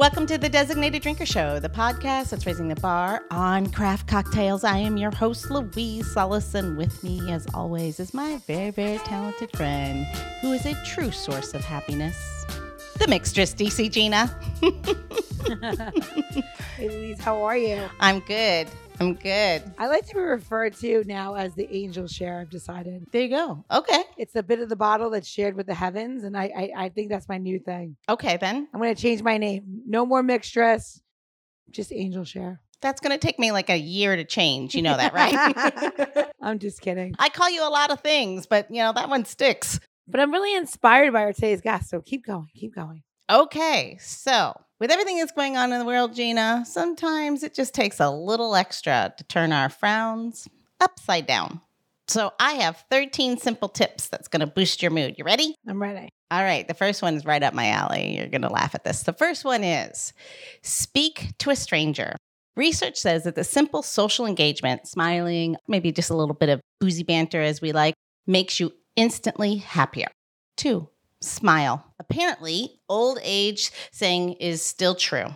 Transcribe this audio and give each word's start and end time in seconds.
Welcome 0.00 0.24
to 0.28 0.38
the 0.38 0.48
Designated 0.48 1.02
Drinker 1.02 1.26
Show, 1.26 1.60
the 1.60 1.68
podcast 1.68 2.30
that's 2.30 2.46
raising 2.46 2.68
the 2.68 2.76
bar 2.76 3.22
on 3.30 3.70
craft 3.70 4.06
cocktails. 4.06 4.64
I 4.64 4.78
am 4.78 4.96
your 4.96 5.10
host, 5.10 5.50
Louise 5.50 6.10
Solis, 6.10 6.54
and 6.54 6.78
with 6.78 7.04
me, 7.04 7.30
as 7.30 7.46
always, 7.52 8.00
is 8.00 8.14
my 8.14 8.38
very, 8.46 8.70
very 8.70 8.96
talented 8.96 9.54
friend 9.54 10.06
who 10.40 10.52
is 10.52 10.64
a 10.64 10.74
true 10.86 11.10
source 11.10 11.52
of 11.52 11.62
happiness, 11.62 12.46
the 12.96 13.04
mixtress, 13.08 13.54
DC 13.54 13.90
Gina. 13.90 14.34
hey, 16.78 16.88
Louise, 16.88 17.20
how 17.20 17.42
are 17.42 17.58
you? 17.58 17.84
I'm 18.00 18.20
good. 18.20 18.68
I'm 19.00 19.14
good. 19.14 19.62
I 19.78 19.86
like 19.86 20.06
to 20.08 20.14
be 20.14 20.20
referred 20.20 20.76
to 20.80 21.02
now 21.06 21.34
as 21.34 21.54
the 21.54 21.66
angel 21.74 22.06
share. 22.06 22.38
I've 22.38 22.50
decided. 22.50 23.06
There 23.10 23.22
you 23.22 23.30
go. 23.30 23.64
Okay. 23.70 24.04
It's 24.18 24.36
a 24.36 24.42
bit 24.42 24.60
of 24.60 24.68
the 24.68 24.76
bottle 24.76 25.08
that's 25.08 25.26
shared 25.26 25.56
with 25.56 25.66
the 25.66 25.74
heavens, 25.74 26.22
and 26.22 26.36
I 26.36 26.52
I, 26.54 26.84
I 26.84 26.88
think 26.90 27.08
that's 27.08 27.26
my 27.26 27.38
new 27.38 27.58
thing. 27.58 27.96
Okay, 28.10 28.36
then. 28.36 28.68
I'm 28.74 28.80
going 28.80 28.94
to 28.94 29.00
change 29.00 29.22
my 29.22 29.38
name. 29.38 29.82
No 29.86 30.04
more 30.04 30.22
mixtress, 30.22 31.00
just 31.70 31.92
angel 31.94 32.24
share. 32.24 32.60
That's 32.82 33.00
going 33.00 33.12
to 33.12 33.18
take 33.18 33.38
me 33.38 33.52
like 33.52 33.70
a 33.70 33.78
year 33.78 34.16
to 34.16 34.24
change. 34.24 34.74
You 34.74 34.82
know 34.82 34.96
that, 34.96 35.14
right? 35.14 36.28
I'm 36.42 36.58
just 36.58 36.82
kidding. 36.82 37.14
I 37.18 37.30
call 37.30 37.48
you 37.48 37.66
a 37.66 37.70
lot 37.70 37.90
of 37.90 38.00
things, 38.00 38.46
but 38.46 38.70
you 38.70 38.82
know, 38.82 38.92
that 38.92 39.08
one 39.08 39.24
sticks. 39.24 39.80
But 40.08 40.20
I'm 40.20 40.30
really 40.30 40.54
inspired 40.54 41.12
by 41.14 41.22
our 41.22 41.32
today's 41.32 41.62
guest. 41.62 41.88
So 41.88 42.02
keep 42.02 42.26
going, 42.26 42.48
keep 42.54 42.74
going. 42.74 43.02
Okay. 43.30 43.96
So 44.00 44.60
with 44.80 44.90
everything 44.90 45.18
that's 45.18 45.32
going 45.32 45.56
on 45.56 45.72
in 45.72 45.78
the 45.78 45.84
world, 45.84 46.14
Gina, 46.14 46.64
sometimes 46.66 47.42
it 47.42 47.54
just 47.54 47.74
takes 47.74 48.00
a 48.00 48.10
little 48.10 48.56
extra 48.56 49.12
to 49.16 49.24
turn 49.24 49.52
our 49.52 49.68
frowns 49.68 50.48
upside 50.80 51.26
down. 51.26 51.60
So 52.08 52.32
I 52.40 52.54
have 52.54 52.82
13 52.90 53.36
simple 53.36 53.68
tips 53.68 54.08
that's 54.08 54.26
going 54.26 54.40
to 54.40 54.46
boost 54.46 54.82
your 54.82 54.90
mood. 54.90 55.14
You 55.16 55.24
ready? 55.24 55.54
I'm 55.68 55.80
ready. 55.80 56.08
All 56.32 56.42
right. 56.42 56.66
The 56.66 56.74
first 56.74 57.02
one 57.02 57.14
is 57.14 57.24
right 57.24 57.42
up 57.42 57.54
my 57.54 57.68
alley. 57.68 58.16
You're 58.16 58.26
going 58.26 58.42
to 58.42 58.48
laugh 58.48 58.74
at 58.74 58.82
this. 58.82 59.04
The 59.04 59.12
first 59.12 59.44
one 59.44 59.62
is 59.62 60.12
speak 60.62 61.32
to 61.38 61.50
a 61.50 61.56
stranger. 61.56 62.16
Research 62.56 62.96
says 62.96 63.24
that 63.24 63.36
the 63.36 63.44
simple 63.44 63.82
social 63.82 64.26
engagement, 64.26 64.88
smiling, 64.88 65.56
maybe 65.68 65.92
just 65.92 66.10
a 66.10 66.16
little 66.16 66.34
bit 66.34 66.48
of 66.48 66.60
boozy 66.80 67.04
banter 67.04 67.40
as 67.40 67.60
we 67.60 67.70
like, 67.70 67.94
makes 68.26 68.58
you 68.58 68.72
instantly 68.96 69.56
happier. 69.56 70.08
Two, 70.56 70.88
smile. 71.20 71.84
Apparently, 71.98 72.80
old 72.88 73.18
age 73.22 73.70
saying 73.92 74.34
is 74.34 74.62
still 74.62 74.94
true. 74.94 75.26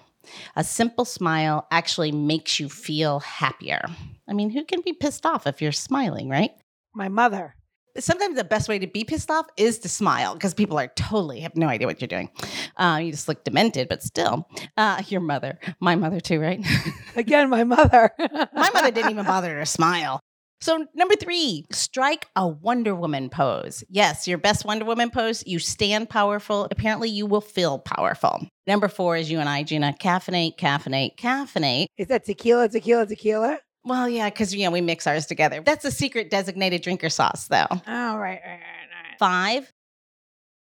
A 0.56 0.64
simple 0.64 1.04
smile 1.04 1.66
actually 1.70 2.12
makes 2.12 2.58
you 2.58 2.68
feel 2.68 3.20
happier. 3.20 3.84
I 4.28 4.32
mean, 4.32 4.50
who 4.50 4.64
can 4.64 4.80
be 4.80 4.92
pissed 4.92 5.26
off 5.26 5.46
if 5.46 5.60
you're 5.60 5.72
smiling, 5.72 6.28
right? 6.28 6.50
My 6.94 7.08
mother. 7.08 7.54
Sometimes 7.96 8.34
the 8.34 8.42
best 8.42 8.68
way 8.68 8.80
to 8.80 8.88
be 8.88 9.04
pissed 9.04 9.30
off 9.30 9.46
is 9.56 9.78
to 9.80 9.88
smile 9.88 10.34
because 10.34 10.52
people 10.52 10.78
are 10.80 10.88
totally 10.96 11.40
have 11.40 11.54
no 11.54 11.68
idea 11.68 11.86
what 11.86 12.00
you're 12.00 12.08
doing. 12.08 12.28
Uh, 12.76 13.00
you 13.00 13.12
just 13.12 13.28
look 13.28 13.44
demented, 13.44 13.88
but 13.88 14.02
still, 14.02 14.48
uh, 14.76 15.00
your 15.06 15.20
mother, 15.20 15.60
my 15.78 15.94
mother 15.94 16.18
too, 16.18 16.40
right? 16.40 16.64
Again, 17.16 17.48
my 17.50 17.62
mother. 17.62 18.10
my 18.18 18.70
mother 18.74 18.90
didn't 18.90 19.12
even 19.12 19.24
bother 19.26 19.60
to 19.60 19.66
smile. 19.66 20.18
So, 20.60 20.86
number 20.94 21.14
three, 21.14 21.66
strike 21.70 22.26
a 22.36 22.48
Wonder 22.48 22.94
Woman 22.94 23.28
pose. 23.28 23.84
Yes, 23.90 24.26
your 24.26 24.38
best 24.38 24.64
Wonder 24.64 24.86
Woman 24.86 25.10
pose. 25.10 25.42
You 25.46 25.58
stand 25.58 26.08
powerful. 26.08 26.66
Apparently, 26.70 27.10
you 27.10 27.26
will 27.26 27.42
feel 27.42 27.78
powerful. 27.78 28.46
Number 28.66 28.88
four 28.88 29.16
is 29.16 29.30
you 29.30 29.40
and 29.40 29.48
I, 29.48 29.62
Gina. 29.62 29.94
Caffeinate, 30.00 30.56
caffeinate, 30.56 31.16
caffeinate. 31.16 31.86
Is 31.98 32.06
that 32.06 32.24
tequila, 32.24 32.68
tequila, 32.68 33.06
tequila? 33.06 33.58
Well, 33.84 34.08
yeah, 34.08 34.30
because 34.30 34.54
you 34.54 34.64
know 34.64 34.70
we 34.70 34.80
mix 34.80 35.06
ours 35.06 35.26
together. 35.26 35.60
That's 35.64 35.84
a 35.84 35.90
secret 35.90 36.30
designated 36.30 36.80
drinker 36.80 37.10
sauce, 37.10 37.48
though. 37.48 37.66
Oh, 37.70 38.16
right, 38.16 38.16
right, 38.16 38.40
right, 38.46 38.60
right. 38.62 39.18
Five, 39.18 39.70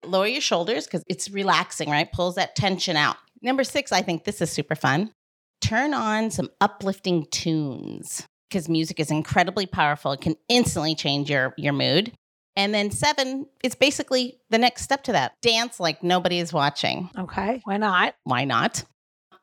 lower 0.07 0.27
your 0.27 0.41
shoulders 0.41 0.87
because 0.87 1.05
it's 1.09 1.31
relaxing, 1.31 1.91
right? 1.91 2.11
Pulls 2.11 2.37
that 2.37 2.57
tension 2.57 2.97
out. 2.97 3.17
Number 3.43 3.65
six, 3.65 3.93
I 3.93 4.01
think 4.01 4.25
this 4.25 4.41
is 4.41 4.51
super 4.51 4.75
fun. 4.75 5.13
Turn 5.61 5.93
on 5.93 6.31
some 6.31 6.49
uplifting 6.63 7.27
tunes 7.31 8.27
because 8.51 8.69
music 8.69 9.01
is 9.01 9.11
incredibly 9.11 9.67
powerful. 9.67 10.13
It 10.13 10.21
can 10.21 10.37
instantly 10.49 10.95
change 10.95 11.31
your 11.31 11.55
your 11.57 11.73
mood. 11.73 12.13
And 12.57 12.75
then 12.75 12.91
seven, 12.91 13.47
it's 13.63 13.77
basically 13.77 14.41
the 14.51 14.59
next 14.59 14.83
step 14.83 15.05
to 15.05 15.13
that. 15.13 15.41
Dance 15.41 15.79
like 15.79 16.03
nobody 16.03 16.41
is 16.41 16.53
watching. 16.53 17.09
Okay. 17.17 17.61
Why 17.65 17.77
not? 17.77 18.17
Why 18.25 18.45
not? 18.45 18.85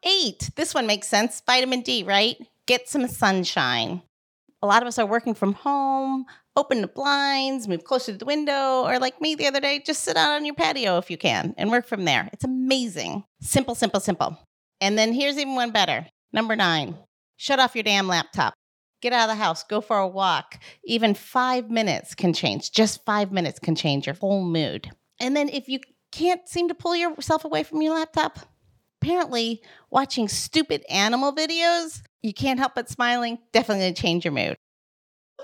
Eight, 0.04 0.52
this 0.56 0.76
one 0.76 0.86
makes 0.86 1.08
sense. 1.08 1.42
Vitamin 1.46 1.82
D, 1.82 2.04
right? 2.04 2.38
Get 2.68 2.88
some 2.88 3.08
sunshine. 3.08 4.02
A 4.62 4.68
lot 4.68 4.82
of 4.82 4.88
us 4.88 5.00
are 5.00 5.06
working 5.06 5.34
from 5.34 5.54
home. 5.54 6.26
Open 6.56 6.82
the 6.82 6.88
blinds, 6.88 7.68
move 7.68 7.84
closer 7.84 8.12
to 8.12 8.18
the 8.18 8.26
window, 8.26 8.84
or 8.84 9.00
like 9.00 9.22
me 9.22 9.36
the 9.36 9.46
other 9.46 9.60
day, 9.60 9.80
just 9.80 10.04
sit 10.04 10.18
out 10.18 10.32
on 10.32 10.44
your 10.44 10.56
patio 10.56 10.98
if 10.98 11.12
you 11.12 11.18
can 11.18 11.54
and 11.58 11.70
work 11.70 11.86
from 11.86 12.04
there. 12.06 12.30
It's 12.34 12.44
amazing. 12.44 13.24
Simple, 13.42 13.76
simple, 13.76 14.00
simple. 14.00 14.38
And 14.82 14.98
then 14.98 15.14
here's 15.14 15.38
even 15.38 15.56
one 15.56 15.72
better. 15.72 16.08
Number 16.34 16.56
nine, 16.56 16.98
shut 17.38 17.60
off 17.60 17.76
your 17.76 17.84
damn 17.84 18.08
laptop. 18.08 18.56
Get 19.02 19.14
out 19.14 19.30
of 19.30 19.36
the 19.36 19.44
house, 19.44 19.64
go 19.64 19.80
for 19.80 19.98
a 19.98 20.08
walk. 20.08 20.60
Even 20.84 21.14
five 21.14 21.70
minutes 21.70 22.16
can 22.16 22.34
change. 22.34 22.72
Just 22.72 23.06
five 23.06 23.32
minutes 23.32 23.60
can 23.60 23.76
change 23.76 24.08
your 24.08 24.16
whole 24.16 24.44
mood. 24.44 24.90
And 25.20 25.36
then 25.36 25.50
if 25.50 25.68
you 25.68 25.80
can't 26.12 26.48
seem 26.48 26.68
to 26.68 26.76
pull 26.76 26.96
yourself 26.96 27.46
away 27.46 27.64
from 27.64 27.82
your 27.82 27.94
laptop, 27.94 28.40
apparently 29.02 29.62
watching 29.92 30.28
stupid 30.28 30.84
animal 30.90 31.34
videos, 31.34 32.02
you 32.24 32.34
can't 32.34 32.60
help 32.60 32.74
but 32.76 32.90
smiling, 32.90 33.38
definitely 33.54 33.94
change 33.94 34.26
your 34.26 34.32
mood. 34.32 34.56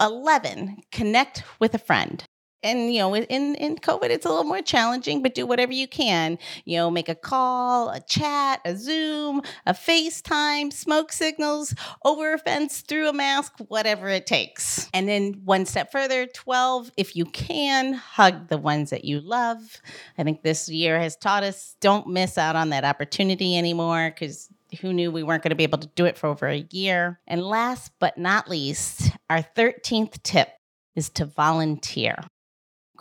11, 0.01 0.77
connect 0.91 1.43
with 1.59 1.75
a 1.75 1.79
friend 1.79 2.25
and 2.63 2.93
you 2.93 2.99
know 2.99 3.13
in 3.15 3.55
in 3.55 3.75
covid 3.77 4.09
it's 4.09 4.25
a 4.25 4.29
little 4.29 4.43
more 4.43 4.61
challenging 4.61 5.21
but 5.21 5.35
do 5.35 5.45
whatever 5.45 5.73
you 5.73 5.87
can 5.87 6.37
you 6.65 6.77
know 6.77 6.89
make 6.89 7.09
a 7.09 7.15
call 7.15 7.89
a 7.89 7.99
chat 8.01 8.59
a 8.65 8.75
zoom 8.75 9.41
a 9.65 9.73
facetime 9.73 10.71
smoke 10.71 11.11
signals 11.11 11.75
over 12.03 12.33
a 12.33 12.37
fence 12.37 12.81
through 12.81 13.07
a 13.07 13.13
mask 13.13 13.53
whatever 13.67 14.07
it 14.09 14.25
takes 14.25 14.89
and 14.93 15.07
then 15.07 15.33
one 15.45 15.65
step 15.65 15.91
further 15.91 16.25
12 16.25 16.91
if 16.97 17.15
you 17.15 17.25
can 17.25 17.93
hug 17.93 18.47
the 18.47 18.57
ones 18.57 18.89
that 18.89 19.05
you 19.05 19.19
love 19.19 19.81
i 20.17 20.23
think 20.23 20.41
this 20.41 20.69
year 20.69 20.99
has 20.99 21.15
taught 21.15 21.43
us 21.43 21.75
don't 21.81 22.07
miss 22.07 22.37
out 22.37 22.55
on 22.55 22.69
that 22.69 22.83
opportunity 22.83 23.57
anymore 23.57 24.09
because 24.09 24.49
who 24.81 24.93
knew 24.93 25.11
we 25.11 25.23
weren't 25.23 25.43
going 25.43 25.51
to 25.51 25.55
be 25.55 25.63
able 25.63 25.77
to 25.79 25.89
do 25.95 26.05
it 26.05 26.17
for 26.17 26.27
over 26.27 26.47
a 26.47 26.65
year? 26.71 27.19
And 27.27 27.43
last 27.43 27.91
but 27.99 28.17
not 28.17 28.49
least, 28.49 29.11
our 29.29 29.45
13th 29.55 30.21
tip 30.23 30.49
is 30.95 31.09
to 31.11 31.25
volunteer. 31.25 32.15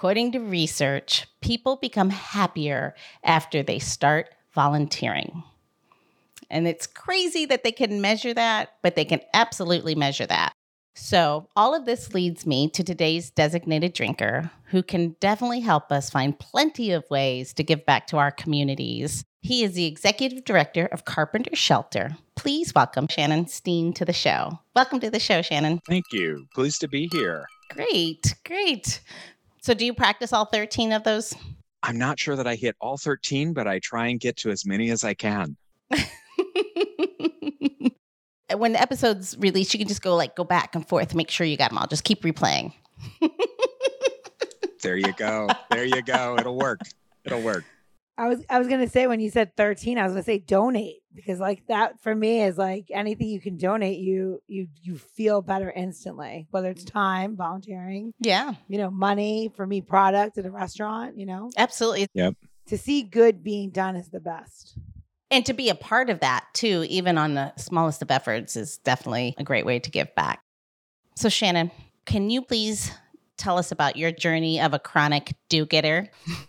According 0.02 0.32
to 0.32 0.40
research, 0.40 1.28
people 1.42 1.76
become 1.76 2.10
happier 2.10 2.96
after 3.22 3.62
they 3.62 3.78
start 3.78 4.30
volunteering. 4.52 5.44
And 6.50 6.66
it's 6.66 6.88
crazy 6.88 7.46
that 7.46 7.62
they 7.62 7.70
can 7.70 8.00
measure 8.00 8.34
that, 8.34 8.70
but 8.82 8.96
they 8.96 9.04
can 9.04 9.20
absolutely 9.32 9.94
measure 9.94 10.26
that. 10.26 10.54
So, 10.96 11.46
all 11.54 11.72
of 11.72 11.84
this 11.84 12.14
leads 12.14 12.44
me 12.44 12.68
to 12.70 12.82
today's 12.82 13.30
designated 13.30 13.92
drinker 13.92 14.50
who 14.70 14.82
can 14.82 15.14
definitely 15.20 15.60
help 15.60 15.92
us 15.92 16.10
find 16.10 16.36
plenty 16.36 16.90
of 16.90 17.08
ways 17.08 17.52
to 17.52 17.62
give 17.62 17.86
back 17.86 18.08
to 18.08 18.16
our 18.16 18.32
communities. 18.32 19.24
He 19.40 19.62
is 19.62 19.74
the 19.74 19.86
executive 19.86 20.44
director 20.44 20.86
of 20.86 21.04
Carpenter 21.04 21.54
Shelter. 21.54 22.16
Please 22.34 22.74
welcome 22.74 23.06
Shannon 23.06 23.44
Steene 23.44 23.94
to 23.94 24.04
the 24.04 24.12
show. 24.12 24.58
Welcome 24.74 24.98
to 24.98 25.10
the 25.10 25.20
show, 25.20 25.42
Shannon. 25.42 25.78
Thank 25.86 26.06
you. 26.10 26.46
Pleased 26.56 26.80
to 26.80 26.88
be 26.88 27.08
here. 27.12 27.46
Great, 27.74 28.34
great. 28.44 29.00
So 29.62 29.74
do 29.74 29.86
you 29.86 29.94
practice 29.94 30.32
all 30.32 30.44
13 30.44 30.90
of 30.90 31.04
those? 31.04 31.34
I'm 31.84 31.96
not 31.96 32.18
sure 32.18 32.34
that 32.34 32.48
I 32.48 32.56
hit 32.56 32.74
all 32.80 32.96
13, 32.98 33.52
but 33.52 33.68
I 33.68 33.78
try 33.78 34.08
and 34.08 34.18
get 34.18 34.36
to 34.38 34.50
as 34.50 34.66
many 34.66 34.90
as 34.90 35.04
I 35.04 35.14
can. 35.14 35.56
when 38.56 38.72
the 38.72 38.80
episode's 38.80 39.38
released, 39.38 39.72
you 39.72 39.78
can 39.78 39.86
just 39.86 40.02
go 40.02 40.16
like 40.16 40.34
go 40.34 40.42
back 40.42 40.74
and 40.74 40.86
forth, 40.86 41.14
make 41.14 41.30
sure 41.30 41.46
you 41.46 41.56
got 41.56 41.70
them 41.70 41.78
all. 41.78 41.86
Just 41.86 42.02
keep 42.02 42.22
replaying. 42.22 42.72
there 44.82 44.96
you 44.96 45.12
go. 45.12 45.48
There 45.70 45.84
you 45.84 46.02
go. 46.02 46.36
It'll 46.38 46.56
work. 46.56 46.80
It'll 47.24 47.42
work. 47.42 47.64
I 48.18 48.26
was 48.28 48.44
I 48.50 48.58
was 48.58 48.66
gonna 48.66 48.88
say 48.88 49.06
when 49.06 49.20
you 49.20 49.30
said 49.30 49.56
13, 49.56 49.96
I 49.96 50.02
was 50.02 50.12
gonna 50.12 50.24
say 50.24 50.38
donate 50.38 51.01
because 51.14 51.40
like 51.40 51.66
that 51.68 52.00
for 52.02 52.14
me 52.14 52.42
is 52.42 52.56
like 52.58 52.86
anything 52.90 53.28
you 53.28 53.40
can 53.40 53.56
donate, 53.56 53.98
you 53.98 54.42
you 54.46 54.68
you 54.82 54.96
feel 54.96 55.42
better 55.42 55.70
instantly. 55.70 56.46
Whether 56.50 56.70
it's 56.70 56.84
mm. 56.84 56.92
time, 56.92 57.36
volunteering, 57.36 58.14
yeah, 58.20 58.54
you 58.68 58.78
know, 58.78 58.90
money 58.90 59.50
for 59.54 59.66
me, 59.66 59.80
product 59.80 60.38
at 60.38 60.46
a 60.46 60.50
restaurant, 60.50 61.18
you 61.18 61.26
know, 61.26 61.50
absolutely. 61.56 62.08
Yep. 62.14 62.34
To 62.68 62.78
see 62.78 63.02
good 63.02 63.42
being 63.42 63.70
done 63.70 63.96
is 63.96 64.08
the 64.08 64.20
best. 64.20 64.78
And 65.30 65.46
to 65.46 65.54
be 65.54 65.70
a 65.70 65.74
part 65.74 66.10
of 66.10 66.20
that 66.20 66.44
too, 66.52 66.84
even 66.88 67.16
on 67.16 67.34
the 67.34 67.54
smallest 67.56 68.02
of 68.02 68.10
efforts, 68.10 68.56
is 68.56 68.78
definitely 68.78 69.34
a 69.38 69.44
great 69.44 69.66
way 69.66 69.78
to 69.78 69.90
give 69.90 70.14
back. 70.14 70.42
So, 71.16 71.28
Shannon, 71.28 71.70
can 72.04 72.30
you 72.30 72.42
please 72.42 72.92
tell 73.42 73.58
us 73.58 73.72
about 73.72 73.96
your 73.96 74.12
journey 74.12 74.60
of 74.60 74.72
a 74.72 74.78
chronic 74.78 75.34
do 75.48 75.66
getter? 75.66 76.08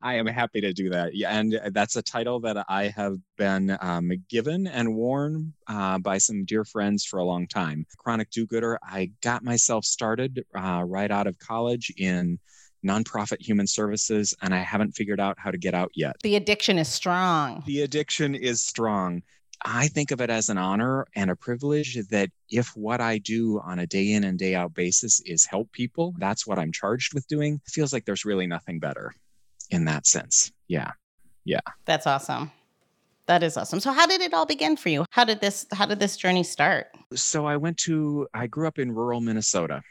I 0.00 0.14
am 0.14 0.26
happy 0.26 0.60
to 0.60 0.72
do 0.72 0.88
that. 0.90 1.14
Yeah, 1.14 1.36
and 1.36 1.60
that's 1.72 1.96
a 1.96 2.02
title 2.02 2.38
that 2.40 2.64
I 2.68 2.84
have 2.88 3.16
been 3.36 3.76
um, 3.80 4.12
given 4.30 4.68
and 4.68 4.94
worn 4.94 5.52
uh, 5.66 5.98
by 5.98 6.18
some 6.18 6.44
dear 6.44 6.64
friends 6.64 7.04
for 7.04 7.18
a 7.18 7.24
long 7.24 7.48
time. 7.48 7.86
Chronic 7.98 8.30
do 8.30 8.46
gooder, 8.46 8.78
I 8.84 9.10
got 9.20 9.42
myself 9.42 9.84
started 9.84 10.44
uh, 10.54 10.84
right 10.86 11.10
out 11.10 11.26
of 11.26 11.36
college 11.40 11.92
in 11.96 12.38
nonprofit 12.86 13.42
human 13.42 13.66
services, 13.66 14.32
and 14.42 14.54
I 14.54 14.58
haven't 14.58 14.92
figured 14.92 15.18
out 15.18 15.36
how 15.40 15.50
to 15.50 15.58
get 15.58 15.74
out 15.74 15.90
yet. 15.94 16.14
The 16.22 16.36
addiction 16.36 16.78
is 16.78 16.86
strong. 16.86 17.64
The 17.66 17.82
addiction 17.82 18.36
is 18.36 18.62
strong. 18.62 19.22
I 19.64 19.88
think 19.88 20.10
of 20.10 20.20
it 20.20 20.30
as 20.30 20.48
an 20.48 20.58
honor 20.58 21.06
and 21.14 21.30
a 21.30 21.36
privilege 21.36 21.98
that 22.08 22.30
if 22.50 22.76
what 22.76 23.00
I 23.00 23.18
do 23.18 23.60
on 23.60 23.78
a 23.78 23.86
day 23.86 24.12
in 24.12 24.24
and 24.24 24.38
day 24.38 24.54
out 24.54 24.74
basis 24.74 25.20
is 25.20 25.44
help 25.44 25.72
people, 25.72 26.14
that's 26.18 26.46
what 26.46 26.58
I'm 26.58 26.72
charged 26.72 27.14
with 27.14 27.26
doing. 27.26 27.60
It 27.66 27.70
feels 27.70 27.92
like 27.92 28.04
there's 28.04 28.24
really 28.24 28.46
nothing 28.46 28.78
better 28.78 29.14
in 29.70 29.84
that 29.86 30.06
sense. 30.06 30.52
Yeah. 30.68 30.92
Yeah. 31.44 31.60
That's 31.84 32.06
awesome. 32.06 32.50
That 33.26 33.42
is 33.42 33.56
awesome. 33.56 33.80
So 33.80 33.92
how 33.92 34.06
did 34.06 34.20
it 34.20 34.32
all 34.32 34.46
begin 34.46 34.76
for 34.76 34.88
you? 34.88 35.04
How 35.10 35.24
did 35.24 35.40
this 35.40 35.66
how 35.72 35.86
did 35.86 35.98
this 35.98 36.16
journey 36.16 36.44
start? 36.44 36.88
So 37.14 37.46
I 37.46 37.56
went 37.56 37.76
to 37.78 38.28
I 38.32 38.46
grew 38.46 38.68
up 38.68 38.78
in 38.78 38.92
rural 38.92 39.20
Minnesota. 39.20 39.82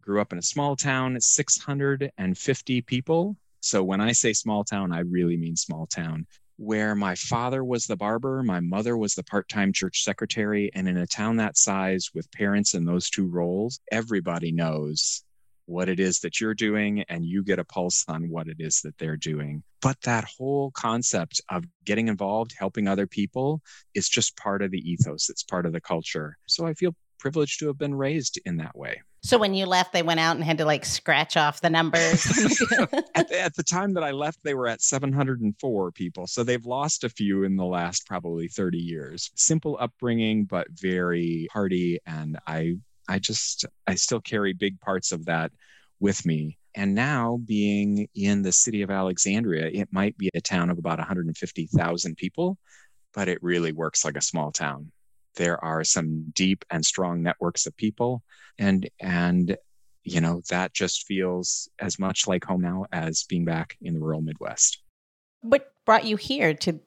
Grew 0.00 0.20
up 0.20 0.32
in 0.32 0.38
a 0.38 0.42
small 0.42 0.76
town, 0.76 1.20
650 1.20 2.82
people. 2.82 3.36
So 3.60 3.82
when 3.82 4.00
I 4.00 4.12
say 4.12 4.32
small 4.32 4.64
town, 4.64 4.92
I 4.92 5.00
really 5.00 5.36
mean 5.36 5.56
small 5.56 5.86
town 5.86 6.26
where 6.56 6.94
my 6.94 7.14
father 7.14 7.64
was 7.64 7.86
the 7.86 7.96
barber, 7.96 8.42
my 8.42 8.60
mother 8.60 8.96
was 8.96 9.14
the 9.14 9.24
part 9.24 9.48
time 9.48 9.72
church 9.72 10.02
secretary. 10.02 10.70
And 10.74 10.88
in 10.88 10.96
a 10.96 11.06
town 11.06 11.36
that 11.36 11.56
size 11.56 12.10
with 12.14 12.30
parents 12.32 12.74
in 12.74 12.84
those 12.84 13.10
two 13.10 13.26
roles, 13.26 13.80
everybody 13.90 14.52
knows 14.52 15.24
what 15.66 15.88
it 15.88 15.98
is 15.98 16.20
that 16.20 16.40
you're 16.40 16.54
doing 16.54 17.04
and 17.08 17.24
you 17.24 17.42
get 17.42 17.58
a 17.58 17.64
pulse 17.64 18.04
on 18.08 18.28
what 18.28 18.48
it 18.48 18.56
is 18.58 18.82
that 18.82 18.96
they're 18.98 19.16
doing. 19.16 19.62
But 19.80 20.00
that 20.02 20.24
whole 20.24 20.70
concept 20.72 21.40
of 21.50 21.64
getting 21.84 22.08
involved, 22.08 22.54
helping 22.58 22.86
other 22.86 23.06
people 23.06 23.62
is 23.94 24.08
just 24.08 24.36
part 24.36 24.62
of 24.62 24.70
the 24.70 24.78
ethos, 24.78 25.30
it's 25.30 25.42
part 25.42 25.66
of 25.66 25.72
the 25.72 25.80
culture. 25.80 26.36
So 26.46 26.66
I 26.66 26.74
feel 26.74 26.94
privileged 27.24 27.58
to 27.58 27.66
have 27.66 27.78
been 27.78 27.94
raised 27.94 28.38
in 28.44 28.58
that 28.58 28.76
way. 28.76 29.00
So 29.22 29.38
when 29.38 29.54
you 29.54 29.64
left, 29.64 29.94
they 29.94 30.02
went 30.02 30.20
out 30.20 30.36
and 30.36 30.44
had 30.44 30.58
to 30.58 30.66
like 30.66 30.84
scratch 30.84 31.38
off 31.38 31.62
the 31.62 31.70
numbers. 31.70 32.26
at, 33.14 33.28
the, 33.30 33.40
at, 33.40 33.56
the, 33.56 33.62
time 33.62 33.94
that 33.94 34.04
I 34.04 34.10
left, 34.10 34.40
they 34.42 34.52
were 34.52 34.68
at 34.68 34.82
704 34.82 35.92
people. 35.92 36.26
So 36.26 36.44
they've 36.44 36.66
lost 36.66 37.02
a 37.02 37.08
few 37.08 37.44
in 37.44 37.56
the 37.56 37.64
last 37.64 38.06
probably 38.06 38.48
30 38.48 38.76
years. 38.76 39.30
Simple 39.36 39.78
upbringing, 39.80 40.44
but 40.44 40.66
very 40.70 41.48
hearty. 41.50 41.98
And 42.04 42.38
I, 42.46 42.76
I 43.08 43.20
just, 43.20 43.64
I 43.86 43.94
still 43.94 44.20
carry 44.20 44.52
big 44.52 44.78
parts 44.80 45.10
of 45.10 45.24
that 45.24 45.50
with 46.00 46.26
me. 46.26 46.58
And 46.74 46.94
now 46.94 47.38
being 47.46 48.06
in 48.14 48.42
the 48.42 48.52
city 48.52 48.82
of 48.82 48.90
Alexandria, 48.90 49.70
it 49.72 49.88
might 49.90 50.18
be 50.18 50.28
a 50.34 50.42
town 50.42 50.68
of 50.68 50.76
about 50.76 50.98
150,000 50.98 52.16
people, 52.18 52.58
but 53.14 53.28
it 53.28 53.42
really 53.42 53.72
works 53.72 54.04
like 54.04 54.18
a 54.18 54.20
small 54.20 54.52
town 54.52 54.92
there 55.36 55.62
are 55.64 55.84
some 55.84 56.24
deep 56.32 56.64
and 56.70 56.84
strong 56.84 57.22
networks 57.22 57.66
of 57.66 57.76
people 57.76 58.22
and 58.58 58.88
and 59.00 59.56
you 60.02 60.20
know 60.20 60.42
that 60.50 60.72
just 60.72 61.06
feels 61.06 61.68
as 61.78 61.98
much 61.98 62.26
like 62.26 62.44
home 62.44 62.60
now 62.60 62.84
as 62.92 63.24
being 63.24 63.44
back 63.44 63.76
in 63.82 63.94
the 63.94 64.00
rural 64.00 64.20
midwest 64.20 64.82
what 65.40 65.72
brought 65.84 66.04
you 66.04 66.16
here 66.16 66.54
to 66.54 66.80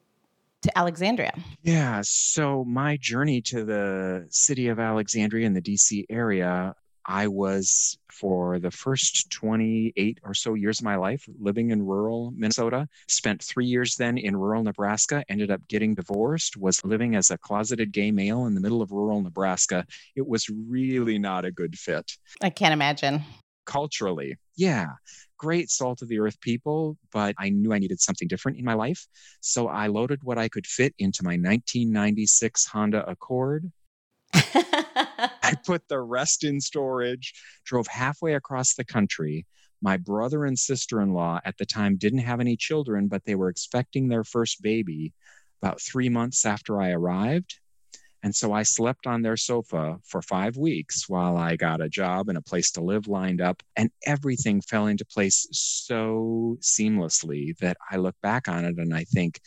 to 0.62 0.76
Alexandria? 0.76 1.32
Yeah, 1.62 2.00
so 2.02 2.64
my 2.64 2.96
journey 2.96 3.40
to 3.42 3.64
the 3.64 4.26
city 4.30 4.68
of 4.68 4.80
Alexandria 4.80 5.46
in 5.46 5.54
the 5.54 5.62
DC 5.62 6.06
area 6.10 6.74
I 7.08 7.26
was 7.26 7.96
for 8.12 8.58
the 8.58 8.70
first 8.70 9.30
28 9.30 10.20
or 10.22 10.34
so 10.34 10.52
years 10.52 10.80
of 10.80 10.84
my 10.84 10.96
life 10.96 11.26
living 11.40 11.70
in 11.70 11.82
rural 11.82 12.34
Minnesota. 12.36 12.86
Spent 13.08 13.42
three 13.42 13.64
years 13.64 13.96
then 13.96 14.18
in 14.18 14.36
rural 14.36 14.62
Nebraska, 14.62 15.24
ended 15.30 15.50
up 15.50 15.66
getting 15.68 15.94
divorced, 15.94 16.58
was 16.58 16.84
living 16.84 17.16
as 17.16 17.30
a 17.30 17.38
closeted 17.38 17.92
gay 17.92 18.10
male 18.10 18.44
in 18.44 18.54
the 18.54 18.60
middle 18.60 18.82
of 18.82 18.92
rural 18.92 19.22
Nebraska. 19.22 19.86
It 20.16 20.28
was 20.28 20.50
really 20.50 21.18
not 21.18 21.46
a 21.46 21.50
good 21.50 21.78
fit. 21.78 22.12
I 22.42 22.50
can't 22.50 22.74
imagine. 22.74 23.22
Culturally, 23.64 24.36
yeah, 24.56 24.88
great 25.38 25.70
salt 25.70 26.02
of 26.02 26.08
the 26.08 26.18
earth 26.18 26.38
people, 26.42 26.98
but 27.10 27.34
I 27.38 27.48
knew 27.48 27.72
I 27.72 27.78
needed 27.78 28.02
something 28.02 28.28
different 28.28 28.58
in 28.58 28.66
my 28.66 28.74
life. 28.74 29.06
So 29.40 29.66
I 29.66 29.86
loaded 29.86 30.22
what 30.22 30.36
I 30.36 30.48
could 30.48 30.66
fit 30.66 30.94
into 30.98 31.24
my 31.24 31.32
1996 31.32 32.66
Honda 32.66 33.08
Accord. 33.08 33.72
I 35.42 35.54
put 35.66 35.88
the 35.88 36.00
rest 36.00 36.44
in 36.44 36.60
storage, 36.60 37.34
drove 37.64 37.86
halfway 37.86 38.34
across 38.34 38.74
the 38.74 38.84
country. 38.84 39.46
My 39.80 39.96
brother 39.96 40.44
and 40.44 40.58
sister 40.58 41.00
in 41.00 41.12
law 41.12 41.40
at 41.44 41.56
the 41.58 41.66
time 41.66 41.96
didn't 41.96 42.20
have 42.20 42.40
any 42.40 42.56
children, 42.56 43.08
but 43.08 43.24
they 43.24 43.34
were 43.34 43.48
expecting 43.48 44.08
their 44.08 44.24
first 44.24 44.62
baby 44.62 45.12
about 45.62 45.80
three 45.80 46.08
months 46.08 46.44
after 46.44 46.80
I 46.80 46.90
arrived. 46.90 47.58
And 48.22 48.34
so 48.34 48.52
I 48.52 48.64
slept 48.64 49.06
on 49.06 49.22
their 49.22 49.36
sofa 49.36 49.98
for 50.04 50.22
five 50.22 50.56
weeks 50.56 51.08
while 51.08 51.36
I 51.36 51.54
got 51.54 51.80
a 51.80 51.88
job 51.88 52.28
and 52.28 52.36
a 52.36 52.42
place 52.42 52.72
to 52.72 52.80
live 52.80 53.06
lined 53.06 53.40
up. 53.40 53.62
And 53.76 53.90
everything 54.04 54.60
fell 54.60 54.88
into 54.88 55.04
place 55.04 55.46
so 55.52 56.58
seamlessly 56.60 57.56
that 57.58 57.76
I 57.90 57.96
look 57.96 58.16
back 58.20 58.48
on 58.48 58.64
it 58.64 58.76
and 58.76 58.92
I 58.92 59.04
think, 59.04 59.40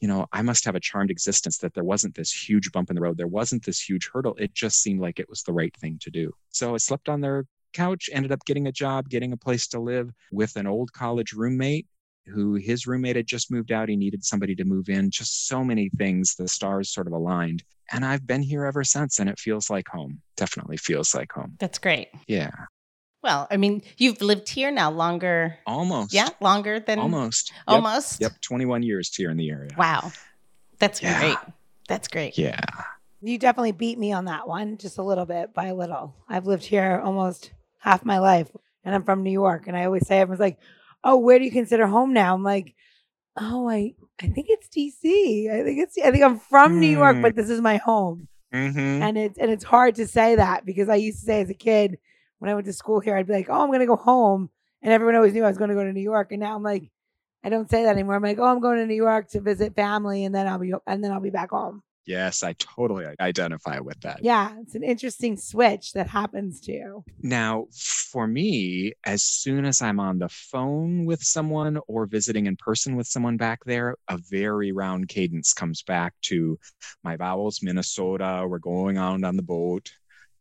you 0.00 0.08
know, 0.08 0.26
I 0.32 0.42
must 0.42 0.64
have 0.64 0.74
a 0.74 0.80
charmed 0.80 1.10
existence 1.10 1.58
that 1.58 1.74
there 1.74 1.84
wasn't 1.84 2.14
this 2.14 2.32
huge 2.32 2.70
bump 2.72 2.90
in 2.90 2.96
the 2.96 3.02
road. 3.02 3.16
There 3.16 3.26
wasn't 3.26 3.64
this 3.64 3.80
huge 3.80 4.10
hurdle. 4.12 4.34
It 4.38 4.54
just 4.54 4.82
seemed 4.82 5.00
like 5.00 5.18
it 5.18 5.28
was 5.28 5.42
the 5.42 5.52
right 5.52 5.74
thing 5.76 5.98
to 6.02 6.10
do. 6.10 6.32
So 6.50 6.74
I 6.74 6.78
slept 6.78 7.08
on 7.08 7.20
their 7.20 7.44
couch, 7.72 8.10
ended 8.12 8.32
up 8.32 8.44
getting 8.44 8.66
a 8.66 8.72
job, 8.72 9.08
getting 9.08 9.32
a 9.32 9.36
place 9.36 9.66
to 9.68 9.80
live 9.80 10.10
with 10.32 10.56
an 10.56 10.66
old 10.66 10.92
college 10.92 11.32
roommate 11.32 11.86
who 12.26 12.54
his 12.54 12.86
roommate 12.86 13.16
had 13.16 13.26
just 13.26 13.50
moved 13.50 13.72
out. 13.72 13.88
He 13.88 13.96
needed 13.96 14.24
somebody 14.24 14.54
to 14.56 14.64
move 14.64 14.88
in. 14.88 15.10
Just 15.10 15.46
so 15.46 15.62
many 15.62 15.90
things, 15.96 16.34
the 16.34 16.48
stars 16.48 16.92
sort 16.92 17.06
of 17.06 17.12
aligned. 17.12 17.62
And 17.92 18.04
I've 18.04 18.26
been 18.26 18.42
here 18.42 18.64
ever 18.64 18.82
since, 18.82 19.20
and 19.20 19.30
it 19.30 19.38
feels 19.38 19.70
like 19.70 19.86
home. 19.88 20.20
Definitely 20.36 20.76
feels 20.76 21.14
like 21.14 21.30
home. 21.32 21.56
That's 21.60 21.78
great. 21.78 22.08
Yeah. 22.26 22.50
Well, 23.26 23.48
I 23.50 23.56
mean, 23.56 23.82
you've 23.98 24.22
lived 24.22 24.48
here 24.48 24.70
now 24.70 24.88
longer. 24.88 25.58
Almost. 25.66 26.14
Yeah, 26.14 26.28
longer 26.40 26.78
than 26.78 27.00
almost. 27.00 27.52
Almost. 27.66 28.20
Yep, 28.20 28.40
21 28.40 28.84
years 28.84 29.12
here 29.12 29.30
in 29.32 29.36
the 29.36 29.50
area. 29.50 29.70
Wow. 29.76 30.12
That's 30.78 31.02
Yeah. 31.02 31.18
great. 31.18 31.36
That's 31.88 32.06
great. 32.06 32.38
Yeah. 32.38 32.60
You 33.20 33.36
definitely 33.36 33.72
beat 33.72 33.98
me 33.98 34.12
on 34.12 34.26
that 34.26 34.46
one, 34.46 34.76
just 34.78 34.98
a 34.98 35.02
little 35.02 35.26
bit 35.26 35.52
by 35.52 35.66
a 35.66 35.74
little. 35.74 36.14
I've 36.28 36.46
lived 36.46 36.64
here 36.64 37.00
almost 37.04 37.50
half 37.80 38.04
my 38.04 38.18
life, 38.20 38.48
and 38.84 38.94
I'm 38.94 39.02
from 39.02 39.24
New 39.24 39.32
York. 39.32 39.66
And 39.66 39.76
I 39.76 39.86
always 39.86 40.06
say, 40.06 40.20
everyone's 40.20 40.38
like, 40.38 40.60
"Oh, 41.02 41.16
where 41.16 41.40
do 41.40 41.44
you 41.44 41.50
consider 41.50 41.88
home 41.88 42.12
now?" 42.12 42.32
I'm 42.32 42.44
like, 42.44 42.76
"Oh, 43.36 43.68
I, 43.68 43.94
I 44.22 44.28
think 44.28 44.46
it's 44.50 44.68
DC. 44.68 45.50
I 45.50 45.64
think 45.64 45.80
it's, 45.80 45.98
I 45.98 46.12
think 46.12 46.22
I'm 46.22 46.38
from 46.38 46.78
New 46.78 46.86
York, 46.86 47.16
Hmm. 47.16 47.22
but 47.22 47.34
this 47.34 47.50
is 47.50 47.60
my 47.60 47.78
home." 47.78 48.28
Mm-hmm. 48.54 49.02
And 49.02 49.18
it's 49.18 49.36
and 49.36 49.50
it's 49.50 49.64
hard 49.64 49.96
to 49.96 50.06
say 50.06 50.36
that 50.36 50.64
because 50.64 50.88
I 50.88 50.94
used 50.94 51.18
to 51.20 51.26
say 51.26 51.40
as 51.40 51.50
a 51.50 51.54
kid 51.54 51.98
when 52.38 52.50
I 52.50 52.54
went 52.54 52.66
to 52.66 52.72
school 52.72 53.00
here, 53.00 53.16
I'd 53.16 53.26
be 53.26 53.32
like, 53.32 53.48
"Oh, 53.48 53.62
I'm 53.62 53.70
gonna 53.70 53.86
go 53.86 53.96
home," 53.96 54.50
and 54.82 54.92
everyone 54.92 55.16
always 55.16 55.32
knew 55.32 55.44
I 55.44 55.48
was 55.48 55.58
going 55.58 55.70
to 55.70 55.76
go 55.76 55.84
to 55.84 55.92
New 55.92 56.00
York. 56.00 56.32
And 56.32 56.40
now 56.40 56.54
I'm 56.54 56.62
like, 56.62 56.90
I 57.44 57.48
don't 57.48 57.70
say 57.70 57.84
that 57.84 57.90
anymore. 57.94 58.16
I'm 58.16 58.22
like, 58.22 58.38
"Oh, 58.38 58.44
I'm 58.44 58.60
going 58.60 58.78
to 58.78 58.86
New 58.86 58.94
York 58.94 59.28
to 59.30 59.40
visit 59.40 59.74
family, 59.74 60.24
and 60.24 60.34
then 60.34 60.46
I'll 60.46 60.58
be 60.58 60.72
and 60.86 61.02
then 61.02 61.12
I'll 61.12 61.20
be 61.20 61.30
back 61.30 61.50
home." 61.50 61.82
Yes, 62.06 62.44
I 62.44 62.52
totally 62.52 63.04
identify 63.20 63.80
with 63.80 64.00
that. 64.02 64.22
Yeah, 64.22 64.54
it's 64.60 64.76
an 64.76 64.84
interesting 64.84 65.36
switch 65.36 65.92
that 65.94 66.08
happens 66.08 66.60
to 66.62 66.72
you. 66.72 67.04
Now, 67.20 67.66
for 67.72 68.28
me, 68.28 68.92
as 69.04 69.24
soon 69.24 69.64
as 69.64 69.82
I'm 69.82 69.98
on 69.98 70.18
the 70.18 70.28
phone 70.28 71.04
with 71.04 71.20
someone 71.22 71.80
or 71.88 72.06
visiting 72.06 72.46
in 72.46 72.56
person 72.56 72.94
with 72.94 73.08
someone 73.08 73.36
back 73.36 73.64
there, 73.64 73.96
a 74.06 74.18
very 74.18 74.70
round 74.70 75.08
cadence 75.08 75.52
comes 75.52 75.82
back 75.82 76.14
to 76.22 76.58
my 77.02 77.16
vowels, 77.16 77.60
Minnesota. 77.60 78.46
We're 78.48 78.60
going 78.60 78.98
out 78.98 79.24
on 79.24 79.36
the 79.36 79.42
boat, 79.42 79.90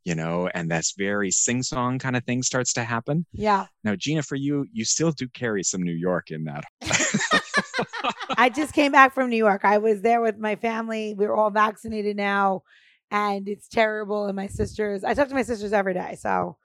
you 0.06 0.14
know, 0.14 0.48
and 0.54 0.70
that's 0.70 0.94
very 0.96 1.32
sing 1.32 1.64
song 1.64 1.98
kind 1.98 2.16
of 2.16 2.24
thing 2.24 2.44
starts 2.44 2.72
to 2.74 2.84
happen. 2.84 3.26
Yeah, 3.34 3.66
Now, 3.84 3.96
Gina, 3.96 4.22
for 4.22 4.36
you, 4.36 4.66
you 4.72 4.86
still 4.86 5.12
do 5.12 5.28
carry 5.28 5.64
some 5.64 5.82
New 5.82 5.94
York 5.94 6.30
in 6.30 6.44
that. 6.46 6.64
I 8.38 8.50
just 8.50 8.74
came 8.74 8.92
back 8.92 9.14
from 9.16 9.32
New 9.32 9.38
York. 9.38 9.66
I 9.66 9.80
was 9.80 10.02
there 10.02 10.22
with 10.22 10.38
my 10.38 10.56
family. 10.58 11.16
We're 11.18 11.34
all 11.34 11.50
vaccinated 11.50 12.16
now, 12.16 12.62
and 13.10 13.50
it's 13.50 13.68
terrible. 13.68 14.28
And 14.28 14.36
my 14.36 14.46
sisters, 14.48 15.04
I 15.04 15.16
talk 15.16 15.28
to 15.30 15.36
my 15.36 15.42
sisters 15.42 15.74
every 15.74 15.96
day, 15.96 16.16
so 16.20 16.58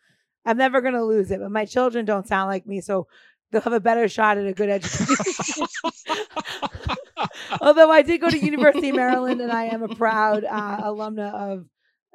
I'm 0.45 0.59
never 0.59 0.83
gonna 0.83 1.03
lose 1.03 1.31
it. 1.31 1.41
But 1.41 1.51
my 1.51 1.65
children 1.65 2.05
don't 2.05 2.29
sound 2.29 2.51
like 2.51 2.67
me, 2.67 2.83
so 2.83 3.07
they'll 3.51 3.63
have 3.63 3.73
a 3.73 3.81
better 3.81 4.07
shot 4.07 4.37
at 4.37 4.47
a 4.47 4.53
good 4.53 4.69
education. 4.71 5.67
Although 7.61 7.91
I 7.91 8.03
did 8.03 8.21
go 8.21 8.29
to 8.29 8.39
University 8.39 8.91
of 8.91 8.97
Maryland, 8.97 9.41
and 9.41 9.51
I 9.51 9.65
am 9.65 9.83
a 9.83 9.95
proud 9.95 10.45
uh, 10.45 10.83
alumna 10.83 11.33
of 11.33 11.65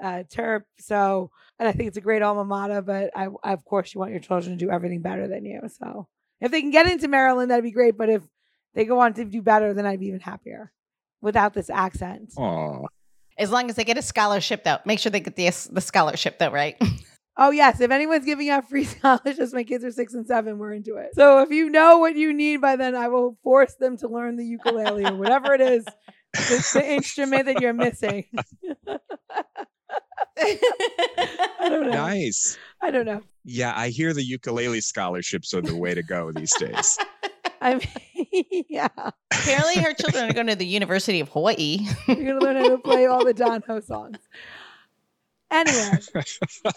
uh, 0.02 0.24
TERP. 0.30 0.64
So, 0.80 1.32
and 1.60 1.68
I 1.68 1.72
think 1.72 1.88
it's 1.88 1.98
a 1.98 2.02
great 2.02 2.22
alma 2.22 2.46
mater. 2.46 2.82
But 2.82 3.12
I, 3.16 3.28
of 3.44 3.66
course, 3.66 3.94
you 3.94 4.00
want 4.00 4.12
your 4.12 4.20
children 4.20 4.58
to 4.58 4.66
do 4.66 4.72
everything 4.72 5.02
better 5.02 5.28
than 5.28 5.46
you. 5.46 5.62
So, 5.80 6.08
if 6.42 6.52
they 6.52 6.62
can 6.62 6.72
get 6.72 6.88
into 6.88 7.08
Maryland, 7.08 7.52
that'd 7.52 7.64
be 7.64 7.72
great. 7.72 7.98
But 7.98 8.10
if 8.10 8.22
they 8.74 8.86
go 8.86 9.00
on 9.00 9.14
to 9.14 9.25
do 9.25 9.42
better, 9.42 9.74
then 9.74 9.86
I'd 9.86 10.00
be 10.00 10.08
even 10.08 10.20
happier 10.20 10.72
without 11.22 11.54
this 11.54 11.70
accent. 11.70 12.34
Oh, 12.38 12.88
As 13.38 13.52
long 13.52 13.70
as 13.70 13.75
they 13.75 13.84
get 13.84 13.98
a 13.98 14.02
scholarship, 14.02 14.64
though, 14.64 14.78
make 14.86 15.00
sure 15.00 15.12
they 15.12 15.22
get 15.22 15.36
the 15.36 15.50
the 15.72 15.82
scholarship, 15.82 16.40
though, 16.40 16.52
right? 16.52 16.75
Oh 17.38 17.52
yes, 17.52 17.82
if 17.82 17.92
anyone's 17.92 18.24
giving 18.25 18.50
out 18.50 18.70
free 18.70 18.84
scholarships, 18.86 19.52
my 19.52 19.66
kids 19.66 19.84
are 19.84 19.92
six 19.92 20.14
and 20.14 20.25
seven. 20.25 20.58
We're 20.58 20.72
into 20.72 20.96
it. 20.96 21.10
So 21.16 21.42
if 21.42 21.50
you 21.50 21.70
know 21.70 21.98
what 21.98 22.16
you 22.16 22.32
need 22.32 22.62
by 22.62 22.78
then, 22.78 22.96
I 22.96 23.10
will 23.10 23.38
force 23.44 23.75
them 23.75 23.98
to 23.98 24.08
learn 24.08 24.38
the 24.38 24.46
ukulele 24.46 25.06
or 25.06 25.16
whatever 25.18 25.54
it 25.54 25.60
is, 25.60 25.84
the, 26.34 26.70
the 26.75 26.92
instrument 26.94 27.48
that 27.48 27.60
you're 27.60 27.74
missing. 27.74 28.24
I 30.38 31.69
don't 31.69 31.88
know. 31.88 31.91
Nice. 31.91 32.57
I 32.81 32.91
don't 32.91 33.05
know. 33.05 33.22
Yeah, 33.43 33.74
I 33.75 33.89
hear 33.89 34.13
the 34.13 34.24
ukulele 34.24 34.81
scholarships 34.81 35.53
are 35.53 35.62
the 35.62 35.75
way 35.75 35.93
to 35.93 36.03
go 36.03 36.31
these 36.31 36.53
days. 36.55 36.98
I 37.62 37.75
mean, 37.75 38.65
yeah. 38.69 38.88
Apparently, 39.31 39.81
her 39.81 39.93
children 39.93 40.29
are 40.29 40.34
going 40.34 40.48
to 40.48 40.55
the 40.55 40.65
University 40.65 41.19
of 41.19 41.29
Hawaii. 41.29 41.88
You're 42.07 42.15
gonna 42.15 42.39
learn 42.39 42.55
how 42.57 42.69
to 42.69 42.77
play 42.77 43.05
all 43.05 43.24
the 43.24 43.34
Don 43.34 43.63
Ho 43.67 43.79
songs. 43.79 44.17
Anyway, 45.51 46.00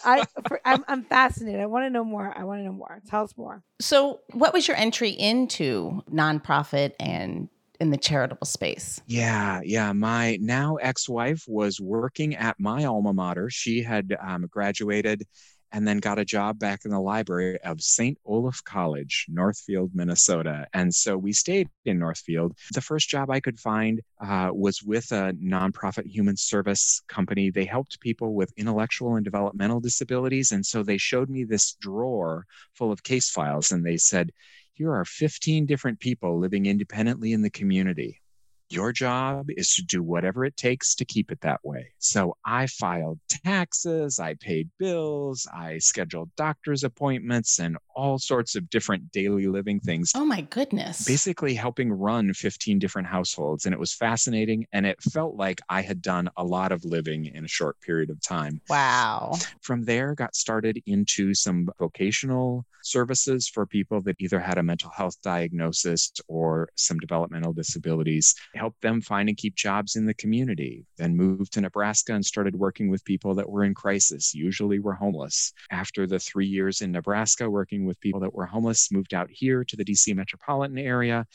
I 0.05 0.23
for, 0.47 0.61
I'm 0.63 0.85
I'm 0.87 1.03
fascinated. 1.03 1.59
I 1.59 1.65
want 1.65 1.85
to 1.85 1.89
know 1.89 2.03
more. 2.03 2.33
I 2.35 2.43
want 2.43 2.59
to 2.59 2.65
know 2.65 2.71
more. 2.71 3.01
Tell 3.07 3.23
us 3.23 3.35
more. 3.35 3.63
So, 3.81 4.21
what 4.31 4.53
was 4.53 4.67
your 4.67 4.77
entry 4.77 5.09
into 5.09 6.03
nonprofit 6.11 6.93
and 6.99 7.49
in 7.79 7.91
the 7.91 7.97
charitable 7.97 8.45
space? 8.45 9.01
Yeah, 9.07 9.61
yeah. 9.63 9.91
My 9.93 10.37
now 10.41 10.75
ex 10.75 11.07
wife 11.07 11.43
was 11.47 11.79
working 11.79 12.35
at 12.35 12.59
my 12.59 12.85
alma 12.85 13.13
mater. 13.13 13.49
She 13.49 13.81
had 13.81 14.15
um, 14.21 14.47
graduated 14.49 15.25
and 15.71 15.87
then 15.87 15.99
got 15.99 16.19
a 16.19 16.25
job 16.25 16.57
back 16.57 16.85
in 16.85 16.91
the 16.91 16.99
library 16.99 17.59
of 17.61 17.81
St. 17.81 18.17
Olaf 18.25 18.63
College, 18.63 19.27
Northfield, 19.29 19.91
Minnesota. 19.93 20.67
And 20.73 20.93
so 20.93 21.17
we 21.17 21.31
stayed 21.31 21.69
in 21.85 21.99
Northfield. 21.99 22.53
The 22.73 22.81
first 22.81 23.09
job 23.09 23.29
I 23.29 23.39
could 23.39 23.59
find 23.59 24.01
uh, 24.19 24.49
was 24.51 24.81
with 24.81 25.11
a 25.11 25.33
nonprofit 25.33 26.07
human 26.07 26.37
service 26.37 27.01
company. 27.07 27.51
They 27.51 27.65
helped 27.65 27.99
people 27.99 28.33
with 28.33 28.53
intellectual 28.57 29.15
and 29.15 29.23
developmental 29.23 29.79
disabilities. 29.79 30.51
And 30.51 30.65
so 30.65 30.81
they 30.81 30.97
showed 30.97 31.29
me 31.29 31.43
this 31.43 31.73
drawer 31.73 32.45
full 32.73 32.91
of 32.91 33.03
case 33.03 33.29
files 33.29 33.71
and 33.71 33.85
they 33.85 33.97
said, 33.97 34.31
here 34.79 34.93
are 34.93 35.03
15 35.03 35.65
different 35.65 35.99
people 35.99 36.39
living 36.39 36.65
independently 36.65 37.33
in 37.33 37.41
the 37.41 37.49
community. 37.49 38.21
Your 38.69 38.91
job 38.91 39.47
is 39.49 39.73
to 39.75 39.81
do 39.81 40.03
whatever 40.03 40.45
it 40.45 40.55
takes 40.55 40.93
to 40.95 41.05
keep 41.05 41.31
it 41.31 41.41
that 41.41 41.59
way. 41.63 41.93
So 41.97 42.37
I 42.45 42.67
filed 42.67 43.19
taxes, 43.43 44.19
I 44.19 44.35
paid 44.35 44.69
bills, 44.77 45.47
I 45.51 45.79
scheduled 45.79 46.29
doctor's 46.35 46.83
appointments, 46.83 47.59
and 47.59 47.77
all 47.95 48.19
sorts 48.19 48.55
of 48.55 48.69
different 48.69 49.11
daily 49.11 49.47
living 49.47 49.79
things. 49.79 50.11
Oh 50.15 50.25
my 50.25 50.41
goodness. 50.41 51.03
Basically, 51.03 51.53
helping 51.53 51.91
run 51.91 52.33
15 52.33 52.79
different 52.79 53.07
households. 53.07 53.65
And 53.65 53.73
it 53.73 53.79
was 53.79 53.93
fascinating. 53.93 54.67
And 54.71 54.85
it 54.85 55.01
felt 55.01 55.35
like 55.35 55.61
I 55.67 55.81
had 55.81 56.01
done 56.01 56.29
a 56.37 56.43
lot 56.43 56.71
of 56.71 56.85
living 56.85 57.25
in 57.25 57.45
a 57.45 57.47
short 57.49 57.79
period 57.81 58.09
of 58.09 58.21
time. 58.21 58.61
Wow. 58.69 59.33
From 59.61 59.83
there, 59.83 60.15
got 60.15 60.35
started 60.35 60.81
into 60.85 61.33
some 61.33 61.69
vocational 61.79 62.65
services 62.81 63.47
for 63.47 63.65
people 63.65 64.01
that 64.01 64.15
either 64.19 64.39
had 64.39 64.57
a 64.57 64.63
mental 64.63 64.89
health 64.89 65.17
diagnosis 65.21 66.11
or 66.27 66.69
some 66.75 66.97
developmental 66.97 67.51
disabilities, 67.51 68.35
helped 68.59 68.81
them 68.81 69.01
find 69.01 69.29
and 69.29 69.37
keep 69.37 69.55
jobs 69.55 69.95
in 69.95 70.05
the 70.05 70.13
community. 70.13 70.85
Then 70.97 71.15
moved 71.15 71.53
to 71.53 71.61
Nebraska 71.61 72.13
and 72.13 72.25
started 72.25 72.55
working 72.55 72.89
with 72.89 73.05
people 73.05 73.33
that 73.35 73.49
were 73.49 73.63
in 73.63 73.73
crisis, 73.73 74.35
usually 74.35 74.79
were 74.79 74.93
homeless. 74.93 75.53
After 75.71 76.05
the 76.05 76.19
three 76.19 76.47
years 76.47 76.81
in 76.81 76.91
Nebraska 76.91 77.49
working 77.49 77.85
with 77.85 77.99
people 78.01 78.19
that 78.19 78.33
were 78.33 78.45
homeless, 78.45 78.91
moved 78.91 79.13
out 79.13 79.29
here 79.31 79.63
to 79.63 79.75
the 79.75 79.85
DC 79.85 80.13
metropolitan 80.15 80.77
area. 80.77 81.25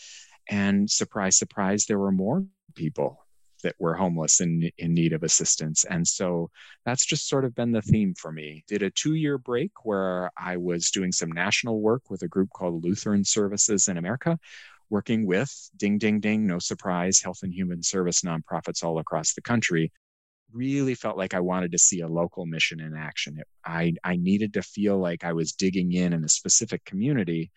And 0.51 0.91
surprise, 0.91 1.39
surprise, 1.39 1.87
there 1.87 1.99
were 1.99 2.13
more 2.13 2.45
people 2.75 3.25
that 3.65 3.75
were 3.79 3.95
homeless 3.95 4.41
and 4.41 4.71
in 4.79 4.95
need 4.95 5.13
of 5.13 5.23
assistance. 5.23 5.85
And 5.85 6.07
so 6.07 6.51
that's 6.85 7.05
just 7.05 7.29
sort 7.29 7.45
of 7.45 7.55
been 7.55 7.73
the 7.73 7.83
theme 7.83 8.15
for 8.15 8.31
me. 8.31 8.63
Did 8.69 8.83
a 8.83 8.91
two 8.91 9.15
year 9.15 9.39
break 9.39 9.73
where 9.85 10.31
I 10.39 10.59
was 10.59 10.91
doing 10.91 11.11
some 11.11 11.33
national 11.33 11.81
work 11.81 12.11
with 12.11 12.23
a 12.23 12.29
group 12.29 12.51
called 12.51 12.85
Lutheran 12.85 13.25
Services 13.25 13.89
in 13.89 13.97
America, 13.97 14.39
working 14.91 15.27
with 15.27 15.51
ding, 15.77 15.99
ding, 15.99 16.21
ding, 16.21 16.47
no 16.47 16.59
surprise, 16.59 17.21
health 17.21 17.41
and 17.43 17.53
human 17.53 17.83
service 17.83 18.23
nonprofits 18.23 18.85
all 18.85 18.99
across 18.99 19.35
the 19.35 19.43
country. 19.43 19.93
Really 20.53 20.95
felt 20.95 21.17
like 21.17 21.35
I 21.35 21.41
wanted 21.41 21.73
to 21.73 21.79
see 21.79 22.01
a 22.01 22.09
local 22.09 22.47
mission 22.47 22.81
in 22.81 22.95
action. 22.95 23.39
It, 23.39 23.47
I, 23.65 23.95
I 24.05 24.17
needed 24.17 24.55
to 24.55 24.63
feel 24.63 24.99
like 24.99 25.25
I 25.25 25.33
was 25.33 25.53
digging 25.53 25.93
in 25.93 26.13
in 26.13 26.25
a 26.25 26.29
specific 26.29 26.85
community. 26.85 27.51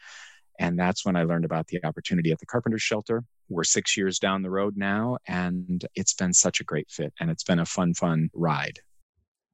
And 0.60 0.80
that's 0.80 1.06
when 1.06 1.16
I 1.16 1.24
learned 1.24 1.46
about 1.46 1.68
the 1.68 1.84
opportunity 1.84 2.32
at 2.32 2.40
the 2.40 2.48
Carpenter 2.48 2.80
Shelter. 2.80 3.24
We're 3.50 3.64
six 3.64 3.96
years 3.96 4.20
down 4.20 4.42
the 4.42 4.50
road 4.50 4.76
now, 4.76 5.20
and 5.28 5.86
it's 5.96 6.14
been 6.14 6.34
such 6.34 6.60
a 6.60 6.64
great 6.64 6.90
fit. 6.90 7.14
And 7.20 7.30
it's 7.30 7.44
been 7.44 7.60
a 7.60 7.66
fun, 7.66 7.94
fun 7.94 8.30
ride. 8.34 8.80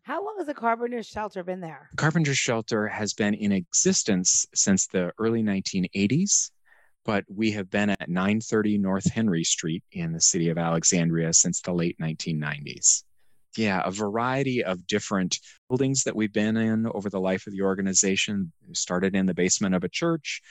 How 0.03 0.24
long 0.24 0.36
has 0.38 0.48
the 0.48 0.53
Carpenter 0.53 1.01
Shelter 1.01 1.44
been 1.44 1.62
there? 1.62 1.89
Carpenter 1.96 2.36
Shelter 2.36 2.88
has 2.88 3.13
been 3.13 3.34
in 3.34 3.53
existence 3.53 4.46
since 4.53 4.88
the 4.88 5.13
early 5.18 5.42
1980s, 5.42 6.51
but 7.05 7.25
we 7.27 7.51
have 7.51 7.69
been 7.69 7.89
at 7.89 8.10
930 8.10 8.77
North 8.77 9.12
Henry 9.12 9.43
Street 9.43 9.83
in 9.91 10.13
the 10.13 10.22
city 10.22 10.50
of 10.50 10.57
Alexandria 10.57 11.33
since 11.33 11.62
the 11.62 11.74
late 11.74 11.98
1990s. 12.00 13.03
Yeah, 13.57 13.81
a 13.86 13.91
variety 13.91 14.63
of 14.63 14.88
different 14.88 15.39
buildings 15.69 16.03
that 16.03 16.15
we've 16.15 16.33
been 16.33 16.57
in 16.57 16.88
over 16.88 17.10
the 17.10 17.19
life 17.19 17.45
of 17.45 17.53
the 17.53 17.62
organization. 17.62 18.51
We 18.67 18.74
started 18.74 19.15
in 19.15 19.25
the 19.25 19.33
basement 19.33 19.75
of 19.75 19.83
a 19.83 19.89
church. 19.89 20.41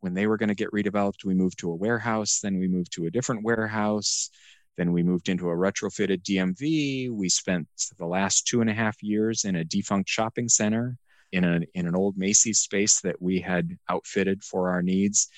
When 0.00 0.14
they 0.14 0.26
were 0.26 0.36
going 0.36 0.48
to 0.48 0.54
get 0.54 0.70
redeveloped, 0.70 1.24
we 1.24 1.34
moved 1.34 1.58
to 1.60 1.70
a 1.70 1.74
warehouse. 1.74 2.40
Then 2.42 2.58
we 2.58 2.68
moved 2.68 2.92
to 2.92 3.06
a 3.06 3.10
different 3.10 3.42
warehouse. 3.42 4.30
Then 4.76 4.92
we 4.92 5.02
moved 5.02 5.28
into 5.28 5.48
a 5.48 5.54
retrofitted 5.54 6.22
DMV. 6.22 7.10
We 7.10 7.28
spent 7.30 7.68
the 7.98 8.06
last 8.06 8.46
two 8.46 8.60
and 8.60 8.68
a 8.68 8.74
half 8.74 9.02
years 9.02 9.44
in 9.44 9.56
a 9.56 9.64
defunct 9.64 10.08
shopping 10.08 10.48
center 10.48 10.98
in, 11.32 11.44
a, 11.44 11.60
in 11.74 11.86
an 11.86 11.96
old 11.96 12.18
Macy's 12.18 12.58
space 12.58 13.00
that 13.00 13.20
we 13.20 13.40
had 13.40 13.78
outfitted 13.88 14.44
for 14.44 14.70
our 14.70 14.82
needs. 14.82 15.28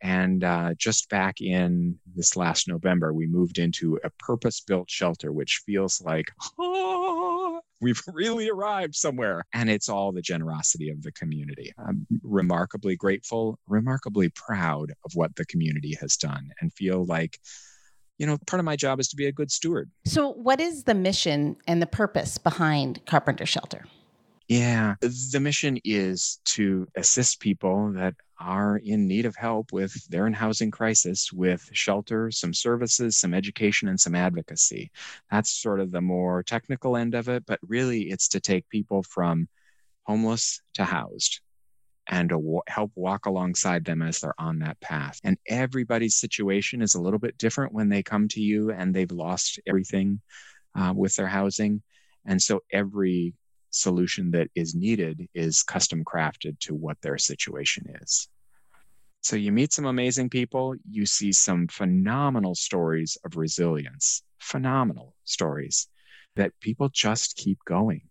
And 0.00 0.44
uh, 0.44 0.74
just 0.76 1.08
back 1.08 1.40
in 1.40 1.98
this 2.14 2.36
last 2.36 2.68
November, 2.68 3.12
we 3.12 3.26
moved 3.26 3.58
into 3.58 3.98
a 4.04 4.10
purpose 4.18 4.60
built 4.60 4.90
shelter, 4.90 5.32
which 5.32 5.62
feels 5.66 6.00
like, 6.00 6.26
oh, 6.58 7.60
we've 7.80 8.02
really 8.12 8.48
arrived 8.48 8.94
somewhere. 8.94 9.44
And 9.52 9.68
it's 9.68 9.88
all 9.88 10.12
the 10.12 10.22
generosity 10.22 10.90
of 10.90 11.02
the 11.02 11.12
community. 11.12 11.72
I'm 11.78 12.06
remarkably 12.22 12.96
grateful, 12.96 13.58
remarkably 13.66 14.30
proud 14.30 14.92
of 15.04 15.12
what 15.14 15.34
the 15.36 15.46
community 15.46 15.96
has 16.00 16.16
done, 16.16 16.50
and 16.60 16.72
feel 16.72 17.04
like, 17.04 17.38
you 18.18 18.26
know, 18.26 18.38
part 18.46 18.60
of 18.60 18.64
my 18.64 18.76
job 18.76 19.00
is 19.00 19.08
to 19.08 19.16
be 19.16 19.26
a 19.26 19.32
good 19.32 19.50
steward. 19.50 19.90
So, 20.04 20.32
what 20.32 20.60
is 20.60 20.84
the 20.84 20.94
mission 20.94 21.56
and 21.66 21.80
the 21.80 21.86
purpose 21.86 22.38
behind 22.38 23.04
Carpenter 23.06 23.46
Shelter? 23.46 23.84
Yeah, 24.48 24.94
the 25.02 25.40
mission 25.42 25.78
is 25.84 26.40
to 26.46 26.88
assist 26.96 27.38
people 27.38 27.92
that 27.92 28.14
are 28.40 28.78
in 28.78 29.06
need 29.06 29.26
of 29.26 29.36
help 29.36 29.72
with 29.72 29.92
their 30.08 30.26
in 30.26 30.32
housing 30.32 30.70
crisis 30.70 31.30
with 31.30 31.68
shelter, 31.72 32.30
some 32.30 32.54
services, 32.54 33.18
some 33.18 33.34
education, 33.34 33.88
and 33.88 34.00
some 34.00 34.14
advocacy. 34.14 34.90
That's 35.30 35.50
sort 35.50 35.80
of 35.80 35.90
the 35.90 36.00
more 36.00 36.42
technical 36.42 36.96
end 36.96 37.14
of 37.14 37.28
it, 37.28 37.44
but 37.44 37.58
really 37.66 38.10
it's 38.10 38.28
to 38.28 38.40
take 38.40 38.66
people 38.70 39.02
from 39.02 39.48
homeless 40.04 40.62
to 40.74 40.84
housed 40.84 41.40
and 42.08 42.32
help 42.68 42.92
walk 42.94 43.26
alongside 43.26 43.84
them 43.84 44.00
as 44.00 44.20
they're 44.20 44.40
on 44.40 44.60
that 44.60 44.80
path. 44.80 45.20
And 45.24 45.36
everybody's 45.46 46.16
situation 46.16 46.80
is 46.80 46.94
a 46.94 47.02
little 47.02 47.18
bit 47.18 47.36
different 47.36 47.74
when 47.74 47.90
they 47.90 48.02
come 48.02 48.28
to 48.28 48.40
you 48.40 48.70
and 48.70 48.94
they've 48.94 49.12
lost 49.12 49.60
everything 49.66 50.22
uh, 50.74 50.94
with 50.96 51.16
their 51.16 51.26
housing. 51.26 51.82
And 52.24 52.40
so 52.40 52.60
every 52.72 53.34
solution 53.70 54.30
that 54.32 54.48
is 54.54 54.74
needed 54.74 55.28
is 55.34 55.62
custom 55.62 56.04
crafted 56.04 56.58
to 56.60 56.74
what 56.74 57.00
their 57.02 57.18
situation 57.18 57.86
is. 58.00 58.28
So 59.20 59.36
you 59.36 59.52
meet 59.52 59.72
some 59.72 59.84
amazing 59.84 60.30
people, 60.30 60.74
you 60.88 61.04
see 61.04 61.32
some 61.32 61.68
phenomenal 61.68 62.54
stories 62.54 63.18
of 63.24 63.36
resilience, 63.36 64.22
phenomenal 64.38 65.14
stories 65.24 65.88
that 66.36 66.52
people 66.60 66.88
just 66.88 67.36
keep 67.36 67.58
going. 67.66 68.02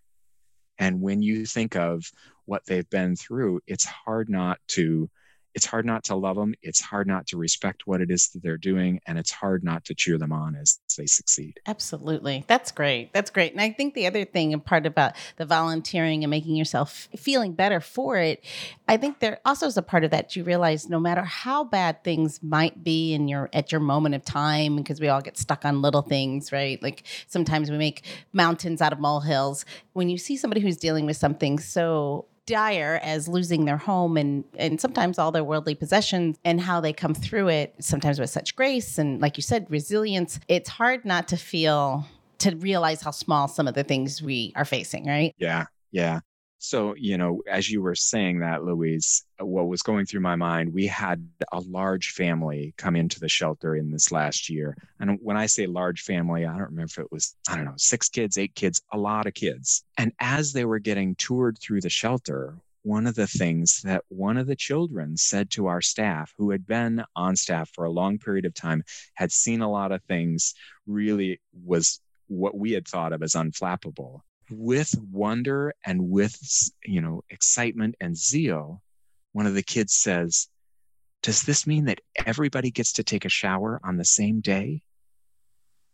And 0.78 1.02
when 1.02 1.22
you 1.22 1.46
think 1.46 1.76
of 1.76 2.04
what 2.46 2.66
they've 2.66 2.90
been 2.90 3.16
through, 3.16 3.62
it's 3.68 3.86
hard 3.86 4.30
not 4.30 4.60
to 4.70 5.10
it's 5.58 5.66
hard 5.66 5.88
not 5.88 6.04
to 6.04 6.16
love 6.16 6.36
them. 6.36 6.54
It's 6.62 6.80
hard 6.80 7.08
not 7.08 7.26
to 7.28 7.38
respect 7.38 7.88
what 7.88 8.00
it 8.00 8.12
is 8.12 8.30
that 8.30 8.44
they're 8.44 8.58
doing. 8.58 9.02
And 9.08 9.18
it's 9.18 9.32
hard 9.32 9.64
not 9.64 9.84
to 9.86 9.96
cheer 9.96 10.20
them 10.20 10.32
on 10.32 10.56
as 10.56 10.80
they 10.96 11.08
succeed. 11.08 11.60
Absolutely. 11.66 12.46
That's 12.46 12.72
great. 12.72 13.12
That's 13.12 13.32
great. 13.32 13.54
And 13.54 13.62
I 13.62 13.72
think 13.72 13.96
the 13.96 14.06
other 14.06 14.24
thing 14.24 14.54
and 14.54 14.64
part 14.64 14.86
about 14.86 15.14
the 15.38 15.48
volunteering 15.48 16.24
and 16.24 16.30
making 16.30 16.56
yourself 16.56 17.10
feeling 17.18 17.54
better 17.54 17.82
for 17.82 18.18
it, 18.18 18.46
I 18.88 18.98
think 18.98 19.18
there 19.18 19.40
also 19.46 19.66
is 19.66 19.78
a 19.78 19.82
part 19.82 20.04
of 20.04 20.12
that 20.12 20.36
you 20.36 20.44
realize 20.44 20.88
no 20.90 21.00
matter 21.00 21.24
how 21.24 21.64
bad 21.64 22.04
things 22.04 22.44
might 22.44 22.84
be 22.84 23.16
in 23.16 23.28
your 23.28 23.50
at 23.52 23.72
your 23.72 23.82
moment 23.82 24.14
of 24.14 24.24
time, 24.24 24.76
because 24.76 25.02
we 25.02 25.08
all 25.08 25.22
get 25.22 25.40
stuck 25.40 25.66
on 25.66 25.82
little 25.82 26.04
things, 26.04 26.52
right? 26.52 26.82
Like 26.84 27.02
sometimes 27.26 27.72
we 27.72 27.80
make 27.80 28.04
mountains 28.32 28.80
out 28.80 28.94
of 28.94 29.00
molehills. 29.00 29.66
When 29.94 30.08
you 30.08 30.20
see 30.20 30.38
somebody 30.38 30.62
who's 30.62 30.78
dealing 30.78 31.08
with 31.08 31.18
something 31.18 31.58
so 31.58 32.28
dire 32.48 33.00
as 33.04 33.28
losing 33.28 33.66
their 33.66 33.78
home 33.78 34.18
and 34.18 34.44
and 34.58 34.82
sometimes 34.82 35.20
all 35.20 35.32
their 35.32 35.44
worldly 35.44 35.76
possessions 35.76 36.40
and 36.44 36.60
how 36.60 36.82
they 36.82 36.94
come 36.94 37.14
through 37.14 37.50
it 37.50 37.76
sometimes 37.80 38.20
with 38.20 38.30
such 38.30 38.56
grace 38.56 38.98
and 38.98 39.22
like 39.22 39.38
you 39.38 39.44
said 39.44 39.70
resilience 39.70 40.40
it's 40.48 40.70
hard 40.70 41.06
not 41.06 41.28
to 41.28 41.38
feel 41.38 42.08
to 42.40 42.56
realize 42.56 43.02
how 43.02 43.12
small 43.12 43.48
some 43.48 43.68
of 43.68 43.76
the 43.76 43.84
things 43.84 44.22
we 44.22 44.54
are 44.56 44.66
facing 44.66 45.06
right 45.06 45.36
Yeah. 45.38 45.66
Yeah. 45.92 46.22
So, 46.60 46.96
you 46.96 47.18
know, 47.18 47.44
as 47.50 47.70
you 47.70 47.82
were 47.84 47.94
saying 47.94 48.40
that, 48.40 48.64
Louise, 48.64 49.24
uh, 49.40 49.46
what 49.46 49.68
was 49.68 49.84
going 49.84 50.06
through 50.08 50.22
my 50.22 50.36
mind, 50.36 50.74
we 50.74 50.88
had 50.88 51.28
a 51.52 51.60
large 51.60 52.12
family 52.12 52.74
come 52.78 52.96
into 52.96 53.20
the 53.20 53.30
shelter 53.30 53.76
in 53.76 53.92
this 53.92 54.12
last 54.12 54.50
year. 54.50 54.76
And 55.00 55.20
when 55.22 55.38
I 55.38 55.46
say 55.46 55.68
large 55.68 56.02
family, 56.02 56.46
I 56.46 56.54
don't 56.54 56.72
remember 56.72 56.86
if 56.86 56.98
it 56.98 57.12
was, 57.12 57.36
I 57.48 57.56
don't 57.56 57.66
know, 57.66 57.74
six 57.78 58.10
kids, 58.10 58.38
eight 58.40 58.56
kids, 58.56 58.82
a 58.92 58.98
lot 58.98 59.28
of 59.28 59.36
kids. 59.36 59.84
And 59.98 60.14
as 60.20 60.52
they 60.52 60.66
were 60.66 60.80
getting 60.80 61.14
toured 61.16 61.60
through 61.60 61.82
the 61.82 61.90
shelter, 61.90 62.58
one 62.82 63.06
of 63.06 63.16
the 63.16 63.28
things 63.28 63.82
that 63.84 64.04
one 64.08 64.38
of 64.38 64.48
the 64.48 64.56
children 64.56 65.16
said 65.16 65.52
to 65.52 65.68
our 65.68 65.82
staff, 65.82 66.34
who 66.38 66.50
had 66.50 66.66
been 66.66 67.04
on 67.16 67.36
staff 67.36 67.70
for 67.74 67.86
a 67.86 67.92
long 67.92 68.18
period 68.18 68.46
of 68.46 68.54
time, 68.56 68.84
had 69.14 69.32
seen 69.32 69.62
a 69.62 69.70
lot 69.70 69.92
of 69.92 70.02
things, 70.04 70.56
really 70.88 71.40
was 71.54 72.02
what 72.28 72.58
we 72.58 72.72
had 72.72 72.88
thought 72.88 73.14
of 73.14 73.22
as 73.22 73.34
unflappable 73.34 74.22
with 74.50 74.94
wonder 75.12 75.74
and 75.86 76.10
with 76.10 76.38
you 76.86 77.02
know 77.02 77.24
excitement 77.30 77.96
and 78.00 78.18
zeal 78.18 78.82
one 79.34 79.46
of 79.46 79.54
the 79.54 79.64
kids 79.64 79.94
says 79.94 80.48
does 81.22 81.44
this 81.44 81.68
mean 81.68 81.86
that 81.86 82.02
everybody 82.26 82.72
gets 82.72 82.94
to 82.94 83.04
take 83.04 83.26
a 83.26 83.30
shower 83.30 83.80
on 83.84 83.98
the 83.98 84.06
same 84.06 84.40
day 84.40 84.82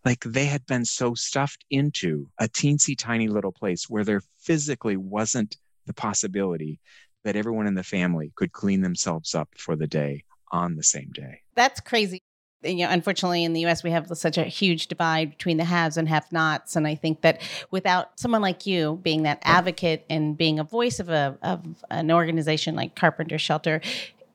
like 0.06 0.20
they 0.26 0.46
had 0.46 0.66
been 0.66 0.86
so 0.86 1.14
stuffed 1.14 1.64
into 1.72 2.28
a 2.40 2.48
teensy 2.48 2.96
tiny 2.98 3.28
little 3.28 3.54
place 3.54 3.90
where 3.90 4.04
there 4.04 4.22
physically 4.40 4.98
wasn't 4.98 5.58
the 5.86 5.94
possibility 5.94 6.80
that 7.24 7.36
everyone 7.36 7.68
in 7.68 7.74
the 7.74 7.84
family 7.84 8.32
could 8.36 8.52
clean 8.52 8.82
themselves 8.82 9.34
up 9.34 9.50
for 9.58 9.76
the 9.76 9.88
day 9.88 10.24
on 10.52 10.76
the 10.76 10.84
same 10.84 11.10
day 11.12 11.40
That's 11.56 11.80
crazy. 11.80 12.22
You 12.64 12.86
know, 12.86 12.90
unfortunately, 12.90 13.44
in 13.44 13.54
the 13.54 13.62
U.S., 13.62 13.84
we 13.84 13.92
have 13.92 14.08
such 14.18 14.38
a 14.38 14.44
huge 14.44 14.88
divide 14.88 15.32
between 15.32 15.58
the 15.58 15.66
haves 15.66 15.98
and 15.98 16.08
have-nots, 16.08 16.76
and 16.76 16.88
I 16.88 16.96
think 16.96 17.22
that 17.22 17.42
without 17.72 18.20
someone 18.20 18.42
like 18.42 18.66
you 18.66 19.00
being 19.04 19.24
that 19.24 19.40
advocate 19.44 20.06
and 20.10 20.38
being 20.38 20.60
a 20.60 20.64
voice 20.64 21.00
of 21.00 21.10
a 21.10 21.38
of 21.42 21.84
an 21.90 22.12
organization 22.12 22.76
like 22.76 22.96
Carpenter 22.96 23.38
Shelter, 23.38 23.82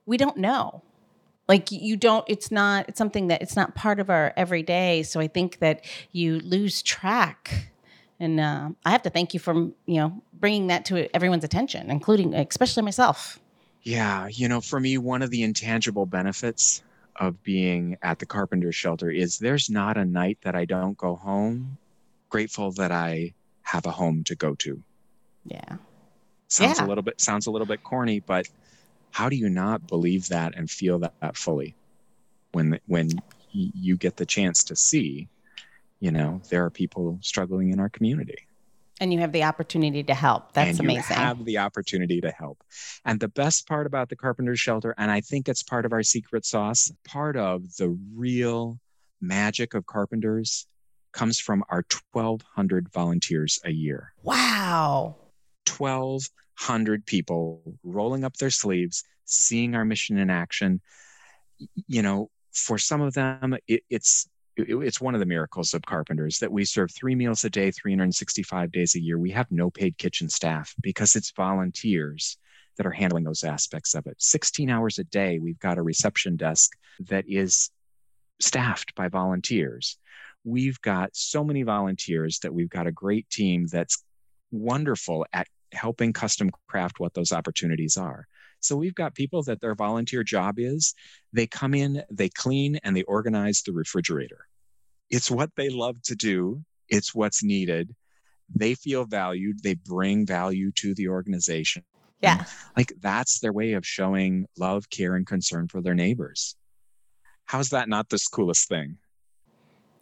we 0.06 0.16
don't 0.16 0.36
know. 0.36 0.82
Like 1.48 1.72
you 1.72 1.96
don't. 1.96 2.24
It's 2.28 2.50
not. 2.50 2.88
It's 2.88 2.98
something 2.98 3.28
that 3.28 3.40
it's 3.40 3.56
not 3.56 3.74
part 3.74 4.00
of 4.00 4.10
our 4.10 4.34
everyday. 4.36 5.02
So 5.02 5.18
I 5.18 5.28
think 5.28 5.60
that 5.60 5.84
you 6.12 6.40
lose 6.40 6.82
track. 6.82 7.70
And 8.20 8.40
uh, 8.40 8.70
I 8.84 8.90
have 8.90 9.02
to 9.02 9.10
thank 9.10 9.32
you 9.32 9.40
for 9.40 9.54
you 9.54 9.74
know 9.86 10.22
bringing 10.34 10.66
that 10.66 10.84
to 10.86 11.14
everyone's 11.16 11.44
attention, 11.44 11.90
including 11.90 12.34
especially 12.34 12.82
myself. 12.82 13.40
Yeah, 13.82 14.28
you 14.28 14.48
know, 14.48 14.60
for 14.60 14.78
me, 14.78 14.98
one 14.98 15.22
of 15.22 15.30
the 15.30 15.42
intangible 15.42 16.04
benefits 16.04 16.82
of 17.18 17.42
being 17.42 17.96
at 18.02 18.18
the 18.18 18.26
carpenter 18.26 18.72
shelter 18.72 19.10
is 19.10 19.38
there's 19.38 19.68
not 19.68 19.96
a 19.96 20.04
night 20.04 20.38
that 20.42 20.54
I 20.54 20.64
don't 20.64 20.96
go 20.96 21.16
home 21.16 21.76
grateful 22.28 22.70
that 22.72 22.92
I 22.92 23.34
have 23.62 23.86
a 23.86 23.90
home 23.90 24.22
to 24.24 24.34
go 24.34 24.54
to. 24.56 24.82
Yeah. 25.44 25.76
Sounds 26.48 26.78
Yeah. 26.78 26.86
a 26.86 26.88
little 26.88 27.02
bit 27.02 27.20
sounds 27.20 27.46
a 27.46 27.50
little 27.50 27.66
bit 27.66 27.82
corny, 27.82 28.20
but 28.20 28.48
how 29.10 29.28
do 29.28 29.36
you 29.36 29.48
not 29.48 29.86
believe 29.86 30.28
that 30.28 30.54
and 30.56 30.70
feel 30.70 30.98
that, 31.00 31.14
that 31.20 31.36
fully 31.36 31.74
when 32.52 32.78
when 32.86 33.10
you 33.52 33.96
get 33.96 34.16
the 34.16 34.26
chance 34.26 34.62
to 34.64 34.76
see, 34.76 35.28
you 36.00 36.10
know, 36.10 36.40
there 36.50 36.64
are 36.64 36.70
people 36.70 37.18
struggling 37.22 37.72
in 37.72 37.80
our 37.80 37.88
community. 37.88 38.46
And 39.00 39.12
you 39.12 39.20
have 39.20 39.32
the 39.32 39.44
opportunity 39.44 40.02
to 40.02 40.14
help. 40.14 40.52
That's 40.52 40.78
and 40.78 40.88
amazing. 40.88 41.16
You 41.16 41.22
have 41.22 41.44
the 41.44 41.58
opportunity 41.58 42.20
to 42.20 42.30
help. 42.30 42.62
And 43.04 43.20
the 43.20 43.28
best 43.28 43.66
part 43.68 43.86
about 43.86 44.08
the 44.08 44.16
Carpenter's 44.16 44.58
Shelter, 44.60 44.94
and 44.98 45.10
I 45.10 45.20
think 45.20 45.48
it's 45.48 45.62
part 45.62 45.86
of 45.86 45.92
our 45.92 46.02
secret 46.02 46.44
sauce, 46.44 46.90
part 47.06 47.36
of 47.36 47.76
the 47.76 47.96
real 48.14 48.78
magic 49.20 49.74
of 49.74 49.86
Carpenters 49.86 50.66
comes 51.12 51.38
from 51.40 51.64
our 51.68 51.84
1,200 52.12 52.88
volunteers 52.92 53.58
a 53.64 53.70
year. 53.70 54.12
wow. 54.22 55.16
1,200 55.76 57.04
people 57.06 57.62
rolling 57.84 58.24
up 58.24 58.36
their 58.38 58.50
sleeves, 58.50 59.04
seeing 59.24 59.74
our 59.74 59.84
mission 59.84 60.18
in 60.18 60.30
action. 60.30 60.80
You 61.86 62.02
know, 62.02 62.30
for 62.52 62.78
some 62.78 63.00
of 63.00 63.14
them, 63.14 63.56
it, 63.66 63.82
it's 63.90 64.26
it- 64.26 64.30
it's 64.58 65.00
one 65.00 65.14
of 65.14 65.20
the 65.20 65.26
miracles 65.26 65.72
of 65.72 65.82
carpenters 65.82 66.38
that 66.40 66.50
we 66.50 66.64
serve 66.64 66.90
three 66.90 67.14
meals 67.14 67.44
a 67.44 67.50
day 67.50 67.70
365 67.70 68.72
days 68.72 68.94
a 68.94 69.00
year. 69.00 69.18
We 69.18 69.30
have 69.30 69.50
no 69.50 69.70
paid 69.70 69.96
kitchen 69.98 70.28
staff 70.28 70.74
because 70.80 71.14
it's 71.14 71.30
volunteers 71.30 72.36
that 72.76 72.86
are 72.86 72.92
handling 72.92 73.24
those 73.24 73.44
aspects 73.44 73.94
of 73.94 74.06
it. 74.06 74.16
16 74.18 74.68
hours 74.68 74.98
a 74.98 75.04
day 75.04 75.38
we've 75.38 75.58
got 75.58 75.78
a 75.78 75.82
reception 75.82 76.36
desk 76.36 76.72
that 77.00 77.24
is 77.28 77.70
staffed 78.40 78.94
by 78.94 79.08
volunteers. 79.08 79.98
We've 80.44 80.80
got 80.80 81.14
so 81.14 81.44
many 81.44 81.62
volunteers 81.62 82.40
that 82.40 82.54
we've 82.54 82.70
got 82.70 82.86
a 82.86 82.92
great 82.92 83.28
team 83.30 83.66
that's 83.66 84.02
wonderful 84.50 85.26
at 85.32 85.46
helping 85.72 86.12
custom 86.12 86.50
craft 86.68 86.98
what 86.98 87.14
those 87.14 87.32
opportunities 87.32 87.96
are 87.96 88.26
so 88.60 88.76
we've 88.76 88.94
got 88.94 89.14
people 89.14 89.42
that 89.44 89.60
their 89.60 89.74
volunteer 89.74 90.22
job 90.22 90.58
is 90.58 90.94
they 91.32 91.46
come 91.46 91.74
in, 91.74 92.02
they 92.10 92.28
clean, 92.28 92.78
and 92.82 92.96
they 92.96 93.04
organize 93.04 93.62
the 93.62 93.72
refrigerator. 93.72 94.46
It's 95.10 95.30
what 95.30 95.50
they 95.56 95.68
love 95.70 96.02
to 96.04 96.14
do, 96.14 96.62
it's 96.88 97.14
what's 97.14 97.42
needed. 97.42 97.94
They 98.54 98.74
feel 98.74 99.04
valued, 99.04 99.62
they 99.62 99.74
bring 99.74 100.26
value 100.26 100.72
to 100.76 100.94
the 100.94 101.08
organization. 101.08 101.84
Yeah. 102.20 102.44
Like 102.76 102.92
that's 103.00 103.40
their 103.40 103.52
way 103.52 103.74
of 103.74 103.86
showing 103.86 104.46
love, 104.58 104.90
care, 104.90 105.14
and 105.14 105.26
concern 105.26 105.68
for 105.68 105.80
their 105.80 105.94
neighbors. 105.94 106.56
How's 107.44 107.70
that 107.70 107.88
not 107.88 108.08
the 108.08 108.18
coolest 108.32 108.68
thing? 108.68 108.98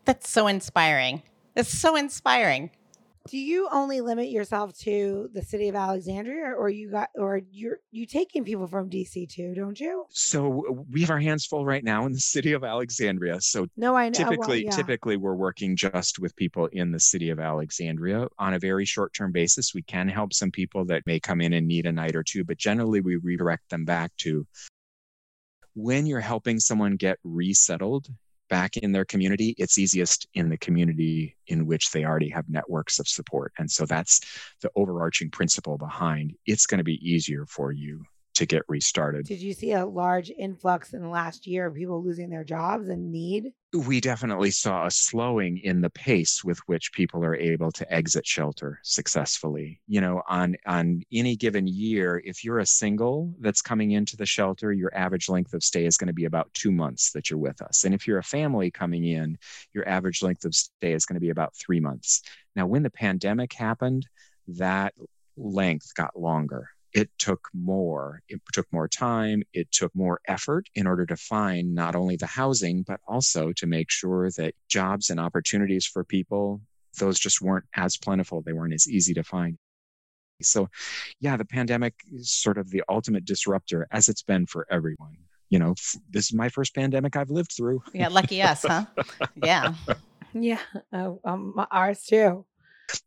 That's 0.05 0.31
so 0.31 0.47
inspiring. 0.47 1.23
It's 1.55 1.69
so 1.69 1.97
inspiring. 1.97 2.71
Do 3.31 3.39
you 3.39 3.69
only 3.73 4.01
limit 4.01 4.29
yourself 4.29 4.77
to 4.79 5.29
the 5.33 5.43
city 5.43 5.69
of 5.69 5.75
Alexandria, 5.75 6.53
or 6.57 6.69
you 6.69 6.91
got, 6.91 7.11
or 7.15 7.41
you're 7.51 7.79
you 7.91 8.07
taking 8.07 8.45
people 8.45 8.67
from 8.67 8.91
DC 8.91 9.29
too, 9.29 9.55
don't 9.55 9.79
you? 9.79 10.07
So 10.11 10.85
we 10.91 11.01
have 11.01 11.11
our 11.11 11.19
hands 11.21 11.47
full 11.47 11.65
right 11.65 11.85
now 11.85 12.07
in 12.07 12.13
the 12.13 12.21
city 12.35 12.53
of 12.53 12.65
Alexandria. 12.65 13.41
So 13.41 13.67
No, 13.77 13.97
I 13.97 14.09
know. 14.09 14.19
well, 14.19 14.31
typically 14.31 14.65
yeah. 14.65 14.71
typically 14.71 15.17
we're 15.17 15.35
working 15.35 15.77
just 15.77 16.19
with 16.19 16.35
people 16.37 16.67
in 16.73 16.91
the 16.91 17.01
city 17.01 17.31
of 17.31 17.39
alexandria 17.39 18.29
on 18.39 18.55
a 18.55 18.59
very 18.59 18.85
short-term 18.85 19.33
basis 19.33 19.75
we 19.75 19.83
can 19.83 20.09
help 20.09 20.33
some 20.33 20.51
people 20.51 20.85
that 20.85 21.03
may 21.07 21.21
come 21.21 21.41
in 21.41 21.53
and 21.53 21.67
need 21.67 21.87
a 21.87 21.93
night 21.93 22.17
or 22.17 22.23
two 22.23 22.45
but 22.45 22.57
generally 22.59 23.01
we 23.01 23.17
redirect 23.17 23.69
them 23.71 23.85
back 23.85 24.13
to 24.17 24.47
when 25.75 26.07
you're 26.07 26.21
helping 26.21 26.59
someone 26.59 26.97
get 26.97 27.19
resettled 27.25 28.09
back 28.49 28.77
in 28.77 28.93
their 28.93 29.05
community 29.05 29.55
it's 29.59 29.79
easiest 29.79 30.27
in 30.35 30.49
the 30.49 30.57
community 30.59 31.37
in 31.47 31.67
which 31.67 31.91
they 31.91 32.05
already 32.05 32.29
have 32.29 32.49
networks 32.49 32.99
of 32.99 33.09
support. 33.09 33.53
And 33.59 33.71
so 33.71 33.87
that's 33.87 34.21
the 34.61 34.71
overarching 34.77 35.31
principle 35.31 35.79
behind 35.79 36.35
it's 36.47 36.67
going 36.67 36.79
to 36.79 36.85
be 36.85 37.01
easier 37.09 37.47
for 37.47 37.73
you 37.73 38.05
to 38.37 38.47
get 38.47 38.63
restarted. 38.69 39.27
Did 39.27 39.43
you 39.43 39.53
see 39.53 39.73
a 39.73 39.85
large 39.85 40.31
influx 40.31 40.93
in 40.95 41.03
the 41.03 41.09
last 41.09 41.47
year 41.47 41.67
of 41.67 41.75
people 41.75 42.03
losing 42.03 42.31
their 42.31 42.45
jobs 42.45 42.89
and 42.89 43.13
need? 43.13 43.53
we 43.85 44.01
definitely 44.01 44.51
saw 44.51 44.87
a 44.87 44.91
slowing 44.91 45.59
in 45.59 45.81
the 45.81 45.91
pace 45.91 46.43
with 46.43 46.59
which 46.67 46.93
people 46.93 47.25
are 47.25 47.37
able 47.37 47.71
to 47.73 47.93
exit 47.93 48.27
shelter 48.27 48.79
successfully. 48.83 49.81
You 49.87 50.01
know 50.01 50.23
on 50.29 50.57
on 50.67 51.03
any 51.13 51.37
given 51.37 51.67
year 51.67 52.23
if 52.25 52.45
you're 52.45 52.61
a 52.61 52.67
single 52.67 53.35
that's 53.41 53.63
coming 53.63 53.91
into 53.93 54.17
the 54.17 54.27
shelter 54.27 54.73
your 54.73 54.95
average 54.97 55.29
length 55.29 55.53
of 55.53 55.63
stay 55.63 55.85
is 55.85 55.97
going 55.97 56.07
to 56.07 56.15
be 56.15 56.25
about 56.25 56.53
2 56.55 56.71
months 56.71 57.13
that 57.13 57.29
you're 57.29 57.39
with 57.39 57.61
us. 57.61 57.85
And 57.85 57.95
if 57.95 58.07
you're 58.07 58.19
a 58.19 58.25
family 58.25 58.71
coming 58.71 59.05
in 59.05 59.39
your 59.73 59.87
average 59.89 60.23
length 60.23 60.45
of 60.45 60.55
stay 60.55 60.93
is 60.93 61.05
going 61.05 61.15
to 61.15 61.21
be 61.21 61.31
about 61.31 61.55
3 61.57 61.81
months. 61.81 62.23
Now 62.55 62.67
when 62.67 62.83
the 62.83 62.91
pandemic 62.91 63.53
happened 63.53 64.07
that 64.49 64.95
length 65.37 65.95
got 65.95 66.19
longer 66.19 66.71
it 66.97 67.11
took 67.19 67.49
more 67.53 68.23
it 68.29 68.41
took 68.55 68.67
more 68.73 68.89
time 68.89 69.43
it 69.53 69.71
took 69.71 69.95
more 69.95 70.19
effort 70.29 70.67
in 70.75 70.87
order 70.87 71.05
to 71.05 71.15
find 71.17 71.75
not 71.75 71.95
only 71.95 72.17
the 72.17 72.27
housing 72.27 72.83
but 72.83 72.99
also 73.07 73.53
to 73.53 73.67
make 73.67 73.91
sure 73.91 74.31
that 74.31 74.55
jobs 74.69 75.11
and 75.11 75.21
opportunities 75.21 75.85
for 75.85 76.03
people 76.03 76.61
those 76.99 77.19
just 77.19 77.43
weren't 77.43 77.67
as 77.75 77.99
plentiful 77.99 78.41
they 78.41 78.55
weren't 78.55 78.73
as 78.73 78.89
easy 78.89 79.13
to 79.13 79.23
find 79.23 79.59
so 80.41 80.69
yeah 81.21 81.37
the 81.37 81.45
pandemic 81.45 81.95
is 82.13 82.33
sort 82.33 82.57
of 82.57 82.71
the 82.71 82.83
ultimate 82.89 83.27
disruptor 83.27 83.87
as 83.91 84.09
it's 84.09 84.23
been 84.23 84.47
for 84.47 84.67
everyone 84.71 85.17
you 85.51 85.59
know 85.59 85.73
f- 85.73 85.97
this 86.09 86.27
is 86.27 86.35
my 86.35 86.49
first 86.49 86.75
pandemic 86.75 87.15
i've 87.15 87.31
lived 87.31 87.53
through 87.55 87.83
Yeah, 87.93 88.09
lucky 88.09 88.41
us, 88.41 88.63
huh? 88.63 88.87
Yeah. 89.37 89.75
Yeah, 90.33 90.61
uh, 90.93 91.13
um, 91.25 91.67
ours 91.71 92.03
too. 92.03 92.45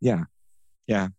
Yeah. 0.01 0.23
Yeah 0.87 1.09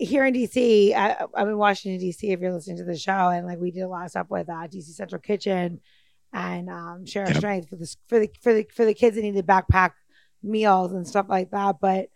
Here 0.00 0.24
in 0.24 0.32
DC, 0.32 0.94
I, 0.94 1.26
I'm 1.34 1.48
in 1.48 1.58
Washington 1.58 2.00
DC. 2.00 2.32
If 2.32 2.40
you're 2.40 2.54
listening 2.54 2.78
to 2.78 2.84
the 2.84 2.96
show, 2.96 3.28
and 3.28 3.46
like 3.46 3.58
we 3.58 3.70
did 3.70 3.82
a 3.82 3.88
lot 3.88 4.04
of 4.04 4.10
stuff 4.10 4.30
with 4.30 4.48
uh, 4.48 4.66
DC 4.66 4.84
Central 4.84 5.20
Kitchen 5.20 5.78
and 6.32 6.70
um, 6.70 7.04
Share 7.04 7.24
Our 7.24 7.28
Yep. 7.32 7.36
Strength 7.36 7.68
for 7.68 7.76
the 7.76 7.96
for 8.08 8.18
the 8.18 8.30
for 8.40 8.54
the 8.54 8.66
for 8.74 8.84
the 8.86 8.94
kids 8.94 9.16
that 9.16 9.22
needed 9.22 9.46
backpack 9.46 9.92
meals 10.42 10.92
and 10.92 11.06
stuff 11.06 11.26
like 11.28 11.50
that. 11.50 11.76
But 11.80 12.08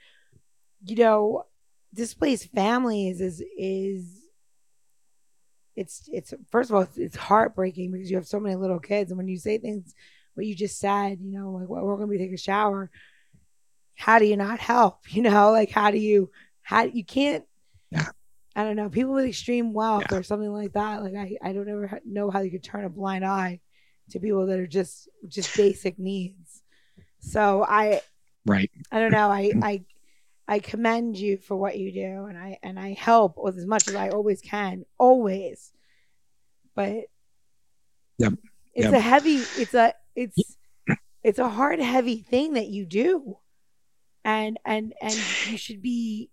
you 0.84 0.96
know, 0.96 1.44
displaced 1.92 2.50
families 2.52 3.20
is 3.20 3.42
is 3.58 4.06
it's 5.76 6.08
it's 6.10 6.32
first 6.50 6.70
of 6.70 6.76
all 6.76 6.82
it's, 6.82 6.96
it's 6.96 7.16
heartbreaking 7.16 7.92
because 7.92 8.10
you 8.10 8.16
have 8.16 8.26
so 8.26 8.40
many 8.40 8.56
little 8.56 8.80
kids, 8.80 9.10
and 9.10 9.18
when 9.18 9.28
you 9.28 9.38
say 9.38 9.58
things 9.58 9.94
what 10.34 10.46
you 10.46 10.54
just 10.54 10.78
said, 10.78 11.18
you 11.20 11.38
know, 11.38 11.50
like 11.50 11.68
well, 11.68 11.84
we're 11.84 11.96
going 11.96 12.08
to 12.08 12.12
be 12.12 12.18
taking 12.18 12.34
a 12.34 12.38
shower. 12.38 12.90
How 13.94 14.18
do 14.18 14.24
you 14.24 14.36
not 14.36 14.58
help? 14.58 15.00
You 15.08 15.22
know, 15.22 15.50
like 15.50 15.70
how 15.70 15.90
do 15.90 15.98
you 15.98 16.30
how 16.62 16.84
you 16.84 17.04
can't 17.04 17.44
I 18.56 18.62
don't 18.64 18.76
know 18.76 18.88
people 18.88 19.14
with 19.14 19.26
extreme 19.26 19.72
wealth 19.72 20.04
Yeah. 20.10 20.18
or 20.18 20.22
something 20.22 20.52
like 20.52 20.72
that. 20.74 21.02
Like 21.02 21.14
I, 21.14 21.36
I 21.42 21.52
don't 21.52 21.68
ever 21.68 22.00
know 22.04 22.30
how 22.30 22.40
you 22.40 22.50
could 22.50 22.62
turn 22.62 22.84
a 22.84 22.88
blind 22.88 23.24
eye 23.24 23.60
to 24.10 24.20
people 24.20 24.46
that 24.46 24.58
are 24.60 24.66
just 24.66 25.08
just 25.28 25.56
basic 25.56 25.98
needs. 25.98 26.62
So 27.20 27.64
I 27.68 28.00
Right. 28.46 28.70
I 28.92 28.98
don't 29.00 29.12
know. 29.12 29.28
I 29.30 29.52
I 29.62 29.84
I 30.46 30.58
commend 30.58 31.16
you 31.16 31.38
for 31.38 31.56
what 31.56 31.78
you 31.78 31.90
do, 31.92 32.26
and 32.26 32.36
I 32.38 32.58
and 32.62 32.78
I 32.78 32.92
help 32.92 33.36
with 33.38 33.56
as 33.58 33.66
much 33.66 33.88
as 33.88 33.94
I 33.94 34.10
always 34.10 34.40
can, 34.40 34.84
always. 34.98 35.72
But 36.74 37.06
Yep. 38.18 38.34
it's 38.74 38.84
Yep. 38.84 38.92
a 38.92 39.00
heavy. 39.00 39.38
It's 39.58 39.74
a 39.74 39.94
it's 40.14 40.56
it's 41.22 41.38
a 41.38 41.48
hard, 41.48 41.80
heavy 41.80 42.18
thing 42.18 42.52
that 42.52 42.68
you 42.68 42.84
do, 42.84 43.38
and 44.24 44.60
and 44.64 44.94
and 45.00 45.16
you 45.48 45.56
should 45.56 45.80
be. 45.82 46.30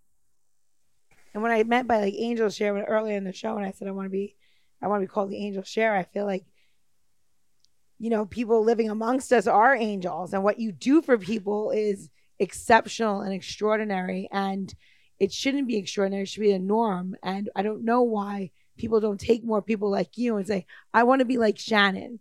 And 1.33 1.41
when 1.41 1.51
I 1.51 1.63
meant 1.63 1.87
by 1.87 1.99
like 1.99 2.13
angel 2.17 2.49
share 2.49 2.73
when 2.73 2.83
earlier 2.83 3.17
in 3.17 3.23
the 3.23 3.33
show, 3.33 3.55
and 3.57 3.65
I 3.65 3.71
said 3.71 3.87
I 3.87 3.91
want 3.91 4.05
to 4.05 4.11
be, 4.11 4.35
I 4.81 4.87
want 4.87 5.01
to 5.01 5.07
be 5.07 5.11
called 5.11 5.29
the 5.29 5.45
angel 5.45 5.63
share. 5.63 5.95
I 5.95 6.03
feel 6.03 6.25
like 6.25 6.45
you 7.99 8.09
know, 8.09 8.25
people 8.25 8.63
living 8.63 8.89
amongst 8.89 9.31
us 9.31 9.45
are 9.45 9.75
angels, 9.75 10.33
and 10.33 10.43
what 10.43 10.59
you 10.59 10.71
do 10.71 11.03
for 11.03 11.19
people 11.19 11.69
is 11.69 12.09
exceptional 12.39 13.21
and 13.21 13.31
extraordinary. 13.31 14.27
And 14.31 14.73
it 15.19 15.31
shouldn't 15.31 15.67
be 15.67 15.77
extraordinary; 15.77 16.23
it 16.23 16.29
should 16.29 16.41
be 16.41 16.51
the 16.51 16.59
norm. 16.59 17.15
And 17.21 17.49
I 17.55 17.61
don't 17.61 17.85
know 17.85 18.01
why 18.01 18.49
people 18.75 18.99
don't 18.99 19.19
take 19.19 19.43
more 19.43 19.61
people 19.61 19.91
like 19.91 20.17
you 20.17 20.37
and 20.37 20.47
say, 20.47 20.65
"I 20.93 21.03
want 21.03 21.19
to 21.19 21.25
be 21.25 21.37
like 21.37 21.59
Shannon." 21.59 22.19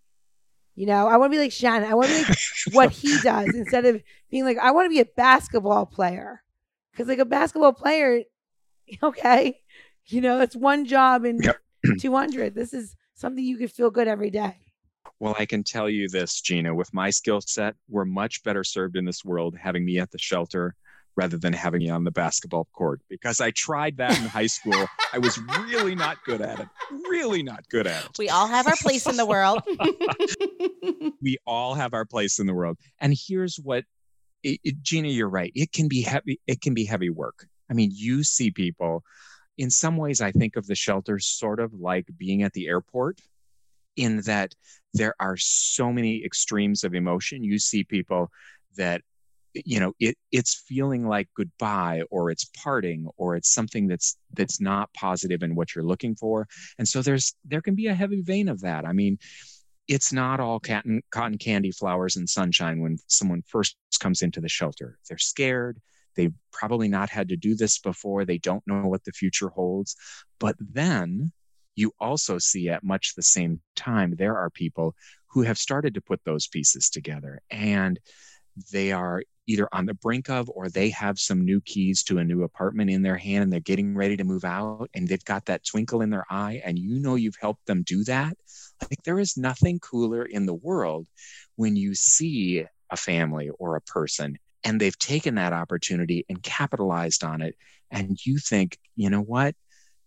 You 0.74 0.86
know, 0.86 1.08
I 1.08 1.16
want 1.16 1.32
to 1.32 1.36
be 1.36 1.42
like 1.42 1.52
Shannon. 1.52 1.90
I 1.90 1.94
want 1.94 2.08
to 2.08 2.14
be 2.14 2.24
like 2.24 2.38
what 2.72 2.90
he 2.90 3.18
does 3.20 3.54
instead 3.54 3.86
of 3.86 4.02
being 4.30 4.44
like, 4.44 4.58
I 4.58 4.70
want 4.70 4.86
to 4.86 4.90
be 4.90 5.00
a 5.00 5.04
basketball 5.04 5.86
player. 5.86 6.42
Because 6.90 7.08
like 7.08 7.18
a 7.18 7.24
basketball 7.24 7.72
player, 7.72 8.22
okay, 9.02 9.60
you 10.06 10.20
know, 10.20 10.40
it's 10.40 10.56
one 10.56 10.86
job 10.86 11.24
in 11.24 11.40
Yep. 11.42 11.56
200. 12.00 12.54
This 12.54 12.72
is 12.74 12.94
something 13.14 13.42
you 13.44 13.56
could 13.56 13.72
feel 13.72 13.90
good 13.90 14.08
every 14.08 14.30
day. 14.30 14.56
Well, 15.18 15.34
I 15.38 15.46
can 15.46 15.62
tell 15.64 15.88
you 15.88 16.08
this, 16.08 16.40
Gina, 16.40 16.74
with 16.74 16.92
my 16.92 17.10
skill 17.10 17.40
set, 17.40 17.74
we're 17.88 18.04
much 18.04 18.42
better 18.42 18.64
served 18.64 18.96
in 18.96 19.04
this 19.04 19.24
world 19.24 19.56
having 19.56 19.84
me 19.84 19.98
at 19.98 20.10
the 20.10 20.18
shelter 20.18 20.74
rather 21.16 21.36
than 21.36 21.52
having 21.52 21.80
me 21.80 21.90
on 21.90 22.04
the 22.04 22.10
basketball 22.10 22.68
court 22.72 23.00
because 23.08 23.40
I 23.40 23.50
tried 23.50 23.96
that 23.98 24.16
in 24.18 24.24
high 24.26 24.46
school. 24.46 24.86
I 25.12 25.18
was 25.18 25.38
really 25.66 25.94
not 25.94 26.18
good 26.24 26.40
at 26.40 26.60
it. 26.60 26.68
Really 27.08 27.42
not 27.42 27.68
good 27.68 27.86
at 27.86 28.04
it. 28.04 28.10
We 28.18 28.28
all 28.28 28.46
have 28.46 28.66
our 28.66 28.76
place 28.76 29.06
in 29.06 29.16
the 29.16 29.26
world. 29.26 29.60
we 31.20 31.36
all 31.46 31.74
have 31.74 31.94
our 31.94 32.04
place 32.04 32.38
in 32.38 32.46
the 32.46 32.54
world. 32.54 32.78
And 33.00 33.14
here's 33.16 33.56
what, 33.56 33.84
it, 34.42 34.60
it- 34.64 34.82
Gina, 34.82 35.08
you're 35.08 35.28
right. 35.28 35.52
It 35.54 35.72
can 35.72 35.88
be 35.88 36.00
heavy. 36.02 36.40
It 36.46 36.60
can 36.60 36.74
be 36.74 36.84
heavy 36.84 37.10
work. 37.10 37.46
I 37.70 37.74
mean, 37.74 37.90
you 37.94 38.24
see 38.24 38.50
people. 38.50 39.04
In 39.58 39.70
some 39.70 39.96
ways, 39.96 40.20
I 40.20 40.32
think 40.32 40.56
of 40.56 40.66
the 40.66 40.74
shelter 40.74 41.18
sort 41.18 41.60
of 41.60 41.74
like 41.74 42.06
being 42.16 42.42
at 42.42 42.52
the 42.52 42.66
airport, 42.66 43.20
in 43.96 44.22
that 44.22 44.54
there 44.94 45.14
are 45.20 45.36
so 45.36 45.92
many 45.92 46.24
extremes 46.24 46.84
of 46.84 46.94
emotion. 46.94 47.44
You 47.44 47.58
see 47.58 47.84
people 47.84 48.30
that 48.76 49.02
you 49.52 49.80
know 49.80 49.92
it 49.98 50.16
it's 50.30 50.62
feeling 50.66 51.06
like 51.06 51.28
goodbye 51.34 52.02
or 52.10 52.30
it's 52.30 52.44
parting 52.62 53.08
or 53.16 53.34
it's 53.34 53.52
something 53.52 53.88
that's 53.88 54.16
that's 54.34 54.60
not 54.60 54.92
positive 54.94 55.42
in 55.42 55.54
what 55.54 55.74
you're 55.74 55.84
looking 55.84 56.14
for 56.14 56.46
and 56.78 56.86
so 56.86 57.02
there's 57.02 57.34
there 57.44 57.60
can 57.60 57.74
be 57.74 57.88
a 57.88 57.94
heavy 57.94 58.20
vein 58.22 58.48
of 58.48 58.60
that 58.60 58.84
i 58.84 58.92
mean 58.92 59.18
it's 59.88 60.12
not 60.12 60.38
all 60.38 60.60
cotton, 60.60 61.02
cotton 61.10 61.36
candy 61.36 61.72
flowers 61.72 62.14
and 62.14 62.28
sunshine 62.28 62.80
when 62.80 62.96
someone 63.08 63.42
first 63.44 63.76
comes 63.98 64.22
into 64.22 64.40
the 64.40 64.48
shelter 64.48 64.98
they're 65.08 65.18
scared 65.18 65.80
they've 66.20 66.34
probably 66.52 66.88
not 66.88 67.08
had 67.08 67.30
to 67.30 67.36
do 67.36 67.54
this 67.54 67.78
before. 67.78 68.26
They 68.26 68.36
don't 68.36 68.66
know 68.66 68.82
what 68.82 69.04
the 69.04 69.12
future 69.12 69.48
holds. 69.48 69.96
But 70.38 70.54
then 70.58 71.32
you 71.76 71.92
also 71.98 72.38
see 72.38 72.68
at 72.68 72.84
much 72.84 73.14
the 73.14 73.22
same 73.22 73.60
time 73.74 74.14
there 74.16 74.36
are 74.36 74.50
people 74.50 74.94
who 75.28 75.42
have 75.42 75.56
started 75.56 75.94
to 75.94 76.02
put 76.02 76.20
those 76.24 76.46
pieces 76.46 76.90
together 76.90 77.40
and 77.50 77.98
they 78.70 78.92
are 78.92 79.22
either 79.46 79.66
on 79.72 79.86
the 79.86 79.94
brink 79.94 80.28
of 80.28 80.50
or 80.50 80.68
they 80.68 80.90
have 80.90 81.18
some 81.18 81.42
new 81.42 81.60
keys 81.62 82.02
to 82.02 82.18
a 82.18 82.24
new 82.24 82.42
apartment 82.42 82.90
in 82.90 83.00
their 83.00 83.16
hand 83.16 83.44
and 83.44 83.52
they're 83.52 83.60
getting 83.60 83.96
ready 83.96 84.16
to 84.16 84.24
move 84.24 84.44
out 84.44 84.90
and 84.92 85.08
they've 85.08 85.24
got 85.24 85.46
that 85.46 85.64
twinkle 85.64 86.02
in 86.02 86.10
their 86.10 86.26
eye 86.28 86.60
and 86.64 86.78
you 86.78 87.00
know 87.00 87.14
you've 87.14 87.38
helped 87.40 87.64
them 87.66 87.82
do 87.84 88.04
that. 88.04 88.36
Like 88.82 89.02
there 89.04 89.18
is 89.18 89.38
nothing 89.38 89.78
cooler 89.78 90.24
in 90.24 90.44
the 90.44 90.54
world 90.54 91.06
when 91.56 91.76
you 91.76 91.94
see 91.94 92.66
a 92.90 92.96
family 92.96 93.50
or 93.58 93.76
a 93.76 93.80
person 93.80 94.36
and 94.64 94.80
they've 94.80 94.98
taken 94.98 95.36
that 95.36 95.52
opportunity 95.52 96.24
and 96.28 96.42
capitalized 96.42 97.24
on 97.24 97.42
it 97.42 97.56
and 97.90 98.18
you 98.24 98.38
think 98.38 98.78
you 98.96 99.10
know 99.10 99.22
what 99.22 99.54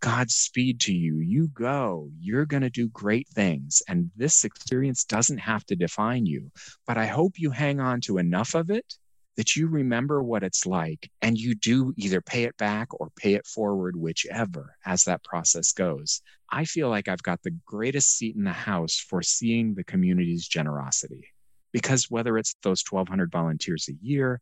Godspeed 0.03 0.81
to 0.81 0.93
you. 0.93 1.19
You 1.19 1.47
go. 1.47 2.09
You're 2.19 2.45
going 2.45 2.63
to 2.63 2.69
do 2.69 2.89
great 2.89 3.29
things. 3.29 3.81
And 3.87 4.11
this 4.17 4.43
experience 4.43 5.05
doesn't 5.05 5.37
have 5.37 5.65
to 5.67 5.77
define 5.77 6.25
you. 6.25 6.51
But 6.85 6.97
I 6.97 7.05
hope 7.05 7.39
you 7.39 7.51
hang 7.51 7.79
on 7.79 8.01
to 8.01 8.17
enough 8.17 8.53
of 8.53 8.69
it 8.69 8.95
that 9.37 9.55
you 9.55 9.67
remember 9.67 10.21
what 10.21 10.43
it's 10.43 10.65
like 10.65 11.09
and 11.21 11.37
you 11.37 11.55
do 11.55 11.93
either 11.95 12.19
pay 12.19 12.43
it 12.43 12.57
back 12.57 12.89
or 12.99 13.11
pay 13.15 13.35
it 13.35 13.47
forward, 13.47 13.95
whichever, 13.95 14.75
as 14.85 15.05
that 15.05 15.23
process 15.23 15.71
goes. 15.71 16.21
I 16.49 16.65
feel 16.65 16.89
like 16.89 17.07
I've 17.07 17.23
got 17.23 17.41
the 17.41 17.55
greatest 17.65 18.17
seat 18.17 18.35
in 18.35 18.43
the 18.43 18.51
house 18.51 18.97
for 18.97 19.21
seeing 19.21 19.73
the 19.73 19.85
community's 19.85 20.45
generosity. 20.45 21.29
Because 21.73 22.09
whether 22.09 22.37
it's 22.37 22.55
those 22.63 22.83
1,200 22.89 23.31
volunteers 23.31 23.89
a 23.89 24.05
year, 24.05 24.39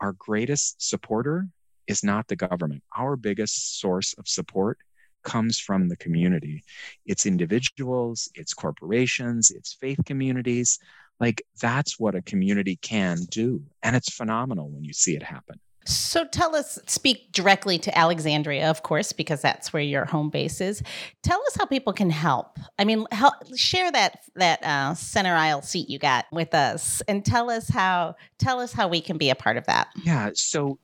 our 0.00 0.12
greatest 0.12 0.76
supporter 0.86 1.48
is 1.86 2.04
not 2.04 2.28
the 2.28 2.36
government. 2.36 2.82
Our 2.96 3.16
biggest 3.16 3.80
source 3.80 4.14
of 4.18 4.28
support 4.28 4.78
comes 5.22 5.58
from 5.58 5.88
the 5.88 5.96
community. 5.96 6.62
It's 7.04 7.26
individuals, 7.26 8.30
it's 8.34 8.54
corporations, 8.54 9.50
it's 9.50 9.74
faith 9.74 9.98
communities. 10.06 10.78
Like 11.18 11.42
that's 11.60 11.98
what 11.98 12.14
a 12.14 12.22
community 12.22 12.76
can 12.76 13.18
do. 13.30 13.62
And 13.82 13.96
it's 13.96 14.14
phenomenal 14.14 14.68
when 14.68 14.84
you 14.84 14.92
see 14.92 15.16
it 15.16 15.22
happen. 15.22 15.58
So 15.88 16.24
tell 16.24 16.56
us, 16.56 16.78
speak 16.86 17.32
directly 17.32 17.78
to 17.78 17.96
Alexandria, 17.96 18.68
of 18.70 18.82
course, 18.82 19.12
because 19.12 19.40
that's 19.40 19.72
where 19.72 19.82
your 19.82 20.04
home 20.04 20.30
base 20.30 20.60
is. 20.60 20.82
Tell 21.22 21.40
us 21.46 21.56
how 21.56 21.66
people 21.66 21.92
can 21.92 22.10
help. 22.10 22.58
I 22.78 22.84
mean, 22.84 23.06
help 23.12 23.34
share 23.56 23.90
that 23.92 24.20
that 24.34 24.62
uh, 24.62 24.94
center 24.94 25.34
aisle 25.34 25.62
seat 25.62 25.88
you 25.88 25.98
got 25.98 26.26
with 26.32 26.54
us, 26.54 27.02
and 27.08 27.24
tell 27.24 27.50
us 27.50 27.68
how 27.68 28.16
tell 28.38 28.60
us 28.60 28.72
how 28.72 28.88
we 28.88 29.00
can 29.00 29.16
be 29.16 29.30
a 29.30 29.34
part 29.34 29.56
of 29.56 29.66
that. 29.66 29.88
Yeah. 30.02 30.30
So 30.34 30.78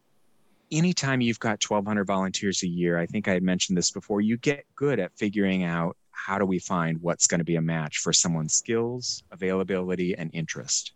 anytime 0.72 1.20
you've 1.20 1.40
got 1.40 1.62
1,200 1.62 2.04
volunteers 2.04 2.62
a 2.62 2.68
year, 2.68 2.98
I 2.98 3.06
think 3.06 3.28
I 3.28 3.32
had 3.32 3.42
mentioned 3.42 3.76
this 3.76 3.90
before, 3.90 4.20
you 4.20 4.36
get 4.38 4.64
good 4.74 4.98
at 4.98 5.16
figuring 5.16 5.64
out 5.64 5.96
how 6.10 6.38
do 6.38 6.46
we 6.46 6.58
find 6.58 7.00
what's 7.02 7.26
going 7.26 7.40
to 7.40 7.44
be 7.44 7.56
a 7.56 7.62
match 7.62 7.98
for 7.98 8.12
someone's 8.12 8.54
skills, 8.54 9.22
availability, 9.30 10.16
and 10.16 10.30
interest. 10.32 10.92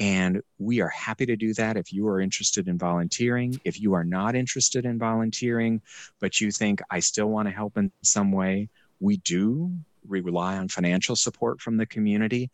And 0.00 0.40
we 0.58 0.80
are 0.80 0.88
happy 0.88 1.26
to 1.26 1.36
do 1.36 1.52
that 1.54 1.76
if 1.76 1.92
you 1.92 2.08
are 2.08 2.20
interested 2.20 2.68
in 2.68 2.78
volunteering. 2.78 3.60
If 3.64 3.78
you 3.78 3.92
are 3.92 4.04
not 4.04 4.34
interested 4.34 4.86
in 4.86 4.98
volunteering, 4.98 5.82
but 6.20 6.40
you 6.40 6.50
think, 6.50 6.80
I 6.90 7.00
still 7.00 7.28
want 7.28 7.48
to 7.48 7.52
help 7.52 7.76
in 7.76 7.92
some 8.02 8.32
way, 8.32 8.70
we 8.98 9.18
do. 9.18 9.70
We 10.08 10.22
rely 10.22 10.56
on 10.56 10.68
financial 10.68 11.16
support 11.16 11.60
from 11.60 11.76
the 11.76 11.84
community. 11.84 12.50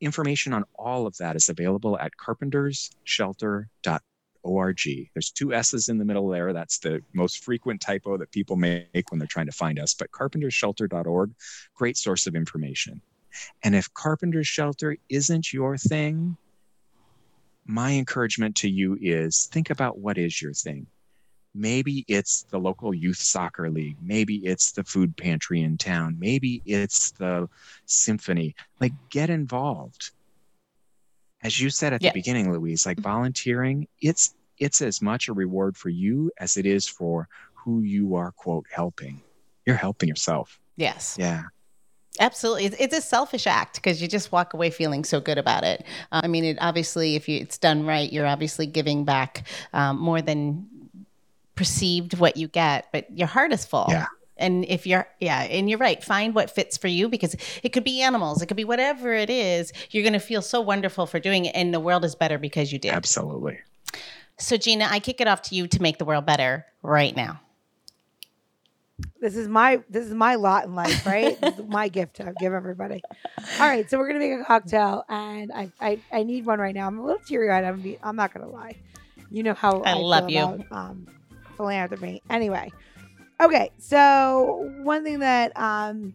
Information 0.00 0.52
on 0.52 0.64
all 0.74 1.06
of 1.06 1.16
that 1.18 1.36
is 1.36 1.48
available 1.48 1.96
at 1.98 2.12
carpentersshelter.org 2.16 4.02
org. 4.46 4.80
There's 5.12 5.30
two 5.30 5.52
S's 5.52 5.88
in 5.88 5.98
the 5.98 6.04
middle 6.04 6.28
there. 6.28 6.52
That's 6.52 6.78
the 6.78 7.02
most 7.12 7.44
frequent 7.44 7.80
typo 7.80 8.16
that 8.16 8.30
people 8.30 8.56
make 8.56 9.10
when 9.10 9.18
they're 9.18 9.26
trying 9.26 9.46
to 9.46 9.52
find 9.52 9.78
us. 9.78 9.94
But 9.94 10.10
carpentersshelter.org, 10.12 11.32
great 11.74 11.96
source 11.96 12.26
of 12.26 12.34
information. 12.36 13.00
And 13.62 13.74
if 13.74 13.92
Carpenter's 13.92 14.46
Shelter 14.46 14.96
isn't 15.08 15.52
your 15.52 15.76
thing, 15.76 16.36
my 17.66 17.92
encouragement 17.92 18.56
to 18.56 18.68
you 18.68 18.96
is 19.00 19.48
think 19.52 19.70
about 19.70 19.98
what 19.98 20.18
is 20.18 20.40
your 20.40 20.52
thing. 20.52 20.86
Maybe 21.54 22.04
it's 22.06 22.44
the 22.50 22.58
local 22.58 22.92
youth 22.94 23.16
soccer 23.16 23.70
league. 23.70 23.96
Maybe 24.02 24.36
it's 24.44 24.72
the 24.72 24.84
food 24.84 25.16
pantry 25.16 25.62
in 25.62 25.78
town. 25.78 26.16
Maybe 26.18 26.62
it's 26.66 27.12
the 27.12 27.48
symphony. 27.86 28.54
Like, 28.80 28.92
get 29.10 29.30
involved 29.30 30.10
as 31.42 31.60
you 31.60 31.70
said 31.70 31.92
at 31.92 32.00
the 32.00 32.06
Yeah. 32.06 32.12
beginning 32.12 32.50
louise 32.52 32.86
like 32.86 32.96
mm-hmm. 32.96 33.10
volunteering 33.10 33.86
it's 34.00 34.34
it's 34.58 34.80
as 34.80 35.02
much 35.02 35.28
a 35.28 35.32
reward 35.32 35.76
for 35.76 35.90
you 35.90 36.30
as 36.38 36.56
it 36.56 36.66
is 36.66 36.88
for 36.88 37.28
who 37.54 37.82
you 37.82 38.14
are 38.14 38.32
quote 38.32 38.66
helping 38.70 39.22
you're 39.64 39.76
helping 39.76 40.08
yourself 40.08 40.58
Yes, 40.76 41.16
yeah 41.18 41.44
absolutely. 42.20 42.66
It's, 42.66 42.94
a 42.96 43.00
selfish 43.00 43.46
act 43.46 43.76
because 43.76 44.00
you 44.00 44.08
just 44.08 44.32
walk 44.32 44.54
away 44.54 44.70
feeling 44.70 45.04
so 45.04 45.20
good 45.20 45.38
about 45.38 45.64
it. 45.64 45.84
Uh, 46.12 46.22
I 46.24 46.28
mean, 46.28 46.44
it 46.44 46.58
obviously, 46.60 47.16
if 47.16 47.28
you, 47.28 47.40
it's 47.40 47.58
done 47.58 47.86
right, 47.86 48.12
you're 48.12 48.26
obviously 48.26 48.66
giving 48.66 49.04
back 49.04 49.46
um, 49.72 49.98
more 49.98 50.22
than 50.22 50.66
perceived 51.54 52.18
what 52.18 52.36
you 52.36 52.48
get, 52.48 52.86
but 52.92 53.06
your 53.16 53.28
heart 53.28 53.52
is 53.52 53.64
full. 53.64 53.86
Yeah. 53.88 54.06
And 54.38 54.66
if 54.66 54.86
you're, 54.86 55.08
yeah, 55.18 55.42
and 55.42 55.70
you're 55.70 55.78
right, 55.78 56.02
find 56.04 56.34
what 56.34 56.50
fits 56.50 56.76
for 56.76 56.88
you 56.88 57.08
because 57.08 57.34
it 57.62 57.70
could 57.70 57.84
be 57.84 58.02
animals, 58.02 58.42
it 58.42 58.46
could 58.46 58.56
be 58.56 58.64
whatever 58.64 59.12
it 59.12 59.30
is. 59.30 59.72
You're 59.90 60.02
going 60.02 60.12
to 60.12 60.18
feel 60.18 60.42
so 60.42 60.60
wonderful 60.60 61.06
for 61.06 61.18
doing 61.18 61.46
it, 61.46 61.54
and 61.54 61.72
the 61.72 61.80
world 61.80 62.04
is 62.04 62.14
better 62.14 62.38
because 62.38 62.70
you 62.70 62.78
did. 62.78 62.92
absolutely 62.92 63.58
So, 64.38 64.58
Gina, 64.58 64.88
I 64.90 65.00
kick 65.00 65.22
it 65.22 65.26
off 65.26 65.40
to 65.42 65.54
you 65.54 65.66
to 65.68 65.80
make 65.80 65.96
the 65.96 66.04
world 66.04 66.26
better 66.26 66.66
right 66.82 67.16
now. 67.16 67.40
This 69.20 69.36
is 69.36 69.48
my 69.48 69.82
this 69.90 70.06
is 70.06 70.14
my 70.14 70.36
lot 70.36 70.64
in 70.64 70.74
life, 70.74 71.04
right? 71.06 71.40
this 71.40 71.58
is 71.58 71.66
my 71.66 71.88
gift 71.88 72.16
to 72.16 72.32
give 72.38 72.52
everybody. 72.52 73.02
All 73.60 73.66
right, 73.66 73.88
so 73.88 73.98
we're 73.98 74.06
gonna 74.08 74.20
make 74.20 74.40
a 74.40 74.44
cocktail, 74.44 75.04
and 75.08 75.52
I 75.52 75.70
I, 75.80 76.00
I 76.12 76.22
need 76.22 76.46
one 76.46 76.58
right 76.58 76.74
now. 76.74 76.86
I'm 76.86 76.98
a 76.98 77.04
little 77.04 77.20
teary 77.26 77.50
eyed. 77.50 77.64
I'm 77.64 77.80
be, 77.80 77.98
I'm 78.02 78.16
not 78.16 78.32
gonna 78.32 78.48
lie. 78.48 78.76
You 79.30 79.42
know 79.42 79.54
how 79.54 79.80
I 79.82 79.90
I, 79.90 79.94
love 79.94 80.30
you. 80.30 80.42
About, 80.42 80.72
um, 80.72 81.06
philanthropy. 81.56 82.22
Anyway, 82.30 82.70
okay. 83.40 83.70
So 83.78 84.70
one 84.82 85.04
thing 85.04 85.18
that 85.20 85.52
um 85.56 86.14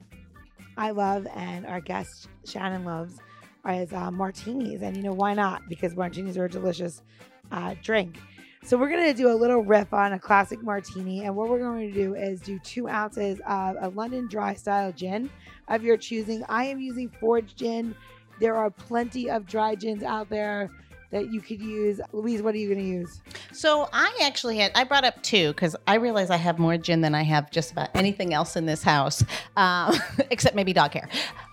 I 0.78 0.91
love 0.91 1.28
and 1.36 1.65
our 1.65 1.82
guest 1.82 2.30
Shannon 2.46 2.86
loves 2.86 3.20
is 3.70 3.94
uh, 3.94 4.10
martinis, 4.10 4.82
and 4.82 4.98
you 4.98 5.04
know 5.04 5.13
why 5.13 5.34
not? 5.34 5.62
Because 5.70 5.96
martinis 5.96 6.38
are 6.38 6.46
a 6.46 6.50
delicious 6.50 7.04
uh, 7.52 7.76
drink. 7.84 8.17
So 8.63 8.78
we're 8.78 8.89
gonna 8.89 9.13
do 9.13 9.32
a 9.32 9.34
little 9.34 9.63
riff 9.63 9.91
on 9.91 10.13
a 10.13 10.19
classic 10.19 10.62
martini, 10.62 11.26
and 11.26 11.36
what 11.36 11.50
we're 11.50 11.60
going 11.60 11.91
to 11.91 11.93
do 11.93 12.13
is 12.13 12.39
do 12.41 12.60
two 12.60 12.88
ounces 12.88 13.41
of 13.47 13.76
a 13.80 13.89
London 13.89 14.28
dry 14.28 14.54
style 14.54 14.91
gin 14.91 15.30
of 15.67 15.84
your 15.84 15.97
choosing. 15.97 16.43
I 16.47 16.65
am 16.65 16.80
using 16.80 17.10
Forge 17.10 17.56
gin. 17.56 17.95
There 18.39 18.56
are 18.56 18.69
plenty 18.69 19.30
of 19.32 19.47
dry 19.47 19.74
gins 19.74 20.04
out 20.04 20.30
there 20.30 20.69
that 21.10 21.34
you 21.34 21.41
could 21.41 21.60
use. 21.60 22.00
Louise, 22.13 22.43
what 22.43 22.54
are 22.54 22.60
you 22.60 22.69
gonna 22.69 22.88
use? 22.88 23.21
So 23.52 23.89
I 23.91 24.15
actually 24.21 24.58
had 24.58 24.71
I 24.76 24.84
brought 24.84 25.06
up 25.06 25.21
two 25.24 25.50
because 25.50 25.76
I 25.88 25.95
realize 25.95 26.30
I 26.30 26.38
have 26.38 26.60
more 26.60 26.78
gin 26.78 27.02
than 27.02 27.15
I 27.15 27.24
have 27.24 27.50
just 27.50 27.71
about 27.71 27.89
anything 27.95 28.32
else 28.32 28.56
in 28.56 28.67
this 28.67 28.84
house, 28.84 29.24
um, 29.58 29.95
except 30.30 30.56
maybe 30.56 30.71
dog 30.71 30.93
hair. 30.93 31.10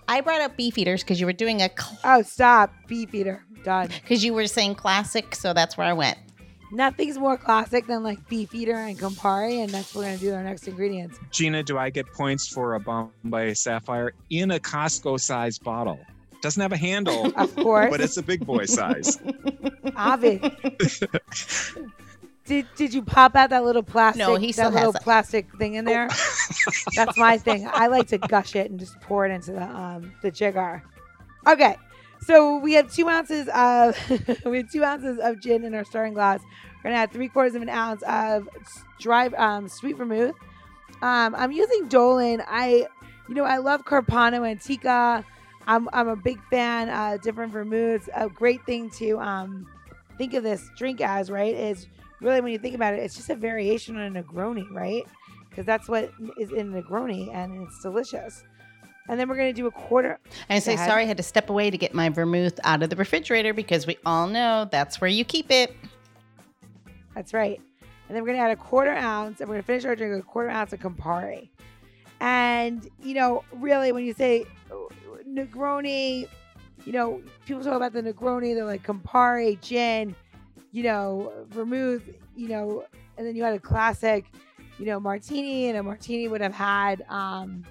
I 0.07 0.21
brought 0.21 0.41
up 0.41 0.57
Beefeaters 0.57 1.01
because 1.01 1.19
you 1.19 1.25
were 1.25 1.33
doing 1.33 1.63
a 1.63 1.71
Oh, 2.03 2.21
stop, 2.21 2.71
Beefeater. 2.87 3.43
Done. 3.63 3.89
because 4.01 4.23
you 4.23 4.35
were 4.35 4.47
saying 4.47 4.75
classic, 4.75 5.35
so 5.35 5.53
that's 5.53 5.75
where 5.75 5.87
I 5.87 5.93
went. 5.93 6.17
Nothing's 6.71 7.17
more 7.17 7.37
classic 7.37 7.87
than 7.87 8.03
like 8.03 8.27
Beefeater 8.29 8.75
and 8.75 8.97
Campari, 8.97 9.63
and 9.63 9.69
that's 9.69 9.93
what 9.95 10.01
we're 10.01 10.07
gonna 10.11 10.17
do 10.17 10.33
our 10.33 10.43
next 10.43 10.67
ingredients. 10.67 11.19
Gina, 11.31 11.63
do 11.63 11.77
I 11.77 11.89
get 11.89 12.05
points 12.13 12.47
for 12.47 12.75
a 12.75 12.79
Bombay 12.79 13.55
Sapphire 13.55 14.13
in 14.29 14.51
a 14.51 14.59
Costco 14.59 15.19
size 15.19 15.57
bottle? 15.57 15.99
Doesn't 16.41 16.61
have 16.61 16.71
a 16.71 16.77
handle, 16.77 17.31
Of 17.35 17.55
course, 17.55 17.89
but 17.89 18.01
it's 18.01 18.17
a 18.17 18.23
big 18.23 18.45
boy 18.45 18.65
size. 18.65 19.19
obvious. 19.95 21.03
Did 22.45 22.65
did 22.75 22.95
you 22.95 23.03
pop 23.03 23.35
out 23.35 23.51
that 23.51 23.63
little 23.63 23.83
plastic? 23.83 24.25
No, 24.25 24.35
he 24.35 24.51
still 24.51 24.71
that 24.71 24.75
little 24.75 24.95
it. 24.95 25.03
plastic 25.03 25.55
thing 25.57 25.75
in 25.75 25.85
there. 25.85 26.09
That's 26.95 27.15
my 27.15 27.37
thing. 27.37 27.69
I 27.71 27.85
like 27.85 28.07
to 28.07 28.17
gush 28.17 28.55
it 28.55 28.71
and 28.71 28.79
just 28.79 28.99
pour 29.01 29.27
it 29.27 29.31
into 29.31 29.51
the 29.51 29.61
um 29.61 30.11
the 30.23 30.31
jigger. 30.31 30.81
Okay, 31.45 31.75
so 32.21 32.57
we 32.57 32.73
have 32.73 32.91
two 32.93 33.07
ounces 33.07 33.47
of 33.53 33.97
we 34.45 34.57
have 34.57 34.71
two 34.71 34.83
ounces 34.83 35.19
of 35.19 35.39
gin 35.39 35.63
in 35.63 35.73
our 35.73 35.83
stirring 35.83 36.13
glass. 36.13 36.41
We're 36.77 36.91
gonna 36.91 37.03
add 37.03 37.11
three 37.11 37.27
quarters 37.27 37.55
of 37.55 37.61
an 37.61 37.69
ounce 37.69 38.01
of 38.03 38.47
dry 38.99 39.27
um, 39.27 39.67
sweet 39.67 39.97
vermouth. 39.97 40.35
Um, 41.01 41.35
I'm 41.35 41.51
using 41.51 41.87
Dolin. 41.87 42.43
I, 42.47 42.87
you 43.27 43.35
know, 43.35 43.43
I 43.43 43.57
love 43.57 43.85
Carpano 43.85 44.49
Antica. 44.49 45.25
I'm 45.67 45.87
I'm 45.93 46.07
a 46.07 46.15
big 46.15 46.39
fan. 46.49 46.89
Uh, 46.89 47.17
different 47.17 47.53
vermouths. 47.53 48.09
A 48.15 48.29
great 48.29 48.65
thing 48.65 48.89
to 48.91 49.19
um 49.19 49.67
think 50.17 50.33
of 50.33 50.43
this 50.43 50.69
drink 50.77 51.01
as 51.01 51.31
right 51.31 51.55
is 51.55 51.87
really 52.21 52.41
when 52.41 52.51
you 52.51 52.59
think 52.59 52.75
about 52.75 52.93
it, 52.93 52.99
it's 52.99 53.15
just 53.15 53.29
a 53.29 53.35
variation 53.35 53.95
on 53.97 54.15
a 54.15 54.23
Negroni, 54.23 54.69
right? 54.71 55.03
Because 55.49 55.65
that's 55.65 55.87
what 55.87 56.11
is 56.37 56.51
in 56.51 56.73
Negroni, 56.73 57.33
and 57.33 57.63
it's 57.63 57.81
delicious. 57.81 58.43
And 59.09 59.19
then 59.19 59.27
we're 59.27 59.35
gonna 59.35 59.51
do 59.51 59.65
a 59.65 59.71
quarter. 59.71 60.19
And 60.47 60.55
I 60.55 60.59
say 60.59 60.77
sorry, 60.77 61.03
I 61.03 61.05
had 61.07 61.17
to 61.17 61.23
step 61.23 61.49
away 61.49 61.71
to 61.71 61.77
get 61.77 61.93
my 61.95 62.09
vermouth 62.09 62.59
out 62.63 62.83
of 62.83 62.91
the 62.91 62.95
refrigerator 62.95 63.53
because 63.53 63.87
we 63.87 63.97
all 64.05 64.27
know 64.27 64.69
that's 64.71 65.01
where 65.01 65.09
you 65.09 65.25
keep 65.25 65.51
it. 65.51 65.75
That's 67.15 67.33
right. 67.33 67.59
And 68.07 68.15
then 68.15 68.23
we're 68.23 68.29
gonna 68.29 68.43
add 68.43 68.51
a 68.51 68.55
quarter 68.55 68.93
ounce, 68.93 69.41
and 69.41 69.49
we're 69.49 69.55
gonna 69.55 69.63
finish 69.63 69.85
our 69.85 69.95
drink 69.95 70.13
with 70.13 70.21
a 70.21 70.27
quarter 70.27 70.49
ounce 70.49 70.73
of 70.73 70.79
Campari. 70.79 71.49
And 72.21 72.87
you 73.03 73.15
know, 73.15 73.43
really, 73.53 73.91
when 73.91 74.05
you 74.05 74.13
say 74.13 74.45
uh, 74.71 74.75
Negroni, 75.27 76.27
you 76.85 76.91
know, 76.91 77.21
people 77.45 77.63
talk 77.63 77.73
about 77.73 77.93
the 77.93 78.03
Negroni. 78.03 78.53
They're 78.53 78.63
like 78.63 78.85
Campari, 78.85 79.59
gin, 79.59 80.15
you 80.71 80.83
know, 80.83 81.33
vermouth, 81.49 82.03
you 82.35 82.47
know, 82.47 82.85
and 83.17 83.25
then 83.25 83.35
you 83.35 83.43
had 83.43 83.55
a 83.55 83.59
classic, 83.59 84.25
you 84.77 84.85
know, 84.85 84.99
martini, 84.99 85.69
and 85.69 85.77
a 85.77 85.83
martini 85.83 86.27
would 86.27 86.41
have 86.41 86.53
had, 86.53 87.03
um, 87.09 87.63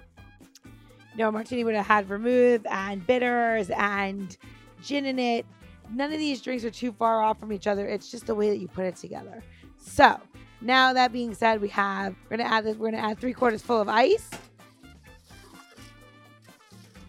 know, 1.19 1.31
martini 1.31 1.65
would 1.65 1.75
have 1.75 1.87
had 1.87 2.07
vermouth 2.07 2.67
and 2.71 3.07
bitters 3.07 3.71
and 3.71 4.37
gin 4.83 5.07
in 5.07 5.19
it. 5.19 5.47
None 5.91 6.13
of 6.13 6.19
these 6.19 6.41
drinks 6.41 6.65
are 6.65 6.71
too 6.71 6.93
far 6.93 7.23
off 7.23 7.39
from 7.39 7.53
each 7.53 7.67
other. 7.67 7.87
It's 7.87 8.11
just 8.11 8.27
the 8.27 8.35
way 8.35 8.51
that 8.51 8.59
you 8.59 8.69
put 8.69 8.85
it 8.85 8.97
together. 8.97 9.43
So 9.77 10.21
now 10.61 10.93
that 10.93 11.13
being 11.13 11.35
said, 11.35 11.61
we 11.61 11.69
have 11.69 12.15
we're 12.25 12.37
gonna 12.37 12.49
add 12.49 12.65
this. 12.65 12.77
We're 12.77 12.91
gonna 12.91 13.03
add 13.03 13.19
three 13.19 13.33
quarters 13.33 13.63
full 13.63 13.81
of 13.81 13.89
ice, 13.89 14.31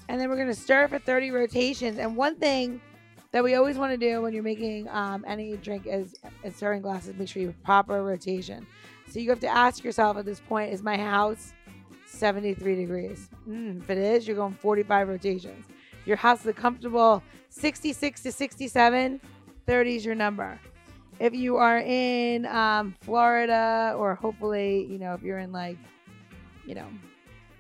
and 0.08 0.20
then 0.20 0.30
we're 0.30 0.38
gonna 0.38 0.54
stir 0.54 0.88
for 0.88 1.00
30 1.00 1.32
rotations. 1.32 1.98
And 1.98 2.16
one 2.16 2.36
thing 2.36 2.80
that 3.32 3.44
we 3.44 3.56
always 3.56 3.78
want 3.78 3.92
to 3.92 3.98
do 3.98 4.22
when 4.22 4.34
you're 4.34 4.44
making 4.44 4.88
um, 4.90 5.24
any 5.28 5.56
drink 5.58 5.86
is 5.86 6.16
stirring 6.56 6.82
glasses, 6.82 7.16
make 7.18 7.28
sure 7.28 7.42
you 7.42 7.50
have 7.50 7.64
proper 7.64 8.04
rotation. 8.04 8.66
So 9.10 9.20
you 9.20 9.30
have 9.30 9.40
to 9.42 9.48
ask 9.48 9.84
yourself 9.84 10.18
at 10.18 10.26
this 10.26 10.40
point: 10.40 10.72
Is 10.72 10.84
my 10.84 10.98
house 10.98 11.54
73 12.10 12.76
degrees? 12.76 13.30
Mm, 13.48 13.82
if 13.82 13.90
it 13.90 13.98
is, 13.98 14.28
you're 14.28 14.36
going 14.36 14.54
45 14.54 15.08
rotations. 15.08 15.66
If 16.02 16.08
your 16.08 16.18
house 16.18 16.42
is 16.42 16.48
a 16.48 16.54
comfortable 16.54 17.24
66 17.50 18.22
to 18.22 18.32
67, 18.32 19.22
30 19.66 19.96
is 19.96 20.06
your 20.06 20.16
number. 20.16 20.60
If 21.20 21.34
you 21.34 21.58
are 21.58 21.80
in 21.80 22.46
um, 22.46 22.96
Florida, 23.02 23.94
or 23.98 24.16
hopefully, 24.16 24.86
you 24.90 24.98
know, 24.98 25.14
if 25.14 25.22
you're 25.22 25.40
in 25.40 25.52
like, 25.52 25.78
you 26.66 26.76
know, 26.76 26.88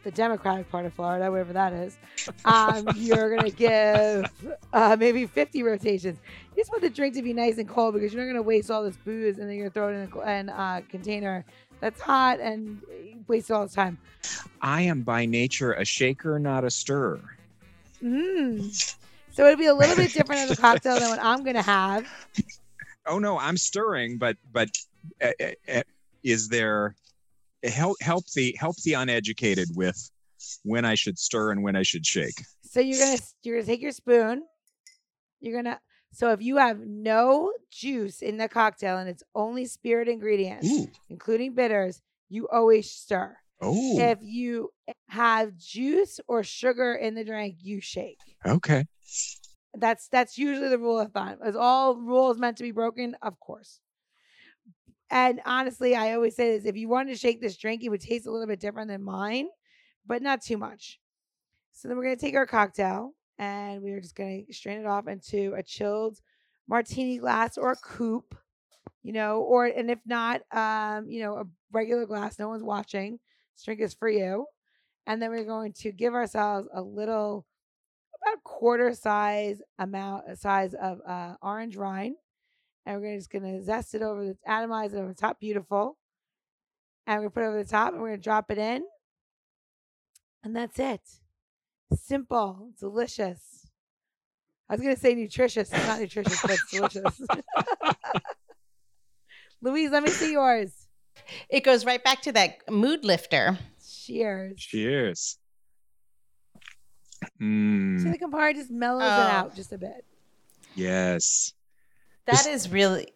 the 0.03 0.11
Democratic 0.11 0.69
part 0.69 0.85
of 0.85 0.93
Florida, 0.93 1.29
whatever 1.29 1.53
that 1.53 1.73
is, 1.73 1.97
um, 2.45 2.87
you're 2.95 3.35
gonna 3.35 3.49
give 3.49 4.25
uh, 4.73 4.95
maybe 4.97 5.25
50 5.25 5.63
rotations. 5.63 6.19
You 6.55 6.61
just 6.61 6.71
want 6.71 6.81
the 6.81 6.89
drink 6.89 7.15
to 7.15 7.21
be 7.21 7.33
nice 7.33 7.57
and 7.57 7.67
cold 7.67 7.93
because 7.93 8.13
you're 8.13 8.23
not 8.23 8.31
gonna 8.31 8.41
waste 8.41 8.71
all 8.71 8.83
this 8.83 8.97
booze 8.97 9.39
and 9.39 9.49
then 9.49 9.57
you're 9.57 9.69
throwing 9.69 9.95
it 9.95 10.09
in 10.11 10.19
a 10.19 10.39
in 10.39 10.49
a 10.49 10.83
container 10.89 11.45
that's 11.79 12.01
hot 12.01 12.39
and 12.39 12.81
wasted 13.27 13.55
all 13.55 13.63
this 13.63 13.73
time. 13.73 13.97
I 14.61 14.81
am 14.83 15.01
by 15.01 15.25
nature 15.25 15.73
a 15.73 15.85
shaker, 15.85 16.39
not 16.39 16.63
a 16.63 16.69
stirrer. 16.69 17.21
Mm. 18.03 18.95
So 19.31 19.45
it'll 19.45 19.57
be 19.57 19.67
a 19.67 19.73
little 19.73 19.95
bit 19.95 20.13
different 20.13 20.51
of 20.51 20.57
a 20.57 20.61
cocktail 20.61 20.99
than 20.99 21.09
what 21.09 21.19
I'm 21.21 21.43
gonna 21.43 21.61
have. 21.61 22.07
Oh 23.05 23.19
no, 23.19 23.39
I'm 23.39 23.57
stirring, 23.57 24.17
but 24.17 24.37
but 24.51 24.69
uh, 25.21 25.31
uh, 25.39 25.51
uh, 25.73 25.83
is 26.23 26.49
there 26.49 26.95
help 27.63 27.97
help 28.01 28.25
the 28.35 28.55
help 28.59 28.75
the 28.83 28.93
uneducated 28.93 29.69
with 29.75 30.11
when 30.63 30.85
I 30.85 30.95
should 30.95 31.17
stir 31.17 31.51
and 31.51 31.63
when 31.63 31.75
I 31.75 31.83
should 31.83 32.05
shake? 32.05 32.43
So 32.63 32.79
you're 32.79 32.99
gonna 32.99 33.19
you're 33.43 33.57
gonna 33.57 33.65
take 33.65 33.81
your 33.81 33.91
spoon. 33.91 34.43
You're 35.39 35.55
gonna 35.55 35.79
so 36.11 36.31
if 36.31 36.41
you 36.41 36.57
have 36.57 36.79
no 36.79 37.53
juice 37.71 38.21
in 38.21 38.37
the 38.37 38.47
cocktail 38.49 38.97
and 38.97 39.09
it's 39.09 39.23
only 39.35 39.65
spirit 39.65 40.07
ingredients, 40.07 40.67
Ooh. 40.67 40.87
including 41.09 41.53
bitters, 41.53 42.01
you 42.29 42.47
always 42.49 42.91
stir. 42.91 43.37
Oh, 43.61 43.99
If 43.99 44.19
you 44.21 44.69
have 45.09 45.57
juice 45.57 46.19
or 46.27 46.43
sugar 46.43 46.93
in 46.95 47.15
the 47.15 47.23
drink, 47.25 47.57
you 47.61 47.81
shake. 47.81 48.19
okay. 48.45 48.85
That's 49.75 50.07
that's 50.07 50.37
usually 50.37 50.69
the 50.69 50.79
rule 50.79 50.99
of 50.99 51.11
thumb. 51.11 51.37
Is 51.45 51.55
all 51.55 51.95
rules 51.95 52.39
meant 52.39 52.57
to 52.57 52.63
be 52.63 52.71
broken? 52.71 53.15
Of 53.21 53.39
course. 53.39 53.79
And 55.11 55.41
honestly, 55.45 55.95
I 55.95 56.13
always 56.13 56.35
say 56.35 56.55
this: 56.57 56.65
if 56.65 56.75
you 56.75 56.87
wanted 56.87 57.11
to 57.11 57.19
shake 57.19 57.39
this 57.41 57.57
drink, 57.57 57.83
it 57.83 57.89
would 57.89 58.01
taste 58.01 58.25
a 58.25 58.31
little 58.31 58.47
bit 58.47 58.59
different 58.59 58.89
than 58.89 59.03
mine, 59.03 59.47
but 60.05 60.21
not 60.21 60.41
too 60.41 60.57
much. 60.57 60.99
So 61.71 61.87
then 61.87 61.97
we're 61.97 62.03
gonna 62.03 62.15
take 62.15 62.35
our 62.35 62.47
cocktail 62.47 63.13
and 63.39 63.81
we 63.81 63.91
are 63.91 64.01
just 64.01 64.15
gonna 64.15 64.41
strain 64.51 64.79
it 64.79 64.85
off 64.85 65.07
into 65.07 65.53
a 65.55 65.63
chilled 65.63 66.19
martini 66.67 67.17
glass 67.17 67.57
or 67.57 67.71
a 67.71 67.75
coupe, 67.77 68.35
you 69.01 69.13
know, 69.13 69.41
or 69.41 69.65
and 69.65 69.89
if 69.89 69.99
not, 70.05 70.41
um, 70.51 71.09
you 71.09 71.23
know, 71.23 71.37
a 71.37 71.45
regular 71.71 72.05
glass. 72.05 72.37
No 72.37 72.49
one's 72.49 72.63
watching. 72.63 73.19
This 73.55 73.63
drink 73.63 73.79
is 73.79 73.93
for 73.93 74.09
you. 74.09 74.45
And 75.07 75.21
then 75.21 75.31
we're 75.31 75.45
going 75.45 75.73
to 75.73 75.91
give 75.91 76.13
ourselves 76.13 76.67
a 76.73 76.81
little 76.81 77.47
about 78.21 78.43
quarter 78.43 78.93
size 78.93 79.61
amount 79.79 80.37
size 80.37 80.73
of 80.73 80.99
uh, 81.07 81.35
orange 81.41 81.77
rind, 81.77 82.17
and 82.85 83.01
we're 83.01 83.15
just 83.17 83.31
gonna 83.31 83.63
zest 83.63 83.95
it 83.95 84.01
over 84.01 84.35
atomize 84.47 84.93
it 84.93 84.97
over 84.97 85.07
the 85.07 85.13
top, 85.13 85.39
beautiful, 85.39 85.97
and 87.07 87.17
we're 87.17 87.29
gonna 87.29 87.31
put 87.31 87.43
it 87.43 87.47
over 87.47 87.63
the 87.63 87.69
top, 87.69 87.93
and 87.93 88.01
we're 88.01 88.09
gonna 88.09 88.21
drop 88.21 88.51
it 88.51 88.57
in, 88.57 88.83
and 90.43 90.55
that's 90.55 90.77
it. 90.77 91.01
Simple, 91.95 92.69
delicious. 92.79 93.67
I 94.69 94.73
was 94.73 94.81
gonna 94.81 94.95
say 94.97 95.15
nutritious. 95.15 95.71
It's 95.73 95.87
not 95.87 95.99
nutritious, 95.99 96.41
but 96.41 96.51
it's 96.51 96.71
delicious. 96.71 97.21
Louise, 99.61 99.91
let 99.91 100.03
me 100.03 100.09
see 100.09 100.31
yours. 100.33 100.71
It 101.49 101.61
goes 101.63 101.85
right 101.85 102.03
back 102.03 102.21
to 102.23 102.31
that 102.33 102.69
mood 102.69 103.03
lifter. 103.03 103.57
Cheers. 104.05 104.55
Cheers. 104.57 105.37
See 107.23 107.43
Mm, 107.45 108.11
the 108.11 108.17
Campari 108.17 108.53
just 108.53 108.71
mellows 108.71 109.03
it 109.03 109.05
Oh. 109.05 109.09
out 109.09 109.55
just 109.55 109.73
a 109.73 109.77
bit. 109.77 110.05
yes. 110.75 111.53
That 112.25 112.45
is 112.47 112.69
really 112.69 113.07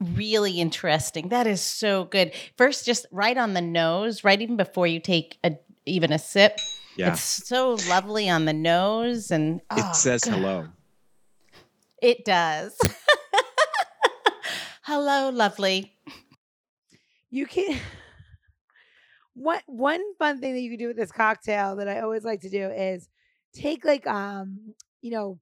really 0.00 0.60
interesting. 0.60 1.28
That 1.28 1.46
is 1.46 1.60
so 1.60 2.04
good. 2.04 2.32
First, 2.56 2.86
just 2.86 3.04
right 3.10 3.36
on 3.36 3.52
the 3.54 3.60
nose, 3.60 4.24
right 4.24 4.40
even 4.40 4.56
before 4.56 4.86
you 4.86 4.98
take 4.98 5.38
a, 5.44 5.56
even 5.84 6.10
a 6.12 6.18
sip. 6.18 6.58
Yeah. 7.00 7.12
It's 7.14 7.48
so 7.48 7.78
lovely 7.88 8.28
on 8.28 8.44
the 8.44 8.52
nose, 8.52 9.30
and 9.30 9.60
it 9.60 9.64
oh, 9.70 9.92
says 9.94 10.20
God. 10.20 10.34
hello. 10.34 10.68
It 12.02 12.26
does. 12.26 12.78
hello, 14.82 15.30
lovely. 15.30 15.94
You 17.30 17.46
can. 17.46 17.80
One 19.34 19.60
one 19.64 20.02
fun 20.18 20.40
thing 20.40 20.52
that 20.52 20.60
you 20.60 20.68
can 20.68 20.78
do 20.78 20.88
with 20.88 20.98
this 20.98 21.12
cocktail 21.12 21.76
that 21.76 21.88
I 21.88 22.00
always 22.00 22.24
like 22.24 22.42
to 22.42 22.50
do 22.50 22.68
is 22.68 23.08
take 23.54 23.86
like 23.86 24.06
um 24.06 24.74
you 25.00 25.12
know 25.12 25.38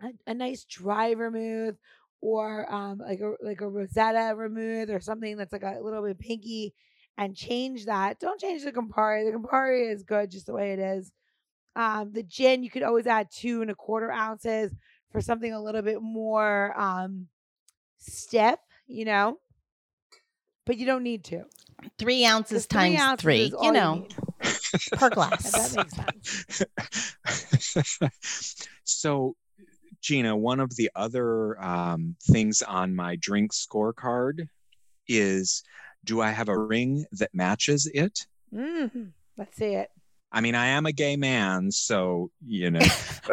a, 0.00 0.10
a 0.30 0.34
nice 0.34 0.62
dry 0.62 1.16
vermouth 1.16 1.74
or 2.20 2.72
um 2.72 2.98
like 2.98 3.18
a 3.18 3.32
like 3.42 3.60
a 3.62 3.68
Rosetta 3.68 4.34
vermouth 4.36 4.90
or 4.90 5.00
something 5.00 5.36
that's 5.36 5.52
like 5.52 5.64
a 5.64 5.80
little 5.82 6.04
bit 6.04 6.20
pinky 6.20 6.74
and 7.18 7.36
change 7.36 7.86
that. 7.86 8.20
Don't 8.20 8.40
change 8.40 8.62
the 8.64 8.72
Campari. 8.72 9.30
The 9.30 9.36
Campari 9.36 9.92
is 9.92 10.04
good 10.04 10.30
just 10.30 10.46
the 10.46 10.54
way 10.54 10.72
it 10.72 10.78
is. 10.78 11.12
Um, 11.76 12.12
the 12.12 12.22
gin 12.22 12.62
you 12.62 12.70
could 12.70 12.84
always 12.84 13.06
add 13.06 13.28
two 13.30 13.60
and 13.60 13.70
a 13.70 13.74
quarter 13.74 14.10
ounces 14.10 14.74
for 15.10 15.20
something 15.20 15.52
a 15.52 15.62
little 15.62 15.82
bit 15.82 16.00
more 16.00 16.78
um 16.80 17.26
stiff, 17.98 18.58
you 18.86 19.04
know. 19.04 19.38
But 20.64 20.78
you 20.78 20.86
don't 20.86 21.02
need 21.02 21.24
to. 21.24 21.44
Three 21.98 22.24
ounces 22.24 22.66
three 22.66 22.78
times 22.78 23.00
ounces 23.00 23.22
three, 23.22 23.52
you 23.62 23.72
know, 23.72 23.94
need, 23.94 24.14
per 24.92 25.06
if 25.08 25.12
glass. 25.12 25.74
that 25.74 25.86
makes 27.22 28.06
sense. 28.06 28.56
so, 28.84 29.34
Gina, 30.02 30.36
one 30.36 30.60
of 30.60 30.74
the 30.76 30.90
other 30.94 31.60
um, 31.62 32.16
things 32.22 32.62
on 32.62 32.94
my 32.94 33.16
drink 33.16 33.52
scorecard 33.52 34.48
is 35.06 35.62
do 36.04 36.20
I 36.20 36.30
have 36.30 36.48
a 36.48 36.56
ring 36.58 37.06
that 37.12 37.34
matches 37.34 37.90
it? 37.92 38.26
Mhm. 38.54 39.12
Let's 39.36 39.56
see 39.56 39.74
it. 39.74 39.90
I 40.30 40.40
mean, 40.42 40.54
I 40.54 40.66
am 40.68 40.84
a 40.86 40.92
gay 40.92 41.16
man, 41.16 41.70
so 41.70 42.30
you 42.46 42.70
know. 42.70 42.80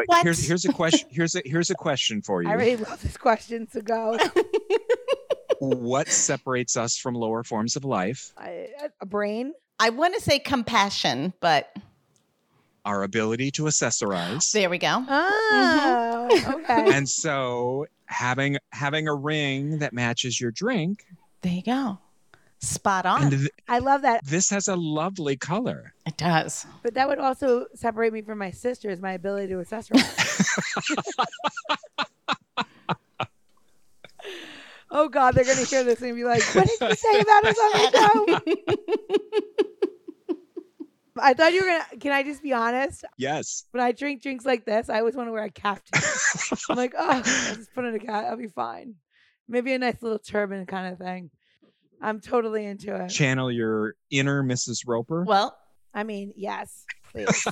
What? 0.08 0.23
Here's 0.23 0.45
here's 0.45 0.65
a 0.65 0.73
question. 0.73 1.08
Here's 1.12 1.36
a 1.36 1.41
here's 1.45 1.69
a 1.69 1.75
question 1.75 2.21
for 2.21 2.43
you. 2.43 2.49
I 2.49 2.54
really 2.54 2.75
love 2.75 3.01
this 3.01 3.15
question. 3.15 3.65
So 3.71 3.80
go. 3.82 4.17
what 5.60 6.10
separates 6.10 6.75
us 6.78 6.97
from 6.97 7.15
lower 7.15 7.43
forms 7.43 7.75
of 7.78 7.86
life? 7.86 8.34
I, 8.38 8.67
a 8.99 9.06
brain. 9.06 9.54
I 9.80 9.89
want 9.89 10.15
to 10.15 10.21
say 10.21 10.39
compassion, 10.39 11.34
but 11.39 11.73
Our 12.84 13.04
ability 13.04 13.51
to 13.51 13.63
accessorize. 13.63 14.51
there 14.51 14.69
we 14.69 14.78
go. 14.78 15.04
Oh, 15.08 16.30
okay. 16.62 16.95
and 16.95 17.08
so 17.08 17.86
having 18.08 18.58
having 18.71 19.08
a 19.08 19.15
ring 19.15 19.80
that 19.80 19.93
matches 19.93 20.39
your 20.39 20.51
drink 20.51 21.06
There 21.41 21.54
you 21.54 21.63
go. 21.63 21.99
Spot 22.65 23.06
on. 23.06 23.21
and 23.23 23.32
th- 23.32 23.49
I 23.67 23.80
love 23.80 24.01
that. 24.01 24.25
this 24.25 24.49
has 24.49 24.67
a 24.67 24.75
lovely 24.75 25.38
color 25.38 25.93
it 26.06 26.17
does. 26.17 26.65
But 26.84 26.93
that 26.95 27.08
would 27.08 27.19
also 27.19 27.65
separate 27.75 28.12
me 28.13 28.21
from 28.21 28.38
my 28.38 28.51
sisters, 28.51 29.01
my 29.01 29.13
ability 29.13 29.47
to 29.49 29.56
accessorize. 29.56 30.45
oh 34.91 35.10
God, 35.10 35.36
they're 35.36 35.45
gonna 35.45 35.63
hear 35.65 35.84
this 35.84 36.01
and 36.01 36.15
be 36.15 36.23
like, 36.23 36.43
"What 36.54 36.67
did 36.67 36.89
you 36.89 36.95
say 36.95 37.19
about 37.19 37.45
us 37.45 37.58
on 37.58 37.71
the 37.71 37.91
show?" 37.91 38.39
I 41.17 41.34
thought 41.34 41.54
you 41.54 41.62
were 41.62 41.67
gonna. 41.67 41.86
Can 41.99 42.12
I 42.12 42.23
just 42.23 42.43
be 42.43 42.54
honest? 42.54 43.06
yes 43.17 43.63
When 43.71 43.82
I 43.82 43.91
drink 43.93 44.21
drinks 44.21 44.45
like 44.45 44.65
this, 44.65 44.89
I 44.89 44.99
always 44.99 45.15
want 45.15 45.28
to 45.30 45.32
wear 45.32 45.45
a 45.45 45.49
caftan. 45.49 46.01
I'm 46.69 46.75
like, 46.75 46.93
oh, 46.97 47.10
I'll 47.10 47.23
just 47.23 47.73
put 47.73 47.86
on 47.86 47.95
a 47.95 47.99
cap. 47.99 48.25
I'll 48.25 48.38
be 48.38 48.47
fine. 48.47 48.95
Maybe 49.47 49.73
a 49.73 49.80
nice 49.80 50.01
little 50.01 50.19
turban 50.19 50.65
kind 50.65 50.91
of 50.91 50.99
thing. 50.99 51.30
I'm 52.01 52.19
totally 52.19 52.65
into 52.65 52.95
it. 52.95 53.10
channel 53.10 53.51
your 53.51 53.95
inner 54.10 54.43
mrs 54.43 54.84
roper 54.86 55.23
well, 55.25 55.58
I 55.95 56.03
mean, 56.03 56.34
yes, 56.36 56.86
please. 57.10 57.47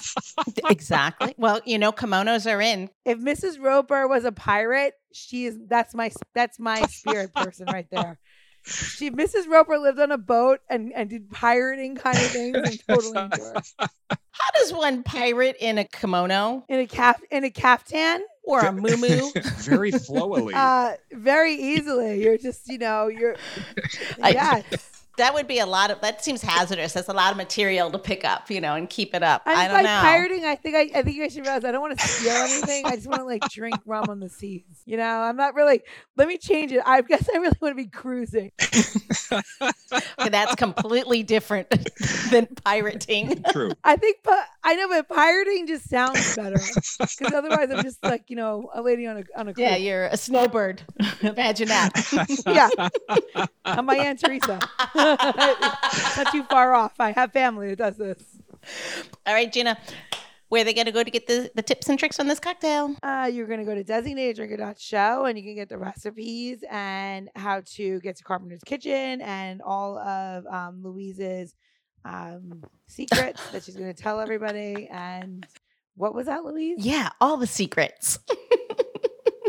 exactly. 0.69 1.33
Well, 1.37 1.61
you 1.65 1.79
know, 1.79 1.93
kimonos 1.93 2.51
are 2.51 2.59
in. 2.61 2.89
if 3.05 3.17
Mrs. 3.17 3.57
Roper 3.59 4.05
was 4.07 4.25
a 4.25 4.33
pirate, 4.33 4.93
she 5.13 5.45
is. 5.45 5.57
That's 5.67 5.95
my. 5.95 6.11
That's 6.35 6.59
my 6.59 6.81
spirit 6.87 7.33
person 7.33 7.67
right 7.67 7.87
there. 7.89 8.19
She, 8.65 9.11
Mrs. 9.11 9.49
Roper 9.49 9.77
lived 9.77 9.99
on 9.99 10.13
a 10.13 10.17
boat 10.17 10.61
and 10.69 10.93
and 10.95 11.09
did 11.09 11.29
pirating 11.29 11.97
kind 11.97 12.15
of 12.15 12.23
things 12.27 12.55
and 12.55 12.79
totally 12.87 13.19
into 13.19 13.41
her. 13.41 13.87
How 14.09 14.51
does 14.55 14.71
one 14.71 15.03
pirate 15.03 15.57
in 15.59 15.77
a 15.77 15.83
kimono 15.83 16.63
In 16.69 16.79
a 16.79 16.87
cap 16.87 17.19
in 17.29 17.43
a 17.43 17.49
caftan, 17.49 18.21
or 18.43 18.59
a 18.59 18.71
muumuu? 18.71 19.31
very 19.63 19.91
flowily 19.91 20.53
uh, 20.53 20.95
very 21.11 21.55
easily. 21.55 22.23
You're 22.23 22.37
just, 22.37 22.67
you 22.67 22.77
know, 22.77 23.07
you're. 23.07 23.35
I- 24.21 24.29
yes. 24.31 24.92
That 25.17 25.33
would 25.33 25.47
be 25.47 25.59
a 25.59 25.65
lot 25.65 25.91
of. 25.91 26.01
That 26.01 26.23
seems 26.23 26.41
hazardous. 26.41 26.93
That's 26.93 27.07
a 27.07 27.13
lot 27.13 27.31
of 27.31 27.37
material 27.37 27.91
to 27.91 27.99
pick 27.99 28.25
up, 28.25 28.49
you 28.49 28.59
know, 28.59 28.75
and 28.75 28.89
keep 28.89 29.13
it 29.13 29.21
up. 29.21 29.43
I'm 29.45 29.57
I 29.57 29.67
don't 29.67 29.73
like 29.75 29.83
know. 29.83 29.99
pirating. 30.01 30.45
I 30.45 30.55
think 30.55 30.75
I, 30.75 30.99
I 30.99 31.03
think 31.03 31.15
you 31.15 31.21
guys 31.23 31.33
should 31.33 31.45
realize 31.45 31.63
I 31.63 31.71
don't 31.71 31.81
want 31.81 31.99
to 31.99 32.07
steal 32.07 32.31
anything. 32.31 32.85
I 32.85 32.95
just 32.95 33.07
want 33.07 33.19
to 33.19 33.25
like 33.25 33.47
drink 33.49 33.75
rum 33.85 34.05
on 34.09 34.19
the 34.19 34.29
seas. 34.29 34.63
You 34.85 34.97
know, 34.97 35.03
I'm 35.03 35.35
not 35.35 35.53
really. 35.53 35.81
Let 36.17 36.27
me 36.27 36.37
change 36.37 36.71
it. 36.71 36.81
I 36.85 37.01
guess 37.01 37.29
I 37.33 37.37
really 37.37 37.57
want 37.61 37.77
to 37.77 37.83
be 37.83 37.89
cruising. 37.89 38.51
Okay, 40.19 40.29
that's 40.29 40.55
completely 40.55 41.23
different 41.23 41.69
than 42.31 42.47
pirating. 42.63 43.43
true 43.51 43.71
I 43.83 43.95
think, 43.95 44.17
but 44.23 44.45
I 44.63 44.75
know, 44.75 44.87
but 44.87 45.09
pirating 45.09 45.67
just 45.67 45.89
sounds 45.89 46.35
better 46.35 46.59
because 46.99 47.33
otherwise 47.33 47.69
I'm 47.71 47.83
just 47.83 48.03
like 48.03 48.29
you 48.29 48.35
know 48.35 48.69
a 48.73 48.81
lady 48.81 49.07
on 49.07 49.17
a 49.17 49.23
on 49.39 49.47
a 49.47 49.53
cruise. 49.53 49.63
Yeah, 49.63 49.75
you're 49.75 50.05
a 50.05 50.17
snowbird. 50.17 50.83
Imagine 51.21 51.67
that. 51.69 52.43
yeah. 52.47 52.87
I'm 53.65 53.85
my 53.85 53.97
aunt 53.97 54.19
Teresa. 54.19 54.59
not 56.17 56.31
too 56.31 56.43
far 56.43 56.73
off. 56.73 56.93
I 56.99 57.11
have 57.11 57.31
family 57.31 57.69
that 57.69 57.77
does 57.77 57.97
this. 57.97 58.23
All 59.25 59.33
right, 59.33 59.51
Gina, 59.51 59.77
where 60.49 60.61
are 60.61 60.65
they 60.65 60.73
going 60.73 60.85
to 60.85 60.91
go 60.91 61.03
to 61.03 61.11
get 61.11 61.27
the, 61.27 61.51
the 61.55 61.61
tips 61.61 61.89
and 61.89 61.97
tricks 61.97 62.19
on 62.19 62.27
this 62.27 62.39
cocktail? 62.39 62.95
Uh, 63.01 63.29
you're 63.31 63.47
going 63.47 63.59
to 63.59 63.65
go 63.65 63.75
to 63.75 63.83
designateddrinker.show 63.83 65.25
and 65.25 65.37
you 65.37 65.43
can 65.43 65.55
get 65.55 65.67
the 65.67 65.77
recipes 65.77 66.63
and 66.69 67.29
how 67.35 67.61
to 67.73 67.99
get 68.01 68.17
to 68.17 68.23
Carpenter's 68.23 68.63
Kitchen 68.63 69.21
and 69.21 69.61
all 69.61 69.97
of 69.97 70.45
um, 70.45 70.81
Louise's 70.83 71.55
um, 72.05 72.63
secrets 72.87 73.41
that 73.51 73.63
she's 73.63 73.75
going 73.75 73.93
to 73.93 73.99
tell 73.99 74.19
everybody. 74.19 74.87
And 74.91 75.45
what 75.95 76.13
was 76.13 76.27
that, 76.27 76.43
Louise? 76.43 76.85
Yeah, 76.85 77.09
all 77.19 77.37
the 77.37 77.47
secrets. 77.47 78.19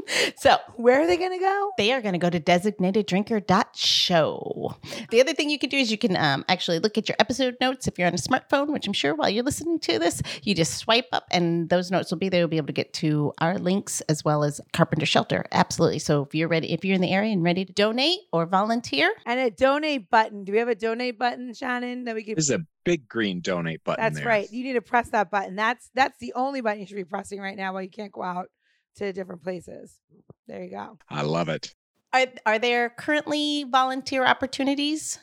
so 0.37 0.57
Where 0.77 1.01
are 1.03 1.07
they 1.07 1.17
going 1.17 1.33
to 1.33 1.39
go? 1.39 1.71
they 1.79 1.93
are 1.93 2.01
going 2.03 2.13
to 2.13 2.19
go 2.19 2.31
to 2.31 2.41
designateddrinker.show. 2.41 4.75
The 5.11 5.21
other 5.21 5.33
thing 5.33 5.51
you 5.51 5.59
can 5.59 5.71
do 5.71 5.77
is 5.77 5.91
you 5.91 5.99
can 5.99 6.17
um, 6.17 6.45
actually 6.49 6.79
look 6.79 6.99
at 6.99 7.09
your 7.09 7.17
episode 7.19 7.57
notes 7.61 7.87
if 7.87 7.99
you're 7.99 8.07
on 8.07 8.15
a 8.15 8.19
smartphone, 8.19 8.73
which 8.73 8.87
I'm 8.87 8.93
sure 8.93 9.15
while 9.15 9.31
you're 9.31 9.45
listening 9.45 9.79
to 9.81 9.99
this, 9.99 10.23
you 10.43 10.55
just 10.55 10.79
swipe 10.79 11.07
up 11.13 11.25
and 11.31 11.69
those 11.69 11.91
notes 11.91 12.11
will 12.11 12.19
be 12.19 12.29
there. 12.29 12.41
You'll 12.41 12.49
be 12.49 12.57
able 12.57 12.67
to 12.69 12.73
get 12.73 12.93
to 12.95 13.33
our 13.39 13.59
links 13.59 14.01
as 14.03 14.25
well 14.25 14.45
as 14.45 14.61
Carpenter 14.73 15.07
Shelter. 15.07 15.45
Absolutely. 15.53 15.99
So 15.99 16.23
if 16.23 16.35
you're 16.35 16.49
ready, 16.49 16.73
if 16.73 16.85
you're 16.85 16.95
in 16.95 17.01
the 17.01 17.13
area 17.13 17.33
and 17.33 17.43
ready 17.43 17.65
to 17.65 17.73
donate 17.73 18.21
or 18.33 18.47
volunteer, 18.47 19.13
And 19.27 19.41
a 19.41 19.51
donate 19.51 20.11
button. 20.11 20.45
Do 20.45 20.53
we 20.53 20.59
have 20.59 20.69
a 20.69 20.75
donate 20.75 21.19
button, 21.19 21.53
Shannon, 21.55 22.05
that 22.05 22.15
we 22.15 22.25
can? 22.25 22.35
there's 22.35 22.51
a 22.51 22.61
big 22.85 23.09
green 23.09 23.41
donate 23.41 23.83
button 23.85 24.03
That's 24.03 24.17
there. 24.17 24.27
right. 24.27 24.51
You 24.53 24.65
need 24.65 24.75
to 24.75 24.83
press 24.83 25.09
that 25.11 25.31
button. 25.31 25.57
That's 25.57 25.91
that's 25.95 26.19
the 26.19 26.33
only 26.35 26.61
button 26.61 26.81
you 26.81 26.87
should 26.87 26.97
be 26.97 27.05
pressing 27.05 27.41
right 27.41 27.57
now 27.57 27.73
while 27.73 27.83
you 27.83 27.91
can't 27.91 28.13
go 28.13 28.23
out 28.23 28.49
to 28.97 29.13
different 29.13 29.43
places. 29.43 30.01
There 30.47 30.63
you 30.63 30.71
go. 30.71 30.99
i 31.09 31.23
love 31.23 31.49
it 31.49 31.75
are, 32.13 32.27
are 32.47 32.59
there 32.61 32.91
currently 32.91 33.65
volunteer 33.65 34.25
opportunities? 34.25 35.19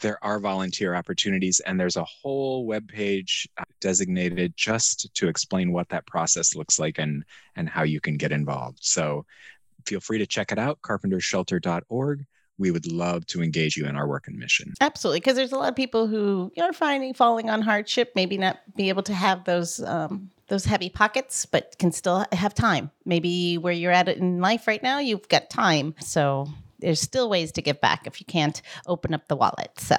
there 0.00 0.22
are 0.24 0.38
volunteer 0.38 0.94
opportunities 0.94 1.60
and 1.60 1.78
there's 1.80 1.96
a 1.96 2.04
whole 2.04 2.64
web 2.66 2.86
page 2.88 3.48
uh, 3.58 3.64
designated 3.80 4.52
just 4.56 5.12
to 5.14 5.26
explain 5.28 5.72
what 5.72 5.88
that 5.88 6.06
process 6.06 6.54
looks 6.54 6.78
like 6.78 6.98
and 6.98 7.24
and 7.56 7.68
how 7.68 7.82
you 7.82 8.00
can 8.00 8.16
get 8.16 8.30
involved 8.32 8.78
so 8.80 9.24
feel 9.86 10.00
free 10.00 10.18
to 10.18 10.26
check 10.26 10.52
it 10.52 10.58
out 10.58 10.78
carpentershelter.org 10.82 12.24
we 12.58 12.70
would 12.70 12.90
love 12.90 13.24
to 13.26 13.42
engage 13.42 13.76
you 13.76 13.86
in 13.86 13.96
our 13.96 14.06
work 14.06 14.28
and 14.28 14.36
mission 14.36 14.72
Absolutely, 14.80 15.20
because 15.20 15.36
there's 15.36 15.52
a 15.52 15.56
lot 15.58 15.68
of 15.68 15.76
people 15.76 16.06
who 16.06 16.52
are 16.60 16.72
finding 16.72 17.14
falling 17.14 17.48
on 17.50 17.62
hardship, 17.62 18.12
maybe 18.16 18.36
not 18.36 18.58
be 18.76 18.88
able 18.88 19.02
to 19.04 19.14
have 19.14 19.44
those 19.44 19.80
um, 19.84 20.30
those 20.48 20.64
heavy 20.64 20.88
pockets, 20.88 21.46
but 21.46 21.78
can 21.78 21.92
still 21.92 22.24
have 22.32 22.54
time. 22.54 22.90
Maybe 23.04 23.58
where 23.58 23.72
you're 23.72 23.92
at 23.92 24.08
in 24.08 24.40
life 24.40 24.66
right 24.66 24.82
now, 24.82 24.98
you've 24.98 25.28
got 25.28 25.50
time, 25.50 25.94
so 26.00 26.48
there's 26.80 27.00
still 27.00 27.28
ways 27.28 27.52
to 27.52 27.62
give 27.62 27.80
back 27.80 28.06
if 28.06 28.20
you 28.20 28.26
can't 28.26 28.60
open 28.86 29.14
up 29.14 29.28
the 29.28 29.36
wallet. 29.36 29.72
So, 29.78 29.96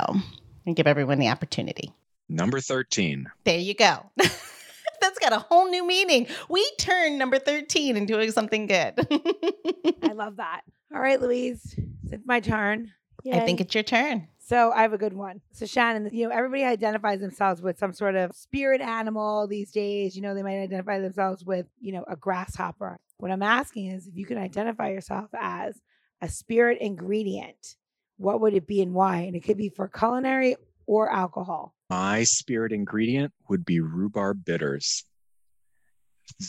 and 0.66 0.76
give 0.76 0.88
everyone 0.88 1.20
the 1.20 1.30
opportunity. 1.30 1.94
number 2.28 2.60
13 2.60 3.28
There 3.44 3.58
you 3.58 3.74
go. 3.74 4.12
That's 4.18 5.20
got 5.20 5.32
a 5.32 5.40
whole 5.40 5.70
new 5.70 5.86
meaning. 5.88 6.28
We 6.50 6.70
turn 6.78 7.18
number 7.18 7.40
13 7.40 7.96
into 7.96 8.32
something 8.32 8.68
good. 8.68 8.94
I 10.04 10.14
love 10.14 10.38
that. 10.38 10.62
All 10.94 11.00
right, 11.02 11.22
Louise, 11.22 11.76
it's 12.12 12.26
my 12.26 12.40
turn. 12.40 12.92
I 13.32 13.40
think 13.42 13.62
it's 13.62 13.74
your 13.74 13.84
turn. 13.84 14.28
So. 14.50 14.72
I 14.72 14.82
have 14.82 14.94
a 14.94 14.98
good 14.98 15.14
one. 15.14 15.42
So 15.52 15.66
Shannon, 15.66 16.10
you 16.12 16.28
know, 16.28 16.34
everybody 16.34 16.64
identifies 16.64 17.20
themselves 17.20 17.62
with 17.62 17.78
some 17.78 17.94
sort 17.94 18.16
of 18.16 18.36
spirit 18.36 18.82
animal 18.82 19.48
these 19.48 19.72
days. 19.72 20.16
You 20.16 20.22
know, 20.22 20.34
they 20.34 20.44
might 20.44 20.62
identify 20.62 21.00
themselves 21.00 21.46
with, 21.46 21.68
you 21.80 21.94
know, 21.94 22.04
a 22.08 22.16
grasshopper. 22.16 23.00
What 23.18 23.32
I'm 23.32 23.44
asking 23.44 23.88
is 23.88 24.08
if 24.08 24.18
you 24.18 24.26
can 24.26 24.38
identify 24.38 24.90
yourself 24.90 25.30
as 25.40 25.80
a 26.22 26.28
spirit 26.28 26.80
ingredient, 26.82 27.76
what 28.18 28.42
would 28.42 28.54
it 28.54 28.68
be 28.68 28.82
and 28.82 28.94
why? 28.94 29.20
And 29.20 29.36
it 29.36 29.42
could 29.42 29.58
be 29.58 29.70
for 29.70 29.88
culinary 29.88 30.56
or 30.86 31.12
alcohol. 31.12 31.76
My 31.90 32.24
spirit 32.24 32.72
ingredient 32.72 33.32
would 33.48 33.64
be 33.64 33.80
rhubarb 33.80 34.44
bitters. 34.44 35.06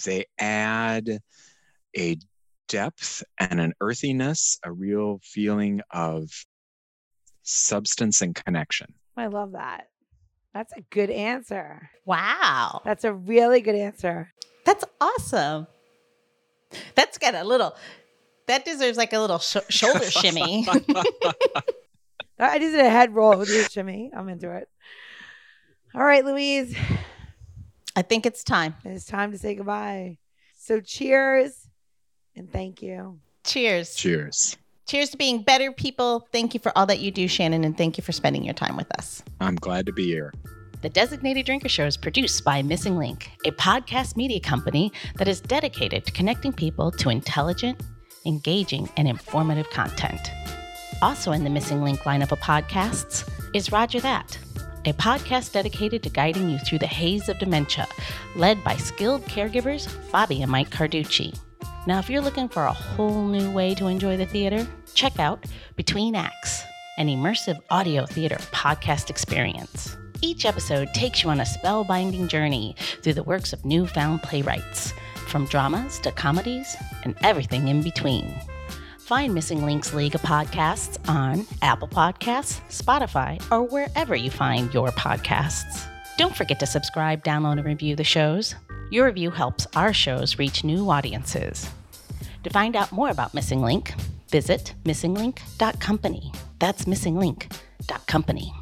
They 0.04 0.24
add 0.38 1.20
a 1.96 2.16
depth 2.68 3.22
and 3.38 3.60
an 3.60 3.74
earthiness, 3.80 4.58
a 4.64 4.72
real 4.72 5.20
feeling 5.22 5.80
of 5.90 6.30
substance 7.50 8.22
and 8.22 8.34
connection. 8.34 8.94
I 9.16 9.26
love 9.26 9.52
that. 9.52 9.88
That's 10.54 10.72
a 10.76 10.80
good 10.90 11.10
answer. 11.10 11.90
Wow. 12.04 12.82
That's 12.84 13.04
a 13.04 13.12
really 13.12 13.60
good 13.60 13.74
answer. 13.74 14.32
That's 14.64 14.84
awesome. 15.00 15.66
That's 16.94 17.18
got 17.18 17.34
a 17.34 17.44
little, 17.44 17.76
that 18.46 18.64
deserves 18.64 18.96
like 18.98 19.12
a 19.12 19.18
little 19.20 19.38
sh- 19.38 19.56
shoulder 19.68 20.10
shimmy. 20.10 20.66
I 22.38 22.58
just 22.58 22.74
did 22.74 22.84
a 22.84 22.90
head 22.90 23.14
roll 23.14 23.36
with 23.38 23.48
you, 23.50 23.64
shimmy. 23.64 24.10
I'm 24.16 24.28
into 24.28 24.50
it. 24.50 24.68
All 25.94 26.02
right, 26.04 26.24
Louise, 26.24 26.74
I 27.96 28.02
think 28.02 28.26
it's 28.26 28.44
time. 28.44 28.76
it's 28.84 29.04
time 29.04 29.32
to 29.32 29.38
say 29.38 29.54
goodbye. 29.54 30.18
So 30.56 30.80
cheers 30.80 31.68
and 32.36 32.50
thank 32.50 32.82
you. 32.82 33.18
Cheers. 33.44 33.94
Cheers. 33.94 34.56
Cheers 34.90 35.10
to 35.10 35.16
being 35.16 35.42
better 35.42 35.70
people. 35.70 36.26
Thank 36.32 36.52
you 36.52 36.58
for 36.58 36.76
all 36.76 36.84
that 36.86 36.98
you 36.98 37.12
do, 37.12 37.28
Shannon, 37.28 37.62
and 37.62 37.78
thank 37.78 37.96
you 37.96 38.02
for 38.02 38.10
spending 38.10 38.42
your 38.42 38.54
time 38.54 38.76
with 38.76 38.90
us. 38.98 39.22
I'm 39.40 39.54
glad 39.54 39.86
to 39.86 39.92
be 39.92 40.06
here. 40.06 40.34
The 40.82 40.88
Designated 40.88 41.46
Drinker 41.46 41.68
Show 41.68 41.86
is 41.86 41.96
produced 41.96 42.42
by 42.42 42.60
Missing 42.62 42.96
Link, 42.96 43.30
a 43.46 43.52
podcast 43.52 44.16
media 44.16 44.40
company 44.40 44.90
that 45.14 45.28
is 45.28 45.40
dedicated 45.40 46.06
to 46.06 46.12
connecting 46.12 46.52
people 46.52 46.90
to 46.90 47.08
intelligent, 47.08 47.80
engaging, 48.26 48.88
and 48.96 49.06
informative 49.06 49.70
content. 49.70 50.32
Also 51.00 51.30
in 51.30 51.44
the 51.44 51.50
Missing 51.50 51.84
Link 51.84 52.00
lineup 52.00 52.32
of 52.32 52.40
podcasts 52.40 53.30
is 53.54 53.70
Rodger 53.70 54.00
That, 54.00 54.36
a 54.86 54.92
podcast 54.94 55.52
dedicated 55.52 56.02
to 56.02 56.10
guiding 56.10 56.50
you 56.50 56.58
through 56.58 56.80
the 56.80 56.88
haze 56.88 57.28
of 57.28 57.38
dementia, 57.38 57.86
led 58.34 58.64
by 58.64 58.74
skilled 58.74 59.22
caregivers 59.26 59.86
Bobbi 60.10 60.42
and 60.42 60.50
Mike 60.50 60.70
Carducci. 60.70 61.38
Now, 61.86 61.98
if 61.98 62.10
you're 62.10 62.20
looking 62.20 62.48
for 62.48 62.64
a 62.64 62.72
whole 62.72 63.26
new 63.26 63.50
way 63.50 63.74
to 63.76 63.86
enjoy 63.86 64.18
the 64.18 64.26
theater, 64.26 64.66
check 64.94 65.18
out 65.18 65.46
Between 65.76 66.14
Acts, 66.14 66.62
an 66.98 67.08
immersive 67.08 67.58
audio 67.70 68.04
theater 68.04 68.36
podcast 68.52 69.08
experience. 69.08 69.96
Each 70.20 70.44
episode 70.44 70.92
takes 70.92 71.22
you 71.22 71.30
on 71.30 71.40
a 71.40 71.44
spellbinding 71.44 72.28
journey 72.28 72.76
through 73.02 73.14
the 73.14 73.22
works 73.22 73.54
of 73.54 73.64
newfound 73.64 74.22
playwrights, 74.22 74.92
from 75.28 75.46
dramas 75.46 75.98
to 76.00 76.12
comedies 76.12 76.76
and 77.04 77.16
everything 77.22 77.68
in 77.68 77.82
between. 77.82 78.34
Find 78.98 79.32
Missing 79.32 79.64
Links 79.64 79.94
League 79.94 80.14
of 80.14 80.20
Podcasts 80.20 80.98
on 81.08 81.46
Apple 81.62 81.88
Podcasts, 81.88 82.60
Spotify, 82.68 83.42
or 83.50 83.62
wherever 83.62 84.14
you 84.14 84.30
find 84.30 84.72
your 84.74 84.90
podcasts. 84.90 85.86
Don't 86.18 86.36
forget 86.36 86.60
to 86.60 86.66
subscribe, 86.66 87.24
download, 87.24 87.52
and 87.52 87.64
review 87.64 87.96
the 87.96 88.04
shows. 88.04 88.54
Your 88.90 89.06
review 89.06 89.30
helps 89.30 89.68
our 89.76 89.92
shows 89.92 90.36
reach 90.40 90.64
new 90.64 90.90
audiences. 90.90 91.70
To 92.42 92.50
find 92.50 92.74
out 92.74 92.90
more 92.90 93.10
about 93.10 93.34
Missing 93.34 93.62
Link, 93.62 93.94
visit 94.28 94.74
missinglink.company. 94.84 96.32
That's 96.58 96.86
missinglink.company. 96.86 98.52